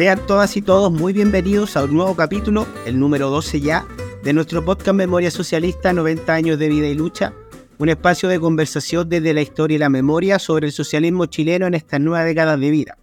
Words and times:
Sean 0.00 0.26
todas 0.26 0.56
y 0.56 0.62
todos 0.62 0.90
muy 0.90 1.12
bienvenidos 1.12 1.76
a 1.76 1.84
un 1.84 1.92
nuevo 1.92 2.16
capítulo, 2.16 2.66
el 2.86 2.98
número 2.98 3.28
12 3.28 3.60
ya, 3.60 3.86
de 4.24 4.32
nuestro 4.32 4.64
podcast 4.64 4.96
Memoria 4.96 5.30
Socialista 5.30 5.92
90 5.92 6.32
años 6.32 6.58
de 6.58 6.70
vida 6.70 6.86
y 6.86 6.94
lucha, 6.94 7.34
un 7.76 7.90
espacio 7.90 8.30
de 8.30 8.40
conversación 8.40 9.10
desde 9.10 9.34
la 9.34 9.42
historia 9.42 9.74
y 9.74 9.78
la 9.78 9.90
memoria 9.90 10.38
sobre 10.38 10.68
el 10.68 10.72
socialismo 10.72 11.26
chileno 11.26 11.66
en 11.66 11.74
estas 11.74 12.00
nuevas 12.00 12.24
décadas 12.24 12.58
de 12.58 12.70
vida. 12.70 12.96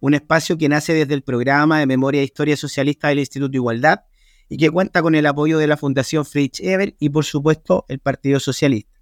Un 0.00 0.14
espacio 0.14 0.58
que 0.58 0.68
nace 0.68 0.92
desde 0.92 1.14
el 1.14 1.22
programa 1.22 1.78
de 1.78 1.86
Memoria 1.86 2.20
e 2.20 2.24
Historia 2.24 2.56
Socialista 2.56 3.06
del 3.06 3.20
Instituto 3.20 3.56
Igualdad 3.56 4.00
y 4.48 4.56
que 4.56 4.70
cuenta 4.70 5.02
con 5.02 5.14
el 5.14 5.26
apoyo 5.26 5.58
de 5.58 5.68
la 5.68 5.76
Fundación 5.76 6.24
Fritz 6.24 6.58
Ever 6.58 6.96
y 6.98 7.10
por 7.10 7.24
supuesto 7.24 7.84
el 7.86 8.00
Partido 8.00 8.40
Socialista. 8.40 9.00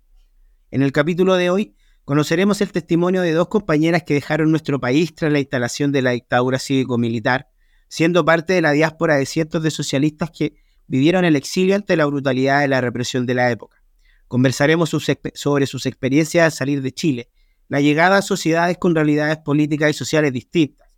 En 0.70 0.82
el 0.82 0.92
capítulo 0.92 1.36
de 1.36 1.48
hoy 1.48 1.74
conoceremos 2.04 2.60
el 2.60 2.72
testimonio 2.72 3.22
de 3.22 3.32
dos 3.32 3.48
compañeras 3.48 4.02
que 4.02 4.14
dejaron 4.14 4.50
nuestro 4.50 4.80
país 4.80 5.14
tras 5.14 5.32
la 5.32 5.38
instalación 5.38 5.92
de 5.92 6.02
la 6.02 6.10
dictadura 6.12 6.58
cívico-militar, 6.58 7.48
siendo 7.88 8.24
parte 8.24 8.54
de 8.54 8.62
la 8.62 8.72
diáspora 8.72 9.16
de 9.16 9.26
cientos 9.26 9.62
de 9.62 9.70
socialistas 9.70 10.30
que 10.30 10.54
vivieron 10.86 11.24
el 11.24 11.36
exilio 11.36 11.76
ante 11.76 11.96
la 11.96 12.06
brutalidad 12.06 12.60
de 12.60 12.68
la 12.68 12.80
represión 12.80 13.26
de 13.26 13.34
la 13.34 13.50
época. 13.50 13.82
Conversaremos 14.28 14.90
sobre 15.34 15.66
sus 15.66 15.86
experiencias 15.86 16.44
al 16.44 16.52
salir 16.52 16.82
de 16.82 16.92
Chile, 16.92 17.28
la 17.68 17.80
llegada 17.80 18.18
a 18.18 18.22
sociedades 18.22 18.78
con 18.78 18.94
realidades 18.94 19.38
políticas 19.38 19.90
y 19.90 19.94
sociales 19.94 20.32
distintas, 20.32 20.88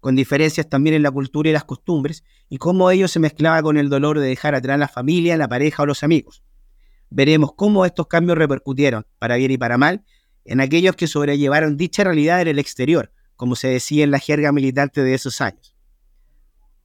con 0.00 0.16
diferencias 0.16 0.68
también 0.68 0.94
en 0.94 1.02
la 1.02 1.10
cultura 1.10 1.48
y 1.48 1.52
las 1.52 1.64
costumbres, 1.64 2.24
y 2.48 2.58
cómo 2.58 2.90
ello 2.90 3.08
se 3.08 3.20
mezclaba 3.20 3.62
con 3.62 3.76
el 3.76 3.88
dolor 3.88 4.18
de 4.18 4.28
dejar 4.28 4.54
atrás 4.54 4.78
la 4.78 4.88
familia, 4.88 5.36
la 5.36 5.48
pareja 5.48 5.82
o 5.82 5.86
los 5.86 6.02
amigos. 6.02 6.42
Veremos 7.08 7.52
cómo 7.54 7.84
estos 7.84 8.06
cambios 8.06 8.38
repercutieron, 8.38 9.06
para 9.18 9.36
bien 9.36 9.50
y 9.50 9.58
para 9.58 9.78
mal, 9.78 10.04
en 10.44 10.60
aquellos 10.60 10.96
que 10.96 11.06
sobrellevaron 11.06 11.76
dicha 11.76 12.04
realidad 12.04 12.40
en 12.42 12.48
el 12.48 12.58
exterior, 12.58 13.12
como 13.36 13.56
se 13.56 13.68
decía 13.68 14.04
en 14.04 14.10
la 14.10 14.18
jerga 14.18 14.52
militante 14.52 15.02
de 15.02 15.14
esos 15.14 15.40
años. 15.40 15.74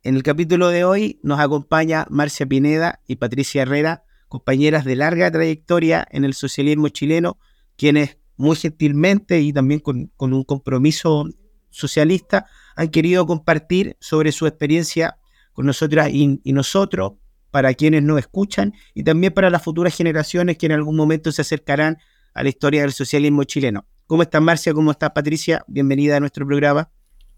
En 0.03 0.15
el 0.15 0.23
capítulo 0.23 0.69
de 0.69 0.85
hoy 0.85 1.19
nos 1.23 1.39
acompaña 1.39 2.05
Marcia 2.09 2.45
Pineda 2.45 3.01
y 3.07 3.17
Patricia 3.17 3.63
Herrera, 3.63 4.03
compañeras 4.27 4.85
de 4.85 4.95
larga 4.95 5.31
trayectoria 5.31 6.07
en 6.11 6.23
el 6.23 6.33
socialismo 6.33 6.89
chileno, 6.89 7.39
quienes 7.75 8.17
muy 8.37 8.55
gentilmente 8.55 9.41
y 9.41 9.51
también 9.51 9.79
con, 9.79 10.11
un 10.17 10.43
compromiso 10.43 11.25
socialista 11.69 12.45
han 12.75 12.89
querido 12.89 13.25
compartir 13.25 13.97
sobre 13.99 14.31
su 14.31 14.45
experiencia 14.47 15.17
con 15.53 15.65
nosotras 15.65 16.09
y, 16.11 16.39
nosotros, 16.45 17.13
para 17.49 17.73
quienes 17.73 18.03
nos 18.03 18.19
escuchan 18.19 18.73
y 18.93 19.03
también 19.03 19.33
para 19.33 19.49
las 19.49 19.63
futuras 19.63 19.95
generaciones 19.95 20.57
que 20.57 20.67
en 20.67 20.73
algún 20.73 20.95
momento 20.95 21.31
se 21.31 21.41
acercarán 21.41 21.97
a 22.37 22.43
la 22.43 22.49
historia 22.49 22.81
del 22.83 22.93
socialismo 22.93 23.43
chileno. 23.45 23.87
¿Cómo 24.05 24.21
estás, 24.21 24.41
Marcia? 24.41 24.71
¿Cómo 24.71 24.91
estás, 24.91 25.09
Patricia? 25.09 25.65
Bienvenida 25.67 26.17
a 26.17 26.19
nuestro 26.19 26.45
programa. 26.45 26.91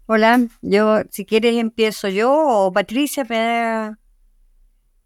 Hola, 0.04 0.46
yo, 0.60 1.00
si 1.10 1.24
quieres, 1.24 1.56
empiezo 1.56 2.08
yo 2.08 2.30
o 2.30 2.70
Patricia, 2.70 3.24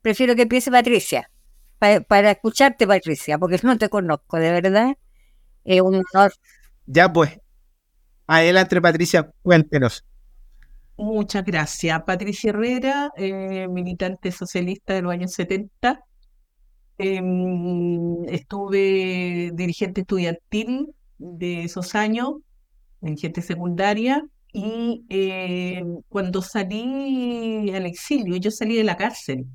prefiero 0.03 0.35
que 0.35 0.43
empiece 0.43 0.73
Patricia 0.73 1.31
para, 1.79 2.33
escucharte, 2.33 2.89
Patricia, 2.89 3.39
porque 3.39 3.61
no 3.63 3.79
te 3.79 3.89
conozco, 3.89 4.37
de 4.39 4.51
verdad. 4.61 4.97
Es 5.63 5.81
un 5.81 6.03
honor. 6.13 6.33
Ya 6.87 7.13
pues, 7.13 7.39
adelante, 8.27 8.81
Patricia, 8.81 9.31
cuéntenos. 9.43 10.05
Muchas 10.97 11.45
gracias. 11.45 12.03
Patricia 12.03 12.51
Herrera, 12.51 13.13
eh, 13.17 13.69
militante 13.69 14.33
socialista 14.33 14.95
de 14.95 15.03
los 15.03 15.13
años 15.13 15.33
70. 15.35 16.05
Em, 16.99 18.25
estuve 18.29 19.51
dirigente 19.55 20.03
estudiantil 20.03 20.95
de 21.19 21.65
esos 21.65 21.95
años, 21.95 22.35
dirigente 23.01 23.43
secundaria, 23.43 24.25
y 24.53 25.05
eh, 25.09 25.83
cuando 26.09 26.43
salí 26.43 27.71
al 27.75 27.87
exilio, 27.87 28.37
yo 28.37 28.51
salí 28.51 28.77
de 28.77 28.85
la 28.85 28.97
cárcel 28.97 29.47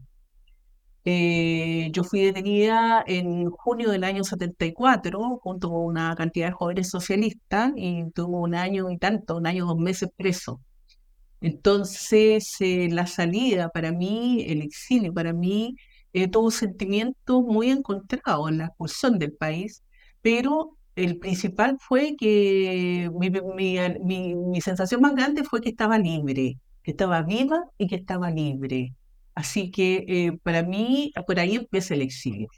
eh, 1.05 1.89
yo 1.91 2.03
fui 2.03 2.21
detenida 2.21 3.03
en 3.07 3.49
junio 3.49 3.89
del 3.89 4.03
año 4.03 4.23
74 4.23 5.39
junto 5.41 5.69
con 5.69 5.85
una 5.85 6.15
cantidad 6.15 6.47
de 6.47 6.51
jóvenes 6.53 6.89
socialistas 6.89 7.71
y 7.75 8.11
tuvo 8.11 8.41
un 8.41 8.53
año 8.55 8.89
y 8.91 8.97
tanto, 8.97 9.37
un 9.37 9.47
año, 9.47 9.65
dos 9.65 9.77
meses 9.77 10.09
preso. 10.15 10.61
Entonces, 11.41 12.55
eh, 12.61 12.89
la 12.91 13.07
salida 13.07 13.69
para 13.69 13.91
mí, 13.93 14.45
el 14.47 14.61
exilio 14.61 15.13
para 15.13 15.33
mí, 15.33 15.75
eh, 16.13 16.27
tuvo 16.27 16.45
un 16.45 16.51
sentimiento 16.51 17.41
muy 17.41 17.69
encontrado 17.69 18.49
en 18.49 18.59
la 18.59 18.65
expulsión 18.65 19.19
del 19.19 19.33
país, 19.33 19.83
pero 20.21 20.77
el 20.95 21.17
principal 21.17 21.77
fue 21.79 22.15
que 22.17 23.09
mi 23.13 24.61
sensación 24.61 25.01
más 25.01 25.15
grande 25.15 25.43
fue 25.43 25.61
que 25.61 25.69
estaba 25.69 25.97
libre, 25.97 26.57
que 26.83 26.91
estaba 26.91 27.21
viva 27.21 27.63
y 27.77 27.87
que 27.87 27.95
estaba 27.95 28.29
libre. 28.29 28.93
Así 29.39 29.71
que 29.71 30.03
eh, 30.07 30.37
para 30.43 30.63
mí, 30.63 31.13
por 31.25 31.39
ahí 31.39 31.55
empieza 31.55 31.93
el 31.93 32.01
exilio. 32.01 32.49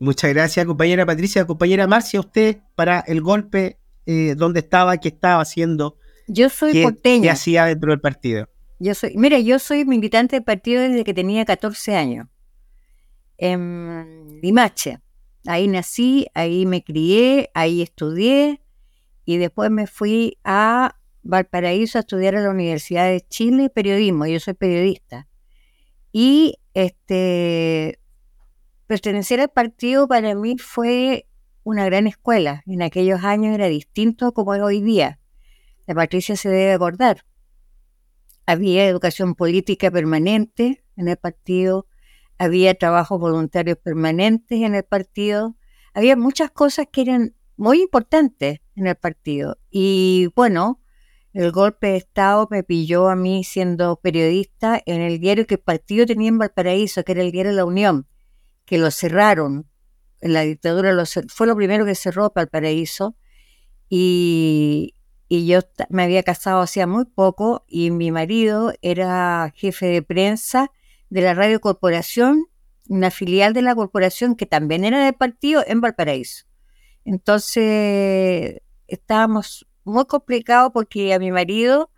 Muchas 0.00 0.34
gracias, 0.34 0.66
compañera 0.66 1.06
Patricia. 1.06 1.46
Compañera 1.46 1.86
Marcia, 1.86 2.18
usted 2.18 2.58
para 2.74 2.98
el 3.00 3.20
golpe, 3.20 3.78
eh, 4.06 4.34
¿dónde 4.36 4.58
estaba? 4.58 4.96
¿Qué 4.96 5.06
estaba 5.06 5.40
haciendo? 5.40 5.96
Yo 6.26 6.48
soy 6.48 6.72
¿Qué, 6.72 6.82
porteña. 6.82 7.22
¿Qué 7.22 7.30
hacía 7.30 7.66
dentro 7.66 7.92
del 7.92 8.00
partido? 8.00 8.48
Yo 8.80 8.94
soy, 8.94 9.12
mira, 9.16 9.38
yo 9.38 9.60
soy 9.60 9.84
militante 9.84 10.34
del 10.34 10.42
partido 10.42 10.82
desde 10.82 11.04
que 11.04 11.14
tenía 11.14 11.44
14 11.44 11.94
años. 11.94 12.26
En 13.38 14.40
Limache. 14.42 15.00
Ahí 15.46 15.68
nací, 15.68 16.26
ahí 16.34 16.66
me 16.66 16.82
crié, 16.82 17.50
ahí 17.54 17.82
estudié 17.82 18.60
y 19.24 19.36
después 19.38 19.70
me 19.70 19.86
fui 19.86 20.38
a 20.44 20.96
Valparaíso 21.22 21.98
a 21.98 22.00
estudiar 22.00 22.36
a 22.36 22.40
la 22.40 22.50
Universidad 22.50 23.08
de 23.08 23.20
Chile 23.20 23.68
periodismo. 23.68 24.26
Yo 24.26 24.40
soy 24.40 24.54
periodista. 24.54 25.28
Y 26.12 26.58
este, 26.74 27.98
pertenecer 28.86 29.40
al 29.40 29.50
partido 29.50 30.06
para 30.06 30.34
mí 30.34 30.56
fue 30.58 31.26
una 31.64 31.84
gran 31.84 32.06
escuela. 32.06 32.62
En 32.66 32.82
aquellos 32.82 33.24
años 33.24 33.54
era 33.54 33.66
distinto 33.66 34.32
como 34.32 34.54
es 34.54 34.62
hoy 34.62 34.80
día. 34.80 35.18
La 35.86 35.94
Patricia 35.94 36.36
se 36.36 36.48
debe 36.48 36.72
acordar. 36.72 37.24
Había 38.46 38.86
educación 38.86 39.34
política 39.34 39.90
permanente 39.90 40.84
en 40.96 41.08
el 41.08 41.16
partido, 41.16 41.86
había 42.38 42.74
trabajos 42.74 43.18
voluntarios 43.18 43.78
permanentes 43.78 44.60
en 44.62 44.74
el 44.74 44.84
partido, 44.84 45.56
había 45.94 46.16
muchas 46.16 46.50
cosas 46.50 46.86
que 46.90 47.02
eran 47.02 47.34
muy 47.56 47.82
importantes 47.82 48.60
en 48.74 48.86
el 48.86 48.96
partido. 48.96 49.58
Y 49.70 50.28
bueno, 50.34 50.80
el 51.32 51.52
golpe 51.52 51.88
de 51.88 51.96
Estado 51.96 52.48
me 52.50 52.62
pilló 52.62 53.08
a 53.08 53.16
mí 53.16 53.44
siendo 53.44 53.96
periodista 53.96 54.80
en 54.86 55.00
el 55.00 55.18
diario 55.20 55.46
que 55.46 55.54
el 55.54 55.60
partido 55.60 56.06
tenía 56.06 56.28
en 56.28 56.38
Valparaíso, 56.38 57.04
que 57.04 57.12
era 57.12 57.22
el 57.22 57.32
diario 57.32 57.52
La 57.52 57.64
Unión, 57.64 58.06
que 58.64 58.78
lo 58.78 58.90
cerraron. 58.90 59.68
En 60.20 60.32
la 60.32 60.42
dictadura 60.42 60.92
fue 61.28 61.46
lo 61.46 61.56
primero 61.56 61.84
que 61.84 61.94
cerró 61.94 62.32
Valparaíso. 62.34 63.16
Y, 63.88 64.94
y 65.28 65.46
yo 65.46 65.60
me 65.88 66.02
había 66.02 66.22
casado 66.22 66.60
hacía 66.60 66.86
muy 66.86 67.04
poco 67.04 67.64
y 67.68 67.90
mi 67.90 68.10
marido 68.10 68.72
era 68.82 69.52
jefe 69.54 69.86
de 69.86 70.02
prensa 70.02 70.70
de 71.10 71.20
la 71.22 71.34
Radio 71.34 71.60
Corporación, 71.60 72.46
una 72.88 73.10
filial 73.10 73.52
de 73.52 73.62
la 73.62 73.74
corporación 73.74 74.36
que 74.36 74.46
también 74.46 74.84
era 74.84 75.04
del 75.04 75.14
partido 75.14 75.62
en 75.66 75.80
Valparaíso. 75.80 76.44
Entonces 77.04 78.60
estábamos 78.86 79.66
muy 79.84 80.04
complicado 80.06 80.72
porque 80.72 81.14
a 81.14 81.18
mi 81.18 81.30
marido 81.30 81.90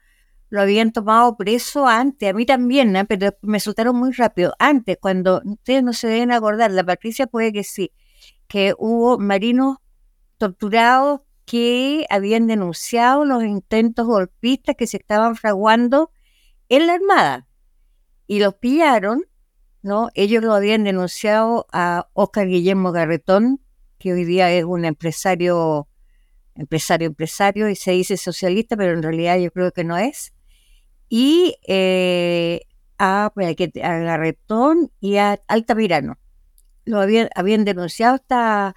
lo 0.51 0.63
habían 0.63 0.93
tomado 0.93 1.37
preso 1.37 1.87
antes, 1.87 2.31
a 2.31 2.33
mí 2.33 2.47
también, 2.47 2.95
pero 3.09 3.33
me 3.43 3.61
soltaron 3.61 3.97
muy 3.97 4.13
rápido. 4.13 4.55
Antes, 4.59 4.97
cuando 5.01 5.43
ustedes 5.45 5.83
no 5.83 5.93
se 5.93 6.09
deben 6.09 6.33
acordar, 6.33 6.71
la 6.71 6.85
Patricia 6.85 7.27
puede 7.27 7.53
que 7.53 7.65
sí, 7.65 7.93
que 8.47 8.75
hubo 8.79 9.19
marinos 9.19 9.77
torturados 10.39 11.21
que 11.45 12.07
habían 12.11 12.47
denunciado 12.47 13.25
los 13.25 13.45
intentos 13.45 14.07
golpistas 14.07 14.77
que 14.77 14.87
se 14.87 14.99
estaban 14.99 15.37
fraguando 15.37 16.11
en 16.69 16.87
la 16.87 16.95
Armada 16.95 17.48
y 18.29 18.39
los 18.39 18.55
pillaron, 18.55 19.25
¿no? 19.83 20.11
Ellos 20.15 20.45
lo 20.45 20.55
habían 20.55 20.85
denunciado 20.85 21.67
a 21.73 22.09
Oscar 22.13 22.47
Guillermo 22.47 22.93
Garretón, 22.93 23.61
que 23.99 24.13
hoy 24.13 24.25
día 24.25 24.53
es 24.53 24.63
un 24.63 24.85
empresario 24.85 25.89
empresario, 26.59 27.07
empresario, 27.07 27.69
y 27.69 27.77
se 27.77 27.93
dice 27.93 28.17
socialista, 28.17 28.77
pero 28.77 28.93
en 28.93 29.03
realidad 29.03 29.39
yo 29.39 29.51
creo 29.51 29.73
que 29.73 29.85
no 29.85 29.97
es. 29.97 30.33
Y 31.09 31.57
eh, 31.67 32.63
a, 32.99 33.31
pues, 33.35 33.57
Garretón 33.75 34.91
y 35.01 35.17
a 35.17 35.41
Altamirano. 35.47 36.19
Lo 36.85 37.01
habían, 37.01 37.29
habían 37.35 37.65
denunciado 37.65 38.17
esta, 38.17 38.75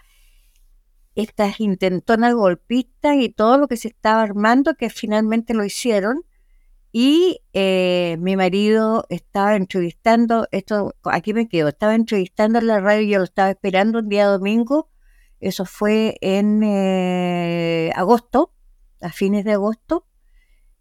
estas 1.15 1.59
intentonas 1.59 2.33
golpistas 2.35 3.15
y 3.17 3.29
todo 3.29 3.57
lo 3.57 3.67
que 3.67 3.77
se 3.77 3.89
estaba 3.89 4.21
armando, 4.21 4.75
que 4.75 4.89
finalmente 4.89 5.53
lo 5.53 5.65
hicieron. 5.65 6.23
Y 6.91 7.41
eh, 7.53 8.17
mi 8.19 8.35
marido 8.35 9.05
estaba 9.09 9.55
entrevistando, 9.55 10.47
esto 10.51 10.93
aquí 11.05 11.33
me 11.33 11.47
quedo, 11.47 11.69
estaba 11.69 11.95
entrevistando 11.95 12.59
en 12.59 12.67
la 12.67 12.79
radio, 12.79 13.07
yo 13.07 13.17
lo 13.19 13.23
estaba 13.23 13.49
esperando 13.49 13.99
un 13.99 14.09
día 14.09 14.25
domingo 14.27 14.91
eso 15.41 15.65
fue 15.65 16.17
en 16.21 16.61
eh, 16.63 17.91
agosto, 17.95 18.53
a 19.01 19.09
fines 19.09 19.43
de 19.43 19.53
agosto, 19.53 20.05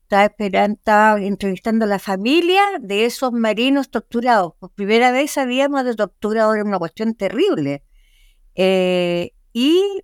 estaba 0.03 0.27
esperando, 0.27 0.77
estaba 0.77 1.21
entrevistando 1.23 1.87
a 1.87 1.89
la 1.89 1.99
familia 1.99 2.63
de 2.79 3.07
esos 3.07 3.33
marinos 3.33 3.91
torturados. 3.91 4.53
Por 4.59 4.71
primera 4.73 5.13
vez 5.13 5.31
sabíamos 5.33 5.85
de 5.85 5.95
tortura, 5.95 6.45
ahora 6.45 6.63
una 6.63 6.79
cuestión 6.79 7.15
terrible. 7.15 7.85
Eh, 8.55 9.33
y 9.55 10.03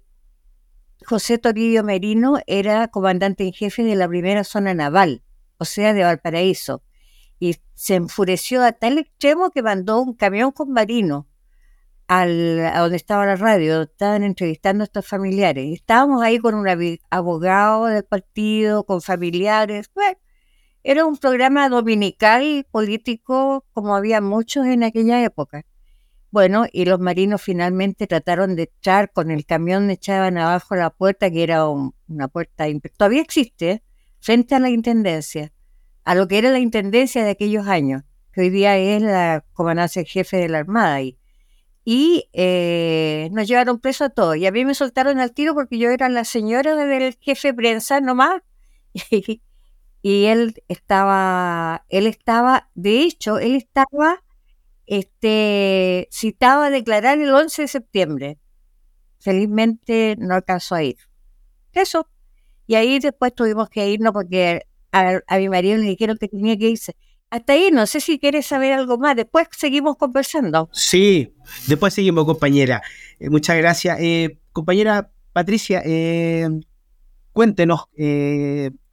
José 1.04 1.36
Toribio 1.36 1.84
Merino 1.84 2.38
era 2.46 2.88
comandante 2.88 3.44
en 3.44 3.52
jefe 3.52 3.82
de 3.82 3.94
la 3.94 4.08
primera 4.08 4.42
zona 4.42 4.72
naval, 4.72 5.22
o 5.58 5.64
sea, 5.64 5.94
de 5.94 6.04
Valparaíso. 6.04 6.82
Y 7.38 7.56
se 7.74 7.96
enfureció 7.96 8.62
a 8.62 8.72
tal 8.72 8.98
extremo 8.98 9.50
que 9.50 9.62
mandó 9.62 10.00
un 10.00 10.14
camión 10.14 10.52
con 10.52 10.72
marinos 10.72 11.26
al, 12.08 12.60
a 12.66 12.80
donde 12.80 12.96
estaba 12.96 13.26
la 13.26 13.36
radio, 13.36 13.82
estaban 13.82 14.22
entrevistando 14.22 14.82
a 14.82 14.86
estos 14.86 15.06
familiares. 15.06 15.72
Estábamos 15.74 16.22
ahí 16.22 16.38
con 16.38 16.54
un 16.54 16.66
abogado 17.10 17.86
del 17.86 18.04
partido, 18.04 18.84
con 18.84 19.02
familiares. 19.02 19.90
era 20.82 21.04
un 21.04 21.16
programa 21.16 21.68
dominical 21.68 22.66
político 22.70 23.64
como 23.72 23.96
había 23.96 24.20
muchos 24.20 24.66
en 24.66 24.84
aquella 24.84 25.22
época. 25.24 25.64
Bueno, 26.30 26.66
y 26.72 26.84
los 26.84 27.00
marinos 27.00 27.40
finalmente 27.42 28.06
trataron 28.06 28.56
de 28.56 28.64
echar 28.64 29.12
con 29.12 29.30
el 29.30 29.46
camión, 29.46 29.90
echaban 29.90 30.38
abajo 30.38 30.76
la 30.76 30.90
puerta, 30.90 31.30
que 31.30 31.42
era 31.42 31.66
una 31.68 32.28
puerta, 32.28 32.66
todavía 32.96 33.22
existe, 33.22 33.82
frente 34.26 34.56
a 34.56 34.58
la 34.58 34.70
intendencia, 34.70 35.52
a 36.02 36.16
lo 36.16 36.26
que 36.26 36.38
era 36.38 36.50
la 36.50 36.58
intendencia 36.58 37.22
de 37.22 37.30
aquellos 37.30 37.68
años, 37.68 38.02
que 38.32 38.40
hoy 38.40 38.50
día 38.50 38.76
es 38.76 39.00
la 39.00 39.44
comandancia 39.52 40.02
jefe 40.02 40.36
de 40.36 40.48
la 40.48 40.58
Armada 40.58 40.94
ahí 40.94 41.16
y 41.84 42.28
eh, 42.32 43.28
nos 43.30 43.46
llevaron 43.46 43.78
preso 43.78 44.06
a 44.06 44.08
todos. 44.08 44.36
Y 44.36 44.44
a 44.44 44.50
mí 44.50 44.64
me 44.64 44.74
soltaron 44.74 45.20
al 45.20 45.30
tiro 45.30 45.54
porque 45.54 45.78
yo 45.78 45.90
era 45.90 46.08
la 46.08 46.24
señora 46.24 46.74
del 46.74 47.16
jefe 47.20 47.48
de 47.48 47.54
prensa 47.54 48.00
nomás. 48.00 48.42
y 50.02 50.24
él 50.24 50.60
estaba, 50.66 51.86
él 51.88 52.08
estaba, 52.08 52.68
de 52.74 53.02
hecho, 53.02 53.38
él 53.38 53.54
estaba 53.54 54.24
este, 54.86 56.08
citado 56.10 56.64
a 56.64 56.70
declarar 56.70 57.20
el 57.20 57.32
11 57.32 57.62
de 57.62 57.68
septiembre. 57.68 58.38
Felizmente 59.20 60.16
no 60.18 60.34
alcanzó 60.34 60.74
a 60.74 60.82
ir. 60.82 60.96
Eso. 61.72 62.08
Y 62.66 62.74
ahí 62.74 62.98
después 62.98 63.34
tuvimos 63.34 63.68
que 63.68 63.88
irnos 63.88 64.12
porque 64.12 64.62
a, 64.92 65.38
mi 65.38 65.48
marido 65.48 65.76
le 65.78 65.84
dijeron 65.84 66.16
que 66.18 66.28
tenía 66.28 66.56
que 66.56 66.70
irse. 66.70 66.96
Hasta 67.30 67.52
ahí, 67.52 67.70
no 67.72 67.86
sé 67.86 68.00
si 68.00 68.18
quieres 68.18 68.46
saber 68.46 68.72
algo 68.72 68.98
más. 68.98 69.16
Después 69.16 69.48
seguimos 69.56 69.96
conversando. 69.96 70.68
Sí, 70.72 71.34
después 71.66 71.94
seguimos, 71.94 72.24
compañera. 72.24 72.82
Eh, 73.18 73.30
muchas 73.30 73.56
gracias. 73.56 73.98
Eh, 74.00 74.38
compañera 74.52 75.10
Patricia, 75.32 75.82
eh, 75.84 76.48
cuéntenos, 77.32 77.88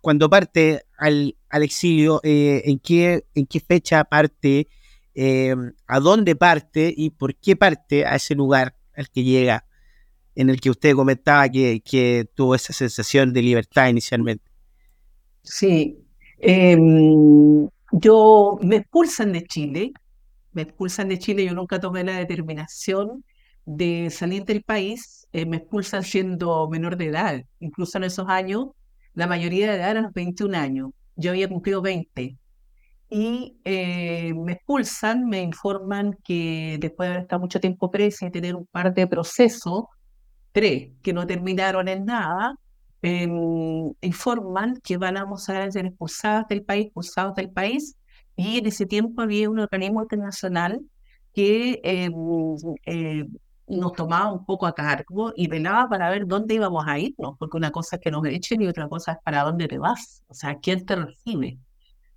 cuando 0.01 0.29
parte 0.29 0.83
al, 0.97 1.37
al 1.49 1.63
exilio, 1.63 2.19
¿en, 2.23 2.79
qué, 2.79 3.25
¿en 3.33 3.45
qué 3.45 3.59
fecha 3.61 4.03
parte? 4.03 4.67
¿A 5.87 5.99
dónde 6.01 6.35
parte? 6.35 6.93
¿Y 6.95 7.11
por 7.11 7.35
qué 7.35 7.55
parte 7.55 8.05
a 8.05 8.15
ese 8.15 8.35
lugar 8.35 8.75
al 8.97 9.09
que 9.09 9.23
llega? 9.23 9.65
En 10.35 10.49
el 10.49 10.59
que 10.59 10.69
usted 10.69 10.95
comentaba 10.95 11.47
que, 11.49 11.81
que 11.81 12.27
tuvo 12.33 12.55
esa 12.55 12.73
sensación 12.73 13.33
de 13.33 13.41
libertad 13.41 13.87
inicialmente. 13.87 14.43
Sí, 15.43 15.99
em, 16.39 17.67
yo 17.91 18.57
me 18.61 18.77
expulsan 18.77 19.33
de 19.33 19.43
Chile, 19.45 19.91
me 20.53 20.63
expulsan 20.63 21.09
de 21.09 21.19
Chile, 21.19 21.45
yo 21.45 21.53
nunca 21.53 21.79
tomé 21.79 22.03
la 22.03 22.17
determinación 22.17 23.23
de 23.65 24.09
salir 24.09 24.45
del 24.45 24.63
país, 24.63 25.27
eh, 25.33 25.45
me 25.45 25.57
expulsan 25.57 26.03
siendo 26.03 26.69
menor 26.69 26.97
de 26.97 27.07
edad, 27.07 27.43
incluso 27.59 27.97
en 27.97 28.05
esos 28.05 28.27
años, 28.29 28.67
la 29.13 29.27
mayoría 29.27 29.67
de 29.67 29.75
edad 29.77 29.91
eran 29.91 30.03
los 30.03 30.13
21 30.13 30.55
años, 30.55 30.91
yo 31.15 31.31
había 31.31 31.47
cumplido 31.47 31.81
20. 31.81 32.37
Y 33.09 33.57
eh, 33.63 34.33
me 34.33 34.53
expulsan, 34.53 35.27
me 35.27 35.41
informan 35.41 36.17
que 36.23 36.77
después 36.79 37.07
de 37.07 37.13
haber 37.13 37.23
estado 37.23 37.41
mucho 37.41 37.59
tiempo 37.59 37.91
presa 37.91 38.25
y 38.25 38.31
tener 38.31 38.55
un 38.55 38.65
par 38.65 38.93
de 38.93 39.05
procesos, 39.05 39.83
tres, 40.53 40.91
que 41.01 41.13
no 41.13 41.27
terminaron 41.27 41.89
en 41.89 42.05
nada, 42.05 42.55
Em, 43.05 43.93
informan 44.01 44.79
que 44.81 44.95
vamos 44.97 45.49
a 45.49 45.69
ser 45.71 45.85
expulsadas 45.85 46.47
del 46.47 46.63
país, 46.63 46.85
expulsados 46.85 47.35
del 47.35 47.51
país, 47.51 47.97
y 48.37 48.59
en 48.59 48.65
ese 48.65 48.85
tiempo 48.85 49.21
había 49.21 49.49
un 49.49 49.59
organismo 49.59 50.01
internacional 50.01 50.79
que 51.33 51.81
em, 51.83 52.13
eh, 52.85 53.25
nos 53.67 53.91
tomaba 53.93 54.31
un 54.31 54.45
poco 54.45 54.65
a 54.67 54.73
cargo 54.73 55.33
y 55.35 55.47
velaba 55.47 55.89
para 55.89 56.09
ver 56.09 56.25
dónde 56.27 56.53
íbamos 56.55 56.85
a 56.87 56.97
irnos, 56.97 57.35
porque 57.37 57.57
una 57.57 57.71
cosa 57.71 57.97
es 57.97 58.01
que 58.01 58.11
nos 58.11 58.25
echen 58.25 58.61
y 58.61 58.67
otra 58.67 58.87
cosa 58.87 59.13
es 59.13 59.17
para 59.23 59.43
dónde 59.43 59.67
te 59.67 59.77
vas, 59.77 60.23
o 60.27 60.33
sea, 60.33 60.57
quién 60.59 60.85
te 60.85 60.95
recibe. 60.95 61.59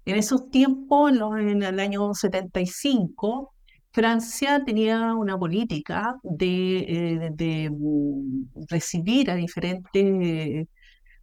En 0.04 0.16
esos 0.16 0.50
tiempos, 0.50 1.10
en, 1.12 1.62
el 1.64 1.80
año 1.80 2.14
75, 2.14 3.52
Francia 3.96 4.62
tenía 4.62 5.14
una 5.14 5.38
política 5.38 6.16
de, 6.22 7.30
eh, 7.38 7.70
mm, 7.70 8.66
recibir 8.68 9.30
a 9.30 9.34
diferentes 9.36 10.68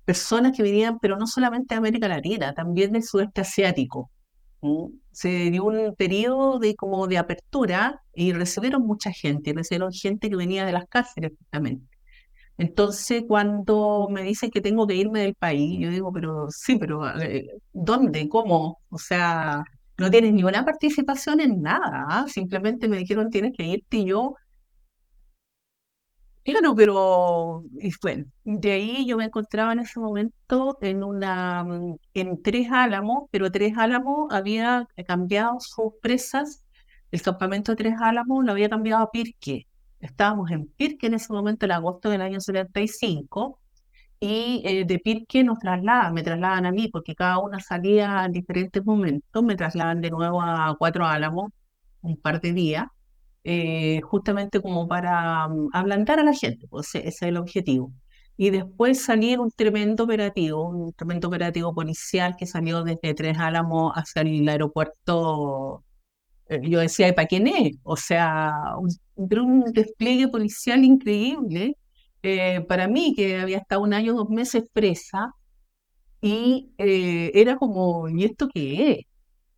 personas 0.05 0.53
que 0.57 0.63
venían, 0.63 0.97
pero 0.99 1.15
no 1.17 1.27
solamente 1.27 1.75
de 1.75 1.79
América 1.79 2.07
Latina, 2.07 2.53
también 2.55 2.91
del 2.93 3.03
sudeste 3.03 3.41
asiático. 3.41 4.09
Se 5.11 5.51
dio 5.51 5.65
un 5.65 5.95
periodo 5.95 6.57
de 6.59 6.75
como 6.75 7.05
de 7.07 7.17
apertura 7.19 8.01
y 8.15 8.33
recibieron 8.33 8.87
mucha 8.87 9.11
gente, 9.11 9.53
recibieron 9.53 9.91
gente 9.91 10.29
que 10.29 10.35
venía 10.35 10.65
de 10.65 10.71
las 10.71 10.85
cárceles 10.87 11.31
justamente. 11.37 11.85
Entonces, 12.57 13.23
cuando 13.27 14.07
me 14.11 14.23
dicen 14.23 14.51
que 14.51 14.61
tengo 14.61 14.87
que 14.87 14.95
irme 14.95 15.21
del 15.21 15.35
país, 15.35 15.79
yo 15.79 15.89
digo, 15.91 16.11
pero 16.13 16.47
sí, 16.49 16.77
pero 16.77 17.07
eh, 17.21 17.47
¿dónde? 17.73 18.27
¿Cómo? 18.29 18.81
O 18.89 18.97
sea, 18.97 19.63
no 19.98 20.10
tienes 20.12 20.34
ni 20.34 20.44
una 20.44 20.66
participación 20.66 21.40
en 21.42 21.62
nada, 21.62 22.06
¿ah? 22.10 22.25
simplemente 22.28 22.88
me 22.88 22.98
dijeron 22.98 23.30
tienes 23.30 23.54
que 23.56 23.63
irte 23.66 23.98
y 23.98 24.06
yo 24.06 24.36
Claro, 26.44 26.75
pero 26.75 27.63
bueno, 28.01 28.25
de 28.44 28.72
ahí 28.74 29.06
yo 29.07 29.16
me 29.16 29.24
encontraba 29.24 29.72
en 29.72 29.80
ese 29.80 29.98
momento 30.00 30.78
en 30.81 31.01
una 31.01 31.66
en 32.13 32.42
Tres 32.42 32.68
Álamos, 32.69 33.30
pero 33.31 33.50
Tres 33.50 33.78
Álamos 33.78 34.28
había 34.34 34.86
cambiado 35.07 35.57
sus 35.62 35.94
presas, 36.01 36.66
el 37.12 37.22
campamento 37.22 37.72
de 37.72 37.78
Tres 37.78 37.95
Álamos 38.01 38.44
lo 38.44 38.51
había 38.51 38.69
cambiado 38.69 39.04
a 39.04 39.12
Pirque. 39.12 39.68
Estábamos 40.01 40.51
en 40.51 40.68
Pirque 40.68 41.07
en 41.07 41.13
ese 41.13 41.31
momento, 41.31 41.66
en 41.66 41.72
agosto 41.72 42.10
del 42.10 42.22
año 42.22 42.42
75, 42.42 43.60
y 44.23 44.61
eh, 44.65 44.85
de 44.85 44.99
Pirque 44.99 45.43
nos 45.43 45.59
trasladan, 45.59 46.13
me 46.13 46.23
trasladan 46.23 46.65
a 46.65 46.71
mí, 46.71 46.87
porque 46.87 47.13
cada 47.15 47.39
una 47.39 47.59
salía 47.59 48.23
en 48.25 48.31
diferentes 48.31 48.83
momentos, 48.85 49.44
me 49.44 49.56
trasladan 49.57 49.99
de 50.01 50.11
nuevo 50.11 50.42
a 50.42 50.75
Cuatro 50.80 51.06
Álamos 51.06 51.51
un 52.01 52.18
par 52.18 52.39
de 52.42 52.53
días 52.53 52.85
eh, 53.44 54.01
justamente 54.03 54.61
como 54.61 54.87
para 54.87 55.47
mm, 55.49 55.69
ablandar 55.73 56.19
a 56.19 56.23
la 56.23 56.33
gente, 56.33 56.68
pues 56.69 56.95
ese 56.95 57.07
es 57.09 57.21
el 57.23 57.37
objetivo. 57.37 57.94
Y 58.37 58.49
después 58.51 59.03
salir 59.03 59.39
un 59.39 59.51
tremendo 59.51 60.06
operativo, 60.06 60.69
un 60.69 60.94
tremendo 60.94 61.27
operativo 61.27 61.73
policial 61.75 62.35
que 62.37 62.45
salió 62.47 62.83
desde 62.83 63.13
Tres 63.15 63.37
Álamos 63.39 63.94
hacia 63.95 64.21
el 64.23 64.47
aeropuerto. 64.47 65.83
Eh, 66.49 66.61
yo 66.63 66.80
decía, 66.80 67.09
¿y 67.09 67.13
para 67.13 67.27
quién 67.27 67.47
es? 67.47 67.77
O 67.83 67.97
sea, 67.97 68.53
un, 68.80 68.89
un 69.15 69.73
despliegue 69.73 70.30
policial 70.30 70.83
increíble 70.85 71.77
eh, 72.23 72.61
para 72.68 72.87
mí, 72.87 73.13
que 73.15 73.39
había 73.39 73.57
estado 73.59 73.81
un 73.83 73.94
año, 73.94 74.13
dos 74.13 74.30
meses 74.30 74.63
presa, 74.73 75.33
y 76.21 76.73
era 76.77 77.57
como, 77.57 78.07
¿y 78.09 78.23
esto 78.25 78.47
qué 78.53 78.92
es? 78.92 79.06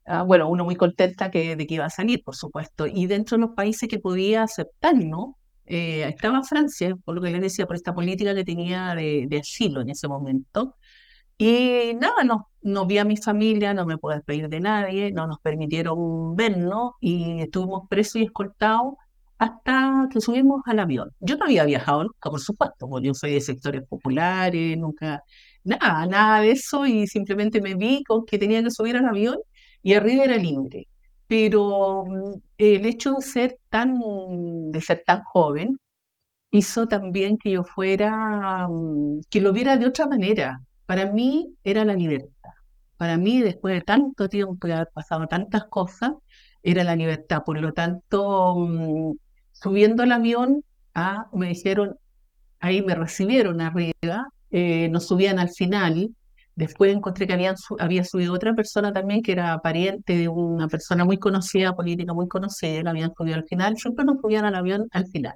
Ah, 0.05 0.23
bueno, 0.23 0.49
uno 0.49 0.65
muy 0.65 0.75
contenta 0.75 1.31
que, 1.31 1.55
de 1.55 1.67
que 1.67 1.75
iba 1.75 1.85
a 1.85 1.89
salir, 1.89 2.23
por 2.23 2.35
supuesto. 2.35 2.85
Y 2.87 3.07
dentro 3.07 3.37
de 3.37 3.41
los 3.41 3.55
países 3.55 3.89
que 3.89 3.99
podía 3.99 4.43
aceptar, 4.43 4.95
¿no? 4.95 5.37
Eh, 5.65 6.03
estaba 6.07 6.43
Francia, 6.43 6.95
por 7.03 7.15
lo 7.15 7.21
que 7.21 7.31
les 7.31 7.41
decía, 7.41 7.65
por 7.65 7.75
esta 7.75 7.93
política 7.93 8.35
que 8.35 8.43
tenía 8.45 8.93
de, 8.95 9.27
asilo 9.39 9.81
en 9.81 9.89
ese 9.89 10.07
momento. 10.07 10.75
Y 11.37 11.93
nada, 11.99 12.23
no, 12.23 12.49
no 12.61 12.85
vi 12.85 12.97
a 12.99 13.05
mi 13.05 13.17
familia, 13.17 13.73
no 13.73 13.85
me 13.85 13.97
puedo 13.97 14.15
despedir 14.17 14.49
de 14.49 14.59
nadie, 14.61 15.11
no 15.11 15.27
nos 15.27 15.39
permitieron 15.39 16.35
vernos 16.35 16.93
y 17.01 17.41
estuvimos 17.41 17.87
presos 17.89 18.17
y 18.17 18.25
escoltados 18.25 18.95
hasta 19.37 20.07
que 20.11 20.21
subimos 20.21 20.61
al 20.65 20.79
avión. 20.79 21.11
Yo 21.19 21.37
no 21.37 21.45
había 21.45 21.65
viajado 21.65 22.03
nunca, 22.03 22.29
por 22.29 22.39
supuesto, 22.39 22.87
porque 22.89 23.07
yo 23.07 23.13
soy 23.13 23.33
de 23.33 23.41
sectores 23.41 23.83
populares, 23.87 24.77
nunca, 24.77 25.23
nada, 25.63 26.05
nada 26.07 26.41
de 26.41 26.51
eso 26.51 26.85
y 26.85 27.07
simplemente 27.07 27.61
me 27.61 27.75
vi 27.75 28.03
con 28.03 28.25
que 28.25 28.37
tenía 28.39 28.63
que 28.63 28.71
subir 28.71 28.97
al 28.97 29.05
avión 29.05 29.37
y 29.83 29.93
arriba 29.93 30.23
era 30.25 30.37
libre. 30.37 30.87
Pero 31.27 32.05
mm, 32.05 32.33
el 32.57 32.85
hecho 32.85 33.13
de 33.15 33.21
ser 33.21 33.59
tan, 33.69 33.99
de 34.71 34.81
ser 34.81 35.03
tan 35.05 35.23
joven 35.23 35.77
hizo 36.51 36.87
también 36.87 37.37
que 37.37 37.51
yo 37.51 37.63
fuera, 37.63 38.67
mm, 38.69 39.21
que 39.29 39.41
lo 39.41 39.53
viera 39.53 39.77
de 39.77 39.87
otra 39.87 40.07
manera. 40.07 40.61
Para 40.85 41.11
mí 41.11 41.55
era 41.63 41.85
la 41.85 41.93
libertad. 41.95 42.51
Para 42.97 43.17
mí, 43.17 43.41
después 43.41 43.75
de 43.75 43.81
tanto 43.81 44.29
tiempo 44.29 44.67
de 44.67 44.73
haber 44.73 44.89
pasado 44.93 45.27
tantas 45.27 45.65
cosas, 45.65 46.13
era 46.63 46.83
la 46.83 46.95
libertad. 46.95 47.43
Por 47.45 47.59
lo 47.61 47.73
tanto, 47.73 48.55
mm, 48.55 49.13
subiendo 49.65 50.03
al 50.03 50.11
avión, 50.11 50.63
ah, 50.93 51.27
me 51.33 51.47
dijeron, 51.47 51.97
ahí 52.59 52.83
me 52.83 52.93
recibieron 52.93 53.61
arriba, 53.61 54.29
eh, 54.51 54.89
nos 54.89 55.07
subían 55.07 55.39
al 55.39 55.49
final, 55.49 56.11
Después 56.55 56.95
encontré 56.95 57.27
que 57.27 57.33
habían, 57.33 57.55
había 57.79 58.05
subido 58.05 58.33
otra 58.33 58.53
persona 58.53 58.93
también 58.93 59.21
que 59.21 59.33
era 59.33 59.59
pariente 59.59 60.17
de 60.17 60.29
una 60.29 60.69
persona 60.69 61.03
muy 61.03 61.17
conocida, 61.17 61.75
política 61.75 62.13
muy 62.13 62.29
conocida, 62.29 62.81
la 62.81 62.91
habían 62.91 63.11
subido 63.13 63.35
al 63.35 63.43
final, 63.43 63.75
siempre 63.77 64.05
nos 64.05 64.21
subían 64.21 64.45
al 64.45 64.55
avión 64.55 64.87
al 64.91 65.05
final. 65.07 65.33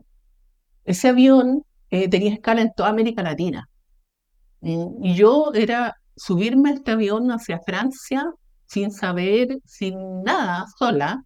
Ese 0.86 1.10
avión 1.10 1.64
eh, 1.90 2.08
tenía 2.08 2.34
escala 2.34 2.62
en 2.62 2.72
toda 2.74 2.90
América 2.90 3.22
Latina. 3.22 3.68
y 4.62 5.16
yo 5.16 5.52
era 5.54 5.98
subirme 6.16 6.70
a 6.70 6.74
este 6.76 6.92
avión 6.92 7.30
hacia 7.32 7.60
Francia 7.66 8.32
sin 8.66 8.92
saber, 8.92 9.60
sin 9.66 10.24
nada, 10.24 10.68
sola, 10.78 11.26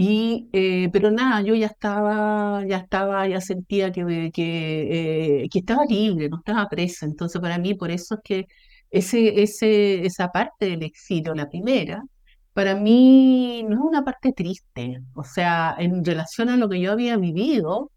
y, 0.00 0.48
eh, 0.52 0.90
pero 0.92 1.10
nada, 1.10 1.42
yo 1.42 1.56
ya 1.56 1.66
estaba, 1.66 2.64
ya 2.66 2.78
estaba, 2.78 3.26
ya 3.26 3.40
sentía 3.40 3.90
que, 3.90 4.30
que, 4.32 5.42
eh, 5.44 5.48
que, 5.50 5.58
estaba 5.58 5.84
libre, 5.86 6.28
no 6.28 6.38
estaba 6.38 6.68
presa. 6.68 7.04
Entonces, 7.04 7.40
para 7.40 7.58
mí, 7.58 7.74
por 7.74 7.90
eso 7.90 8.14
es 8.14 8.20
que 8.22 8.46
ese, 8.90 9.42
ese, 9.42 10.06
esa 10.06 10.28
parte 10.30 10.66
del 10.66 10.84
exilio, 10.84 11.34
la 11.34 11.48
primera, 11.48 12.04
para 12.52 12.76
mí 12.76 13.64
no 13.68 13.74
es 13.74 13.80
una 13.82 14.04
parte 14.04 14.32
triste. 14.32 15.00
O 15.14 15.24
sea, 15.24 15.74
en 15.78 16.04
relación 16.04 16.48
a 16.48 16.56
lo 16.56 16.68
que 16.68 16.80
yo 16.80 16.92
había 16.92 17.16
vivido, 17.16 17.90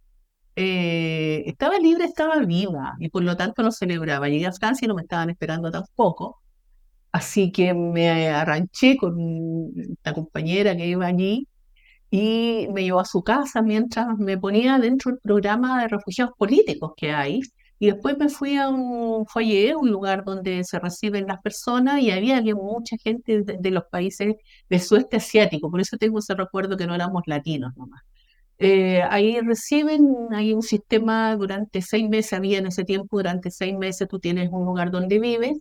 eh, 0.55 1.43
estaba 1.45 1.77
libre, 1.79 2.05
estaba 2.05 2.37
viva, 2.39 2.95
y 2.99 3.09
por 3.09 3.23
lo 3.23 3.37
tanto 3.37 3.63
lo 3.63 3.71
celebraba. 3.71 4.27
Llegué 4.29 4.47
a 4.47 4.53
Francia 4.53 4.85
y 4.85 4.89
no 4.89 4.95
me 4.95 5.03
estaban 5.03 5.29
esperando 5.29 5.71
tampoco. 5.71 6.41
Así 7.11 7.51
que 7.51 7.73
me 7.73 8.29
arranché 8.29 8.97
con 8.97 9.15
la 10.03 10.13
compañera 10.13 10.75
que 10.75 10.87
iba 10.87 11.05
allí 11.07 11.47
y 12.11 12.67
me 12.73 12.83
llevó 12.83 12.99
a 12.99 13.05
su 13.05 13.23
casa 13.23 13.61
mientras 13.61 14.17
me 14.17 14.37
ponía 14.37 14.77
dentro 14.79 15.11
del 15.11 15.21
programa 15.21 15.81
de 15.81 15.87
refugiados 15.87 16.33
políticos 16.37 16.93
que 16.97 17.11
hay. 17.11 17.39
Y 17.79 17.87
después 17.87 18.17
me 18.19 18.29
fui 18.29 18.57
a 18.57 18.69
un 18.69 19.25
foyer, 19.25 19.75
un 19.75 19.89
lugar 19.89 20.23
donde 20.25 20.63
se 20.63 20.77
reciben 20.79 21.25
las 21.27 21.41
personas, 21.41 22.01
y 22.01 22.11
había, 22.11 22.41
mucha 22.53 22.95
gente 22.97 23.41
de, 23.43 23.71
los 23.71 23.85
países 23.91 24.35
del 24.69 24.81
sudeste 24.81 25.17
asiático. 25.17 25.71
Por 25.71 25.81
eso 25.81 25.97
tengo 25.97 26.19
ese 26.19 26.35
recuerdo 26.35 26.77
que 26.77 26.85
no 26.85 26.93
éramos 26.95 27.23
latinos 27.25 27.73
nomás. 27.77 28.01
Eh, 28.59 29.01
ahí 29.09 29.39
reciben, 29.41 30.07
hay 30.31 30.53
un 30.53 30.61
sistema 30.61 31.35
durante 31.35 31.81
seis 31.81 32.07
meses, 32.09 32.33
había 32.33 32.59
en 32.59 32.67
ese 32.67 32.83
tiempo, 32.83 33.17
durante 33.17 33.49
seis 33.51 33.75
meses 33.75 34.07
tú 34.07 34.19
tienes 34.19 34.49
un 34.51 34.65
lugar 34.65 34.91
donde 34.91 35.19
vives, 35.19 35.57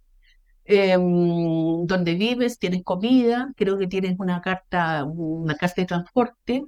Em, 0.72 1.84
donde 1.86 2.14
vives, 2.14 2.56
tienes 2.58 2.84
comida, 2.84 3.52
creo 3.56 3.76
que 3.76 3.88
tienes 3.88 4.16
una 4.20 4.40
carta, 4.40 5.04
una 5.04 5.56
carta 5.56 5.82
de 5.82 5.86
transporte, 5.86 6.64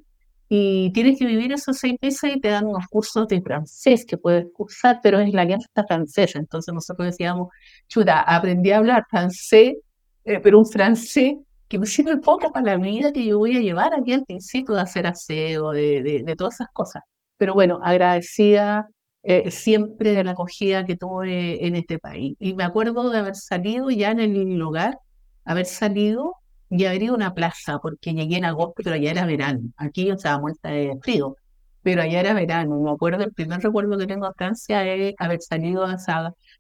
y 0.49 0.93
tienes 0.93 1.19
que 1.19 1.25
vivir 1.25 1.53
esos 1.53 1.79
seis 1.79 1.95
meses 2.03 2.37
y 2.37 2.41
te 2.41 2.49
dan 2.49 2.67
unos 2.67 2.87
cursos 2.89 3.29
de 3.29 3.41
francés 3.41 4.05
que 4.05 4.19
puedes 4.19 4.47
cursar, 4.53 4.99
pero 5.05 5.21
es 5.21 5.33
la 5.33 5.43
alianza 5.43 5.69
francesa. 5.87 6.41
Entonces 6.41 6.75
nosotros 6.75 7.07
decíamos, 7.07 7.49
chuta, 7.87 8.21
aprendí 8.23 8.73
a 8.73 8.79
hablar 8.79 9.05
francés, 9.09 9.77
eh, 10.25 10.41
pero 10.41 10.59
un 10.59 10.67
francés 10.67 11.37
que 11.69 11.79
me 11.79 11.87
sirve 11.87 12.17
poco 12.19 12.53
para 12.53 12.77
la 12.77 12.83
vida 12.83 13.13
que 13.13 13.25
yo 13.25 13.39
voy 13.39 13.57
a 13.57 13.61
llevar 13.61 13.95
aquí 13.95 14.13
al 14.15 14.25
principio 14.25 14.75
de 14.75 14.81
hacer 14.83 15.07
aseo, 15.07 15.71
de, 15.71 16.03
de, 16.03 16.23
de 16.25 16.37
todas 16.37 16.55
esas 16.55 16.69
cosas. 16.73 17.03
Pero 17.39 17.55
bueno, 17.55 17.81
agradecida 17.83 18.89
eh, 19.23 19.51
siempre 19.51 20.13
de 20.13 20.25
la 20.25 20.33
acogida 20.33 20.85
que 20.85 20.97
tuve 20.97 21.67
en 21.67 21.77
este 21.77 21.99
país. 21.99 22.37
Y 22.41 22.55
me 22.55 22.65
acuerdo 22.65 23.11
de 23.11 23.19
haber 23.19 23.37
salido 23.37 23.91
ya 23.91 24.11
en 24.11 24.21
el 24.21 24.59
lugar, 24.59 24.99
haber 25.45 25.67
salido 25.67 26.35
y 26.71 26.85
haber 26.87 27.03
ido 27.03 27.15
a 27.15 27.17
una 27.17 27.35
plaza, 27.35 27.79
porque 27.81 28.15
llegué 28.15 28.39
en 28.39 28.47
agosto, 28.47 28.75
pero 28.83 28.95
allá 28.97 29.11
era 29.11 29.27
verano. 29.27 29.61
Aquí 29.77 30.07
yo 30.07 30.15
estaba 30.15 30.41
muerta 30.41 30.71
de 30.71 30.99
frío, 31.03 31.37
pero 31.83 32.03
allá 32.03 32.21
era 32.21 32.35
verano. 32.35 32.81
Me 32.81 32.91
acuerdo, 32.91 33.25
el 33.25 33.33
primer 33.33 33.61
recuerdo 33.61 33.99
que 33.99 34.07
tengo 34.07 34.27
de 34.27 34.35
Francia 34.35 34.85
es 34.95 35.15
haber 35.19 35.41
salido 35.43 35.85
a, 35.85 35.97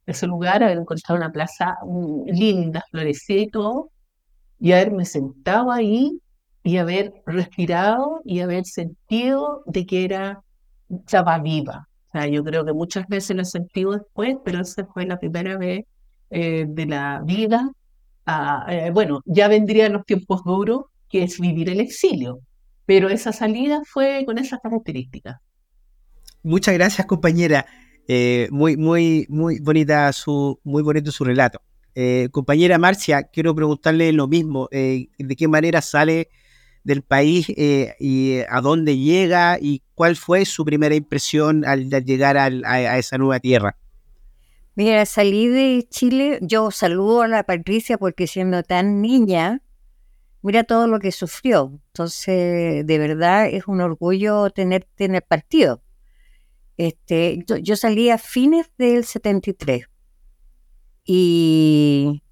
ese 0.06 0.26
lugar, 0.26 0.62
haber 0.62 0.78
encontrado 0.78 1.16
una 1.16 1.32
plaza 1.32 1.76
mm, 1.84 2.26
linda, 2.26 2.84
florecida 2.90 3.40
y 3.40 3.50
todo, 3.50 3.90
y 4.60 4.72
haberme 4.72 5.04
sentado 5.04 5.72
ahí 5.72 6.20
y 6.62 6.76
haber 6.76 7.12
respirado 7.26 8.20
y 8.24 8.40
haber 8.40 8.64
sentido 8.66 9.62
de 9.66 9.86
que 9.86 10.04
era, 10.04 10.42
estaba 10.90 11.38
viva, 11.38 11.88
sea, 12.12 12.26
yo 12.26 12.44
creo 12.44 12.64
que 12.64 12.72
muchas 12.72 13.06
veces 13.08 13.36
lo 13.36 13.44
sentido 13.44 13.92
después, 13.92 14.36
pero 14.44 14.60
esa 14.60 14.86
fue 14.86 15.06
la 15.06 15.18
primera 15.18 15.56
vez 15.56 15.84
eh, 16.30 16.66
de 16.68 16.86
la 16.86 17.22
vida. 17.24 17.70
Ah, 18.26 18.66
eh, 18.68 18.90
bueno, 18.92 19.22
ya 19.24 19.48
vendrían 19.48 19.92
los 19.92 20.04
tiempos 20.04 20.44
duros, 20.44 20.84
que 21.08 21.22
es 21.24 21.40
vivir 21.40 21.68
el 21.68 21.80
exilio, 21.80 22.40
pero 22.86 23.08
esa 23.08 23.32
salida 23.32 23.82
fue 23.84 24.24
con 24.26 24.38
esas 24.38 24.60
características. 24.60 25.36
Muchas 26.42 26.74
gracias, 26.74 27.06
compañera. 27.06 27.66
Eh, 28.08 28.48
muy, 28.50 28.76
muy, 28.76 29.26
muy 29.28 29.60
bonita 29.60 30.12
su, 30.12 30.58
muy 30.64 30.82
bonito 30.82 31.12
su 31.12 31.24
relato. 31.24 31.60
compañera 32.30 32.78
Marcia, 32.78 33.24
quiero 33.24 33.54
preguntarle 33.54 34.12
lo 34.12 34.26
mismo. 34.26 34.68
¿De 34.70 35.36
qué 35.36 35.48
manera 35.48 35.80
sale 35.82 36.28
del 36.84 37.02
país 37.02 37.48
eh, 37.56 37.94
y 38.00 38.40
a 38.48 38.60
dónde 38.60 38.98
llega 38.98 39.58
y 39.60 39.82
cuál 39.94 40.16
fue 40.16 40.44
su 40.44 40.64
primera 40.64 40.94
impresión 40.94 41.64
al, 41.64 41.88
llegar 42.04 42.36
a, 42.36 42.98
esa 42.98 43.18
nueva 43.18 43.40
tierra. 43.40 43.76
Mira, 44.74 45.04
salí 45.04 45.48
de 45.48 45.86
Chile, 45.90 46.38
yo 46.42 46.70
saludo 46.70 47.22
a 47.22 47.28
la 47.28 47.44
Patricia 47.44 47.98
porque 47.98 48.26
siendo 48.26 48.62
tan 48.62 49.02
niña, 49.02 49.62
mira 50.40 50.64
todo 50.64 50.86
lo 50.86 50.98
que 50.98 51.12
sufrió. 51.12 51.78
Entonces, 51.88 52.86
de 52.86 52.98
verdad 52.98 53.46
es 53.46 53.68
un 53.68 53.80
orgullo 53.80 54.50
tenerte 54.50 55.04
en 55.04 55.14
el 55.14 55.22
partido. 55.22 55.82
Este, 56.78 57.44
yo 57.62 57.76
salí 57.76 58.08
a 58.08 58.18
fines 58.18 58.70
del 58.78 59.04
73 59.04 59.86
y 61.04 62.22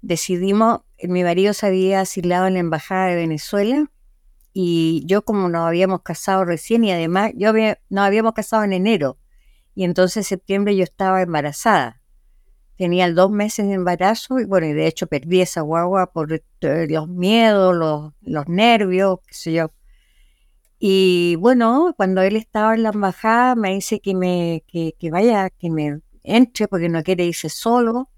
decidimos 0.00 0.80
mi 1.08 1.22
marido 1.24 1.52
se 1.52 1.66
había 1.66 2.00
asilado 2.00 2.46
en 2.46 2.54
la 2.54 2.60
Embajada 2.60 3.06
de 3.06 3.16
Venezuela 3.16 3.90
y 4.52 5.04
yo 5.06 5.22
como 5.22 5.48
nos 5.48 5.66
habíamos 5.66 6.02
casado 6.02 6.44
recién 6.44 6.84
y 6.84 6.92
además 6.92 7.32
yo 7.36 7.52
nos 7.52 8.04
habíamos 8.04 8.32
casado 8.32 8.64
en 8.64 8.72
enero 8.72 9.18
y 9.74 9.84
entonces 9.84 10.18
en 10.18 10.24
septiembre 10.24 10.76
yo 10.76 10.84
estaba 10.84 11.22
embarazada. 11.22 12.02
Tenía 12.76 13.12
dos 13.12 13.30
meses 13.30 13.66
de 13.66 13.74
embarazo 13.74 14.40
y 14.40 14.44
bueno, 14.44 14.66
y 14.66 14.72
de 14.72 14.86
hecho 14.86 15.06
perdí 15.06 15.42
esa 15.42 15.60
guagua 15.60 16.12
por 16.12 16.32
eh, 16.32 16.86
los 16.88 17.08
miedos, 17.08 17.76
los, 17.76 18.12
los 18.22 18.48
nervios, 18.48 19.18
qué 19.26 19.34
sé 19.34 19.52
yo. 19.52 19.70
Y 20.78 21.36
bueno, 21.36 21.92
cuando 21.96 22.22
él 22.22 22.36
estaba 22.36 22.74
en 22.74 22.84
la 22.84 22.88
embajada 22.88 23.54
me 23.54 23.74
dice 23.74 24.00
que 24.00 24.14
me 24.14 24.64
que, 24.66 24.94
que 24.98 25.10
vaya, 25.10 25.50
que 25.50 25.70
me 25.70 26.00
entre 26.22 26.68
porque 26.68 26.88
no 26.88 27.02
quiere 27.02 27.24
irse 27.26 27.48
solo. 27.48 28.08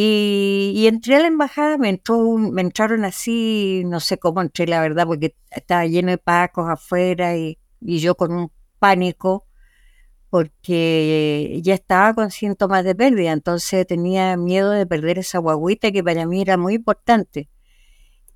Y, 0.00 0.86
entré 0.86 1.16
a 1.16 1.20
la 1.20 1.26
embajada, 1.26 1.76
me, 1.76 1.88
entró 1.88 2.22
me 2.38 2.62
entraron 2.62 3.04
así, 3.04 3.82
no 3.84 3.98
sé 3.98 4.16
cómo 4.16 4.40
entré, 4.40 4.68
la 4.68 4.80
verdad, 4.80 5.06
porque 5.06 5.34
estaba 5.50 5.86
lleno 5.86 6.12
de 6.12 6.18
pacos 6.18 6.70
afuera 6.70 7.36
y, 7.36 7.58
yo 7.80 8.14
con 8.14 8.32
un 8.32 8.52
pánico, 8.78 9.44
porque 10.30 11.58
ya 11.64 11.74
estaba 11.74 12.14
con 12.14 12.30
síntomas 12.30 12.84
de 12.84 12.94
pérdida, 12.94 13.32
entonces 13.32 13.88
tenía 13.88 14.36
miedo 14.36 14.70
de 14.70 14.86
perder 14.86 15.18
esa 15.18 15.38
guaguita 15.38 15.90
que 15.90 16.04
para 16.04 16.26
mí 16.26 16.42
era 16.42 16.56
muy 16.56 16.74
importante. 16.74 17.48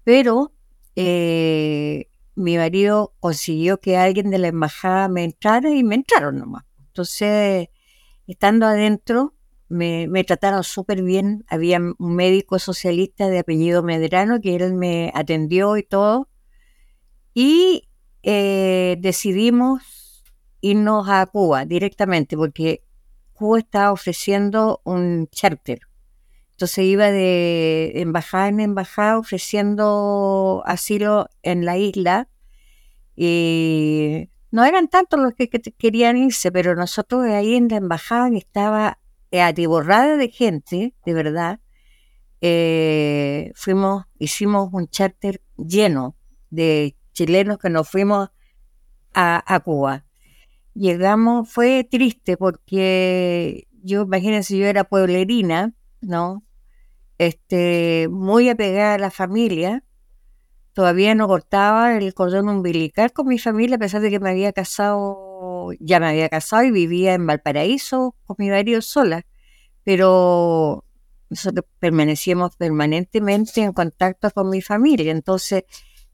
Pero 0.03 0.53
eh, 0.97 2.09
mi 2.35 2.57
marido 2.57 3.15
consiguió 3.21 3.79
que 3.79 3.97
alguien 3.97 4.31
de 4.31 4.39
la 4.39 4.49
embajada 4.49 5.09
me 5.09 5.23
entrara 5.23 5.71
y 5.71 5.85
me 5.85 5.95
entraron 5.95 6.39
nomás. 6.39 6.65
Entonces, 6.89 7.69
estando 8.27 8.67
adentro, 8.67 9.35
me, 9.73 10.25
trataron 10.25 10.63
súper 10.65 11.03
bien. 11.03 11.45
Había 11.49 11.79
un 11.81 11.97
médico 11.99 12.59
socialista 12.59 13.29
de 13.29 13.39
apellido 13.39 13.83
Medrano 13.83 14.41
que 14.41 14.55
él 14.55 14.75
me 14.75 15.11
atendió 15.15 15.77
y 15.77 15.83
todo. 15.83 16.29
Y 17.35 17.89
eh, 18.23 18.97
decidimos 19.01 20.25
irnos 20.61 21.09
a 21.09 21.27
Cuba 21.27 21.65
directamente 21.65 22.37
porque 22.37 22.85
Cuba 23.33 23.59
estaba 23.59 23.93
ofreciendo 23.93 24.83
un 24.85 25.29
charter. 25.29 25.81
Entonces 26.53 26.85
iba 26.85 27.11
de 27.11 27.93
embajada 27.97 28.49
en 28.49 28.61
embajada 28.61 29.19
ofreciendo 29.19 30.63
asilo 30.67 31.29
en 31.43 31.65
la 31.65 31.79
isla. 31.79 32.29
Y 33.17 34.29
no 34.51 34.65
eran 34.65 34.89
tantos 34.89 35.19
los 35.19 35.33
que, 35.35 35.49
querían 35.49 36.19
irse, 36.19 36.53
pero 36.53 36.75
nosotros 36.75 37.25
ahí 37.25 37.55
en 37.55 37.69
la 37.69 37.77
embajada 37.79 38.29
estaba 38.37 38.99
atiborrada 39.41 40.17
de 40.17 40.29
gente, 40.29 40.95
de 41.05 41.15
verdad, 41.15 41.61
eh, 42.41 43.53
fuimos, 43.55 44.05
hicimos 44.19 44.69
un 44.73 44.89
charter 44.89 45.41
lleno 45.57 46.17
de 46.51 46.97
chilenos 47.13 47.59
que 47.59 47.71
nos 47.71 47.89
fuimos 47.89 48.31
a, 49.15 49.61
Cuba. 49.65 50.05
Llegamos, 50.75 51.51
fue 51.51 51.85
triste 51.85 52.37
porque 52.37 53.69
yo, 53.83 54.03
imagínense, 54.03 54.57
yo 54.57 54.67
era 54.67 54.85
pueblerina, 54.85 55.75
¿no? 56.01 56.45
Este, 57.19 58.09
muy 58.11 58.49
apegada 58.49 58.95
a 58.95 58.99
la 58.99 59.11
familia, 59.11 59.85
todavía 60.73 61.15
no 61.15 61.29
cortaba 61.29 61.97
el 61.97 62.13
cordón 62.15 62.49
umbilical 62.49 63.13
con 63.13 63.29
mi 63.29 63.39
familia, 63.39 63.77
a 63.77 63.79
pesar 63.79 64.01
de 64.01 64.11
que 64.11 64.19
me 64.19 64.31
había 64.31 64.53
casado, 64.53 65.32
ya 65.81 66.01
me 66.01 66.09
había 66.09 66.29
casado 66.29 66.65
y 66.65 66.71
vivía 66.71 67.15
en 67.15 67.27
Valparaíso 67.27 68.17
con 68.25 68.37
mi 68.39 68.51
marido 68.51 68.81
sola. 68.83 69.27
Pero 69.85 70.85
nosotros 71.31 71.65
permanecíamos 71.79 72.57
permanentemente 72.57 73.63
en 73.63 73.73
contacto 73.73 74.31
con 74.31 74.51
mi 74.51 74.61
familia. 74.61 75.11
Entonces, 75.11 75.65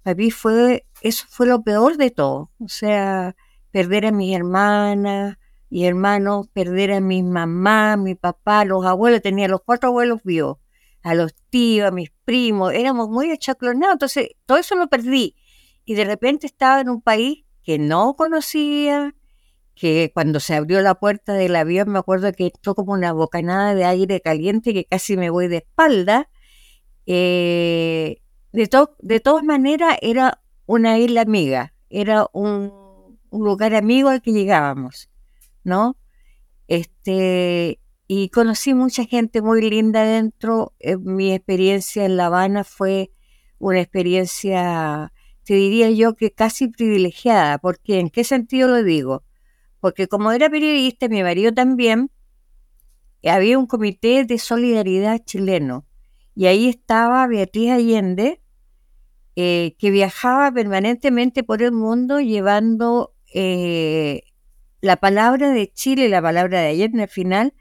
para 0.03 0.15
mí 0.15 0.31
fue, 0.31 0.87
eso 1.03 1.27
fue 1.29 1.47
lo 1.47 1.63
peor 1.63 1.97
de 1.97 2.11
todo. 2.11 2.51
O 2.61 2.69
sea, 2.69 3.35
perder 3.71 4.07
a 4.07 4.13
mis 4.13 4.35
hermanas 4.35 5.37
y 5.71 5.85
hermanos, 5.85 6.49
perder 6.53 6.93
a 6.93 7.01
mi 7.01 7.23
mamá, 7.23 7.97
mi 7.97 8.15
papá, 8.15 8.65
los 8.65 8.87
abuelos, 8.87 9.21
tenía 9.21 9.49
los 9.49 9.63
cuatro 9.65 9.91
abuelos 9.91 10.23
vivos, 10.23 10.59
a 11.03 11.15
los 11.15 11.35
tíos, 11.51 11.89
a 11.89 11.91
mis 11.91 12.11
primos, 12.25 12.73
éramos 12.73 13.09
muy 13.09 13.31
achaclonados. 13.31 13.95
Entonces, 13.95 14.29
todo 14.47 14.59
eso 14.59 14.77
lo 14.77 14.89
perdí. 14.89 15.37
Y 15.85 15.95
de 15.95 16.05
repente 16.05 16.47
estaba 16.47 16.81
en 16.81 16.91
un 16.91 17.03
país 17.03 17.45
que 17.63 17.79
no 17.79 18.15
conocía, 18.15 19.15
que 19.79 20.11
cuando 20.13 20.41
se 20.41 20.55
abrió 20.55 20.81
la 20.83 20.97
puerta 20.97 21.35
del 21.35 21.57
avión 21.57 21.91
me 21.91 21.99
acuerdo 21.99 22.33
que 22.33 22.47
entró 22.47 22.75
como 22.75 22.93
una 22.93 23.13
bocanada 23.13 23.75
de 23.75 23.85
aire 23.85 24.21
caliente 24.21 24.75
que 24.75 24.85
casi 24.85 25.17
me 25.17 25.31
voy 25.31 25.49
de 25.49 25.59
espalda. 25.59 26.29
Eh, 27.07 28.21
de, 28.53 28.71
de 29.01 29.21
todas 29.21 29.45
maneras 29.45 29.97
era 30.03 30.43
una 30.67 30.99
isla 30.99 31.23
amiga, 31.23 31.75
era 31.89 32.27
un, 32.33 32.73
lugar 33.33 33.75
amigo 33.75 34.09
al 34.09 34.23
que 34.23 34.33
llegábamos, 34.33 35.11
¿no? 35.65 35.97
Este, 36.67 37.81
y 38.07 38.29
conocí 38.31 38.75
mucha 38.75 39.05
gente 39.05 39.43
muy 39.43 39.69
linda 39.69 40.05
dentro. 40.05 40.75
Eh, 40.81 40.97
mi 40.97 41.33
experiencia 41.33 42.05
en 42.05 42.17
La 42.17 42.27
Habana 42.27 42.65
fue 42.65 43.11
una 43.59 43.81
experiencia, 43.81 45.13
te 45.45 45.55
diría 45.55 45.91
yo 45.91 46.15
que 46.15 46.33
casi 46.33 46.69
privilegiada, 46.69 47.59
porque 47.59 48.01
¿en 48.01 48.11
qué 48.11 48.25
sentido 48.25 48.69
lo 48.69 48.83
digo? 48.83 49.25
Porque 49.81 50.09
como 50.09 50.33
era 50.33 50.51
periodista, 50.51 51.09
mi 51.09 51.23
marido 51.23 51.53
también, 51.53 52.11
había 53.25 53.59
un 53.59 53.67
comité 53.67 54.25
de 54.25 54.39
solidaridad 54.39 55.19
chileno 55.25 55.89
y 56.39 56.47
ahí 56.47 56.69
estaba 56.69 57.27
Beatriz 57.27 57.73
Allende, 57.73 58.41
eh, 59.35 59.75
que 59.77 59.91
viajaba 59.91 60.53
permanentemente 60.53 61.43
por 61.43 61.63
el 61.63 61.73
mundo 61.73 62.21
llevando 62.21 63.13
eh, 63.35 64.23
la 64.81 64.99
palabra 64.99 65.51
de 65.51 65.73
Chile, 65.73 66.09
la 66.09 66.23
palabra 66.23 66.61
de 66.61 66.69
Allende 66.69 67.03
al 67.03 67.09
final, 67.09 67.55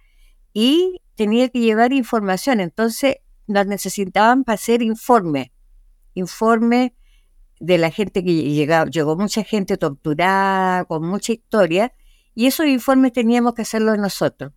y 0.53 1.01
tenía 1.15 1.49
que 1.49 1.59
llevar 1.59 1.91
información. 1.91 2.59
Entonces 2.59 3.15
nos 3.47 3.65
necesitaban 3.65 4.43
para 4.43 4.53
hacer 4.53 4.83
informe, 4.83 5.51
informe 6.13 6.93
de 7.59 7.79
la 7.79 7.89
gente 7.89 8.23
que 8.23 8.31
llegaba, 8.31 8.87
llegó 8.91 9.17
mucha 9.17 9.43
gente 9.43 9.77
torturada, 9.77 10.85
con 10.85 11.03
mucha 11.03 11.33
historia, 11.33 11.93
y 12.37 12.45
esos 12.45 12.67
informes 12.67 13.13
teníamos 13.13 13.55
que 13.55 13.63
hacerlos 13.63 13.97
nosotros, 13.97 14.53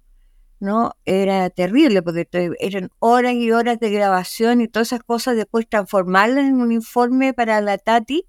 ¿no? 0.58 0.92
Era 1.06 1.48
terrible 1.48 2.02
porque 2.02 2.28
eran 2.60 2.90
horas 2.98 3.32
y 3.32 3.52
horas 3.52 3.80
de 3.80 3.88
grabación 3.88 4.60
y 4.60 4.68
todas 4.68 4.88
esas 4.88 5.02
cosas, 5.02 5.34
después 5.34 5.66
transformarlas 5.66 6.44
en 6.44 6.60
un 6.60 6.72
informe 6.72 7.32
para 7.32 7.58
la 7.62 7.78
Tati, 7.78 8.26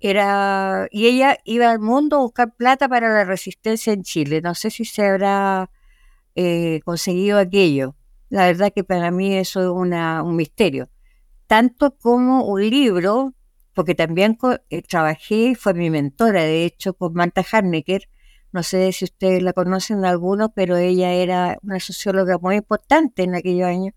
era, 0.00 0.88
y 0.90 1.06
ella 1.06 1.38
iba 1.44 1.70
al 1.70 1.78
mundo 1.78 2.16
a 2.16 2.20
buscar 2.22 2.56
plata 2.56 2.88
para 2.88 3.10
la 3.10 3.24
resistencia 3.24 3.92
en 3.92 4.02
Chile. 4.02 4.40
No 4.42 4.56
sé 4.56 4.70
si 4.70 4.84
se 4.84 5.06
habrá 5.06 5.70
eh, 6.34 6.80
conseguido 6.84 7.38
aquello. 7.38 7.94
La 8.28 8.46
verdad 8.46 8.72
que 8.74 8.82
para 8.82 9.12
mí 9.12 9.36
eso 9.36 9.60
es 9.60 9.68
una, 9.68 10.24
un 10.24 10.34
misterio. 10.34 10.90
Tanto 11.46 11.96
como 11.96 12.44
un 12.44 12.68
libro, 12.68 13.34
porque 13.72 13.94
también 13.94 14.36
eh, 14.68 14.82
trabajé, 14.82 15.54
fue 15.54 15.74
mi 15.74 15.90
mentora, 15.90 16.42
de 16.42 16.64
hecho, 16.64 16.94
con 16.94 17.12
Marta 17.14 17.44
Harnecker, 17.52 18.08
no 18.52 18.62
sé 18.62 18.92
si 18.92 19.04
ustedes 19.04 19.42
la 19.42 19.52
conocen 19.52 20.04
algunos, 20.04 20.50
pero 20.54 20.76
ella 20.76 21.12
era 21.12 21.58
una 21.62 21.78
socióloga 21.78 22.38
muy 22.38 22.56
importante 22.56 23.22
en 23.22 23.34
aquellos 23.34 23.66
años. 23.66 23.94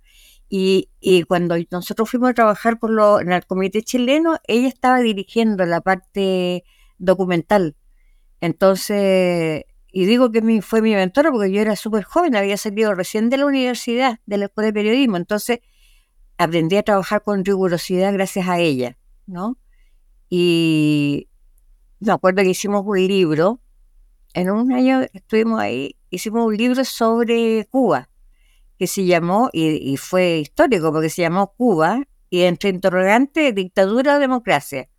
Y, 0.49 0.89
cuando 1.27 1.55
nosotros 1.71 2.11
fuimos 2.11 2.29
a 2.29 2.33
trabajar 2.35 2.77
con 2.77 2.95
lo, 2.95 3.19
en 3.19 3.31
el 3.31 3.43
comité 3.45 3.81
chileno, 3.81 4.37
ella 4.47 4.67
estaba 4.67 4.99
dirigiendo 4.99 5.65
la 5.65 5.81
parte 5.81 6.63
documental. 6.99 7.75
Entonces, 8.39 9.63
y 9.91 10.05
digo 10.05 10.31
que 10.31 10.61
fue 10.61 10.83
mi 10.83 10.93
mentora 10.93 11.31
porque 11.31 11.51
yo 11.51 11.59
era 11.59 11.75
súper 11.75 12.03
joven, 12.03 12.35
había 12.35 12.57
salido 12.57 12.93
recién 12.93 13.31
de 13.31 13.37
la 13.37 13.47
universidad, 13.47 14.19
de 14.27 14.37
la 14.37 14.45
escuela 14.45 14.67
de 14.67 14.73
periodismo. 14.73 15.17
Entonces, 15.17 15.59
aprendí 16.37 16.75
a 16.75 16.83
trabajar 16.83 17.23
con 17.23 17.43
rigurosidad 17.43 18.13
gracias 18.13 18.47
a 18.47 18.59
ella, 18.59 18.97
¿no? 19.25 19.57
Y 20.29 21.29
me 21.99 22.11
acuerdo 22.11 22.43
que 22.43 22.49
hicimos 22.49 22.83
un 22.85 23.07
libro 23.07 23.62
en 24.33 24.49
un 24.49 24.71
año 24.73 25.01
estuvimos 25.13 25.59
ahí, 25.59 25.95
hicimos 26.09 26.45
un 26.45 26.57
libro 26.57 26.83
sobre 26.85 27.65
Cuba, 27.69 28.09
que 28.77 28.87
se 28.87 29.05
llamó, 29.05 29.49
y, 29.53 29.95
fue 29.97 30.39
histórico 30.39 30.91
porque 30.91 31.09
se 31.09 31.21
llamó 31.21 31.53
Cuba, 31.55 32.03
y 32.29 32.41
entre 32.41 32.69
interrogantes, 32.69 33.53
dictadura 33.53 34.15
o 34.15 34.19
democracia. 34.19 34.89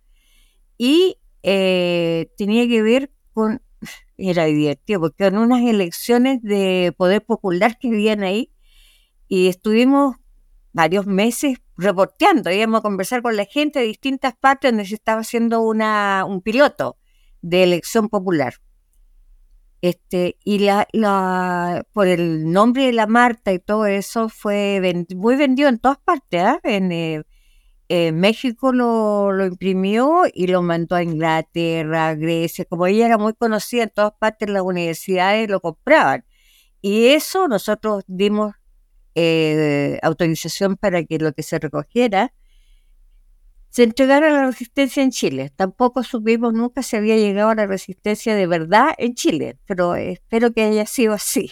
Y 0.77 1.17
eh, 1.43 2.31
tenía 2.37 2.67
que 2.67 2.81
ver 2.81 3.11
con, 3.33 3.61
era 4.17 4.45
divertido, 4.45 5.01
porque 5.01 5.25
eran 5.25 5.39
unas 5.39 5.61
elecciones 5.61 6.41
de 6.41 6.93
poder 6.97 7.25
popular 7.25 7.77
que 7.77 7.89
habían 7.89 8.23
ahí, 8.23 8.51
y 9.27 9.47
estuvimos 9.47 10.15
varios 10.71 11.05
meses 11.07 11.57
reporteando, 11.77 12.51
íbamos 12.51 12.79
a 12.79 12.83
conversar 12.83 13.21
con 13.21 13.35
la 13.35 13.45
gente 13.45 13.79
de 13.79 13.85
distintas 13.85 14.33
partes 14.35 14.71
donde 14.71 14.85
se 14.85 14.95
estaba 14.95 15.21
haciendo 15.21 15.61
una, 15.61 16.25
un 16.25 16.41
piloto 16.41 16.97
de 17.41 17.63
elección 17.63 18.09
popular. 18.09 18.55
Este, 19.81 20.37
y 20.43 20.59
la, 20.59 20.87
la, 20.93 21.85
por 21.93 22.07
el 22.07 22.51
nombre 22.51 22.87
de 22.87 22.93
la 22.93 23.07
Marta 23.07 23.53
y 23.53 23.59
todo 23.59 23.85
eso 23.85 24.29
fue 24.29 24.81
muy 25.15 25.35
vendido 25.35 25.69
en 25.69 25.79
todas 25.79 25.99
partes. 25.99 26.41
¿ah? 26.41 26.59
En, 26.63 27.25
México 28.19 28.73
lo, 28.73 29.31
lo, 29.31 29.45
imprimió 29.45 30.23
y 30.33 30.47
lo 30.47 30.63
mandó 30.63 30.95
a 30.95 31.03
Inglaterra, 31.03 32.15
Grecia. 32.15 32.65
Como 32.65 32.87
ella 32.87 33.05
era 33.05 33.17
muy 33.19 33.33
conocida 33.33 33.83
en 33.83 33.91
todas 33.91 34.13
partes, 34.19 34.49
las 34.49 34.63
universidades 34.63 35.49
lo 35.49 35.59
compraban. 35.61 36.25
Y 36.81 37.07
eso 37.07 37.47
nosotros 37.47 38.03
dimos 38.07 38.53
eh, 39.15 39.99
autorización 40.03 40.75
para 40.77 41.03
que 41.05 41.19
lo 41.19 41.33
que 41.33 41.43
se 41.43 41.57
recogiera 41.59 42.33
se 43.75 43.83
entregara 43.83 44.31
la 44.31 44.45
resistencia 44.45 45.03
en 45.03 45.11
Chile. 45.11 45.51
Tampoco 45.53 46.01
supimos 46.01 46.53
nunca 46.53 46.81
si 46.81 46.95
había 46.95 47.17
llegado 47.17 47.49
a 47.49 47.55
la 47.55 47.67
resistencia 47.67 48.33
de 48.33 48.47
verdad 48.47 48.95
en 48.97 49.15
Chile, 49.15 49.57
pero 49.65 49.95
espero 49.95 50.53
que 50.53 50.63
haya 50.63 50.85
sido 50.85 51.11
así. 51.11 51.51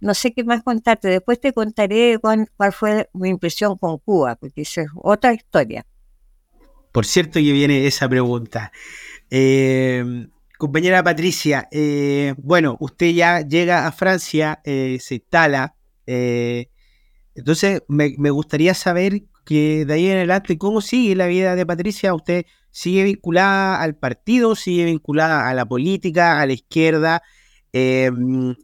No, 0.00 0.14
sé 0.14 0.32
qué 0.32 0.44
más 0.44 0.62
contarte. 0.62 1.08
Después 1.08 1.40
te 1.40 1.52
contaré 1.52 2.18
cuál, 2.18 2.48
fue 2.72 3.10
mi 3.12 3.28
impresión 3.28 3.76
con 3.76 3.98
Cuba, 3.98 4.36
porque 4.36 4.62
es 4.62 4.74
otra 4.94 5.34
historia. 5.34 5.84
Por 6.90 7.04
cierto 7.04 7.34
que 7.34 7.52
viene 7.52 7.86
esa 7.86 8.08
pregunta. 8.08 8.72
Eh, 9.28 10.26
compañera 10.56 11.04
Patricia, 11.04 11.68
eh, 11.70 12.32
bueno, 12.38 12.78
usted 12.80 13.08
ya 13.08 13.42
llega 13.42 13.86
a 13.86 13.92
Francia, 13.92 14.62
eh, 14.64 14.96
se 15.02 15.16
instala. 15.16 15.74
entonces, 16.06 17.82
me, 17.88 18.14
me 18.16 18.30
gustaría 18.30 18.72
saber 18.72 19.24
que 19.48 19.86
de 19.86 19.94
ahí 19.94 20.06
en 20.08 20.18
adelante, 20.18 20.58
¿cómo 20.58 20.82
sigue 20.82 21.16
la 21.16 21.26
vida 21.26 21.56
de 21.56 21.64
Patricia? 21.64 22.12
¿Usted 22.12 22.44
sigue 22.70 23.04
vinculada 23.04 23.80
al 23.80 23.96
partido, 23.96 24.54
sigue 24.54 24.84
vinculada 24.84 25.48
a 25.48 25.54
la 25.54 25.64
política, 25.64 26.38
a 26.38 26.46
la 26.46 26.52
izquierda? 26.52 27.22
Em, 27.72 28.54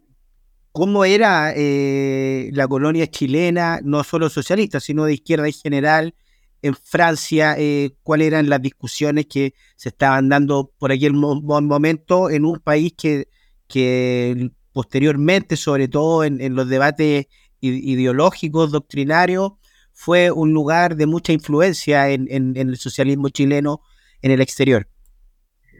¿Cómo 0.72 1.06
era 1.06 1.54
eh, 1.56 2.50
la 2.52 2.68
colonia 2.68 3.06
chilena, 3.06 3.80
no 3.82 4.04
solo 4.04 4.28
socialista, 4.28 4.78
sino 4.78 5.06
de 5.06 5.14
izquierda 5.14 5.46
en 5.46 5.54
general? 5.54 6.14
En 6.60 6.74
Francia, 6.74 7.56
eh, 7.56 7.96
¿cuáles 8.02 8.26
eran 8.26 8.50
las 8.50 8.60
discusiones 8.60 9.24
que 9.24 9.54
se 9.76 9.88
estaban 9.88 10.28
dando 10.28 10.70
por 10.78 10.92
aquel 10.92 11.14
momento 11.14 12.28
en 12.28 12.44
un 12.44 12.58
país 12.58 12.92
que, 12.94 13.28
que 13.68 14.50
posteriormente, 14.74 15.56
sobre 15.56 15.88
todo 15.88 16.24
en 16.24 16.54
los 16.54 16.68
debates 16.68 17.26
ideológicos, 17.62 18.70
doctrinarios, 18.70 19.52
fue 19.94 20.30
un 20.30 20.52
lugar 20.52 20.96
de 20.96 21.06
mucha 21.06 21.32
influencia 21.32 22.10
en, 22.10 22.56
el 22.56 22.76
socialismo 22.76 23.28
chileno 23.30 23.80
en 24.20 24.32
el 24.32 24.40
exterior. 24.40 24.88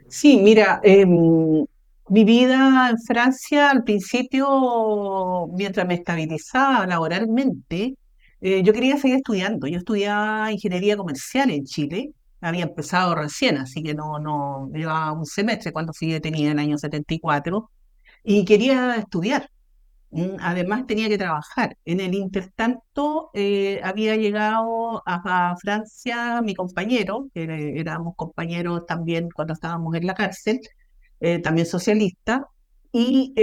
Sí, 0.07 0.37
mira, 0.37 0.79
em, 0.83 1.65
mi 2.09 2.23
vida 2.23 2.89
en 2.89 2.99
Francia 2.99 3.69
al 3.69 3.83
principio, 3.83 5.47
mientras 5.53 5.85
me 5.85 5.95
estabilizaba 5.95 6.87
laboralmente, 6.87 7.95
eh, 8.41 8.63
yo 8.63 8.73
quería 8.73 8.97
seguir 8.97 9.17
estudiando. 9.17 9.67
Yo 9.67 9.79
estudiaba 9.79 10.51
ingeniería 10.51 10.95
comercial 10.95 11.51
en 11.51 11.65
Chile, 11.65 12.11
había 12.41 12.63
empezado 12.63 13.15
recién, 13.15 13.57
así 13.57 13.83
que 13.83 13.93
no, 13.93 14.19
no 14.19 14.69
llevaba 14.73 15.11
un 15.11 15.25
semestre 15.25 15.71
cuando 15.73 15.93
fui 15.93 16.11
detenida 16.11 16.51
en 16.51 16.59
el 16.59 16.65
año 16.65 16.77
74, 16.77 17.69
y 18.23 18.45
quería 18.45 18.95
estudiar. 18.95 19.49
Además 20.39 20.87
tenía 20.87 21.09
que 21.09 21.17
trabajar. 21.17 21.77
En 21.85 21.99
el 21.99 22.13
intertanto 22.13 23.31
eh, 23.33 23.81
había 23.83 24.15
llegado 24.15 25.03
a, 25.05 25.55
Francia 25.57 26.41
mi 26.41 26.55
compañero, 26.55 27.27
que 27.33 27.73
éramos 27.79 28.15
compañeros 28.15 28.85
también 28.85 29.29
cuando 29.33 29.53
estábamos 29.53 29.95
en 29.95 30.07
la 30.07 30.13
cárcel, 30.13 30.59
eh, 31.19 31.39
también 31.39 31.67
socialista, 31.67 32.47
y 32.91 33.33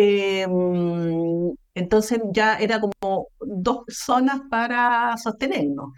mm, 0.48 1.50
entonces 1.74 2.20
ya 2.32 2.56
era 2.58 2.80
como, 2.80 3.28
dos 3.40 3.84
personas 3.86 4.40
para 4.50 5.16
sostenernos. 5.18 5.90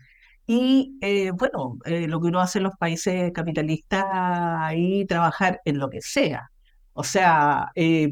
Y 0.46 0.98
eh, 1.00 1.30
bueno, 1.32 1.78
lo 1.84 2.20
que 2.20 2.28
uno 2.28 2.40
hace 2.40 2.58
en 2.58 2.64
los 2.64 2.76
países 2.78 3.32
capitalistas 3.32 4.04
ahí, 4.12 5.06
trabajar 5.06 5.60
en 5.64 5.78
lo 5.78 5.88
que 5.90 6.00
sea. 6.02 6.50
O 6.94 7.04
sea, 7.04 7.70
eh, 7.74 8.08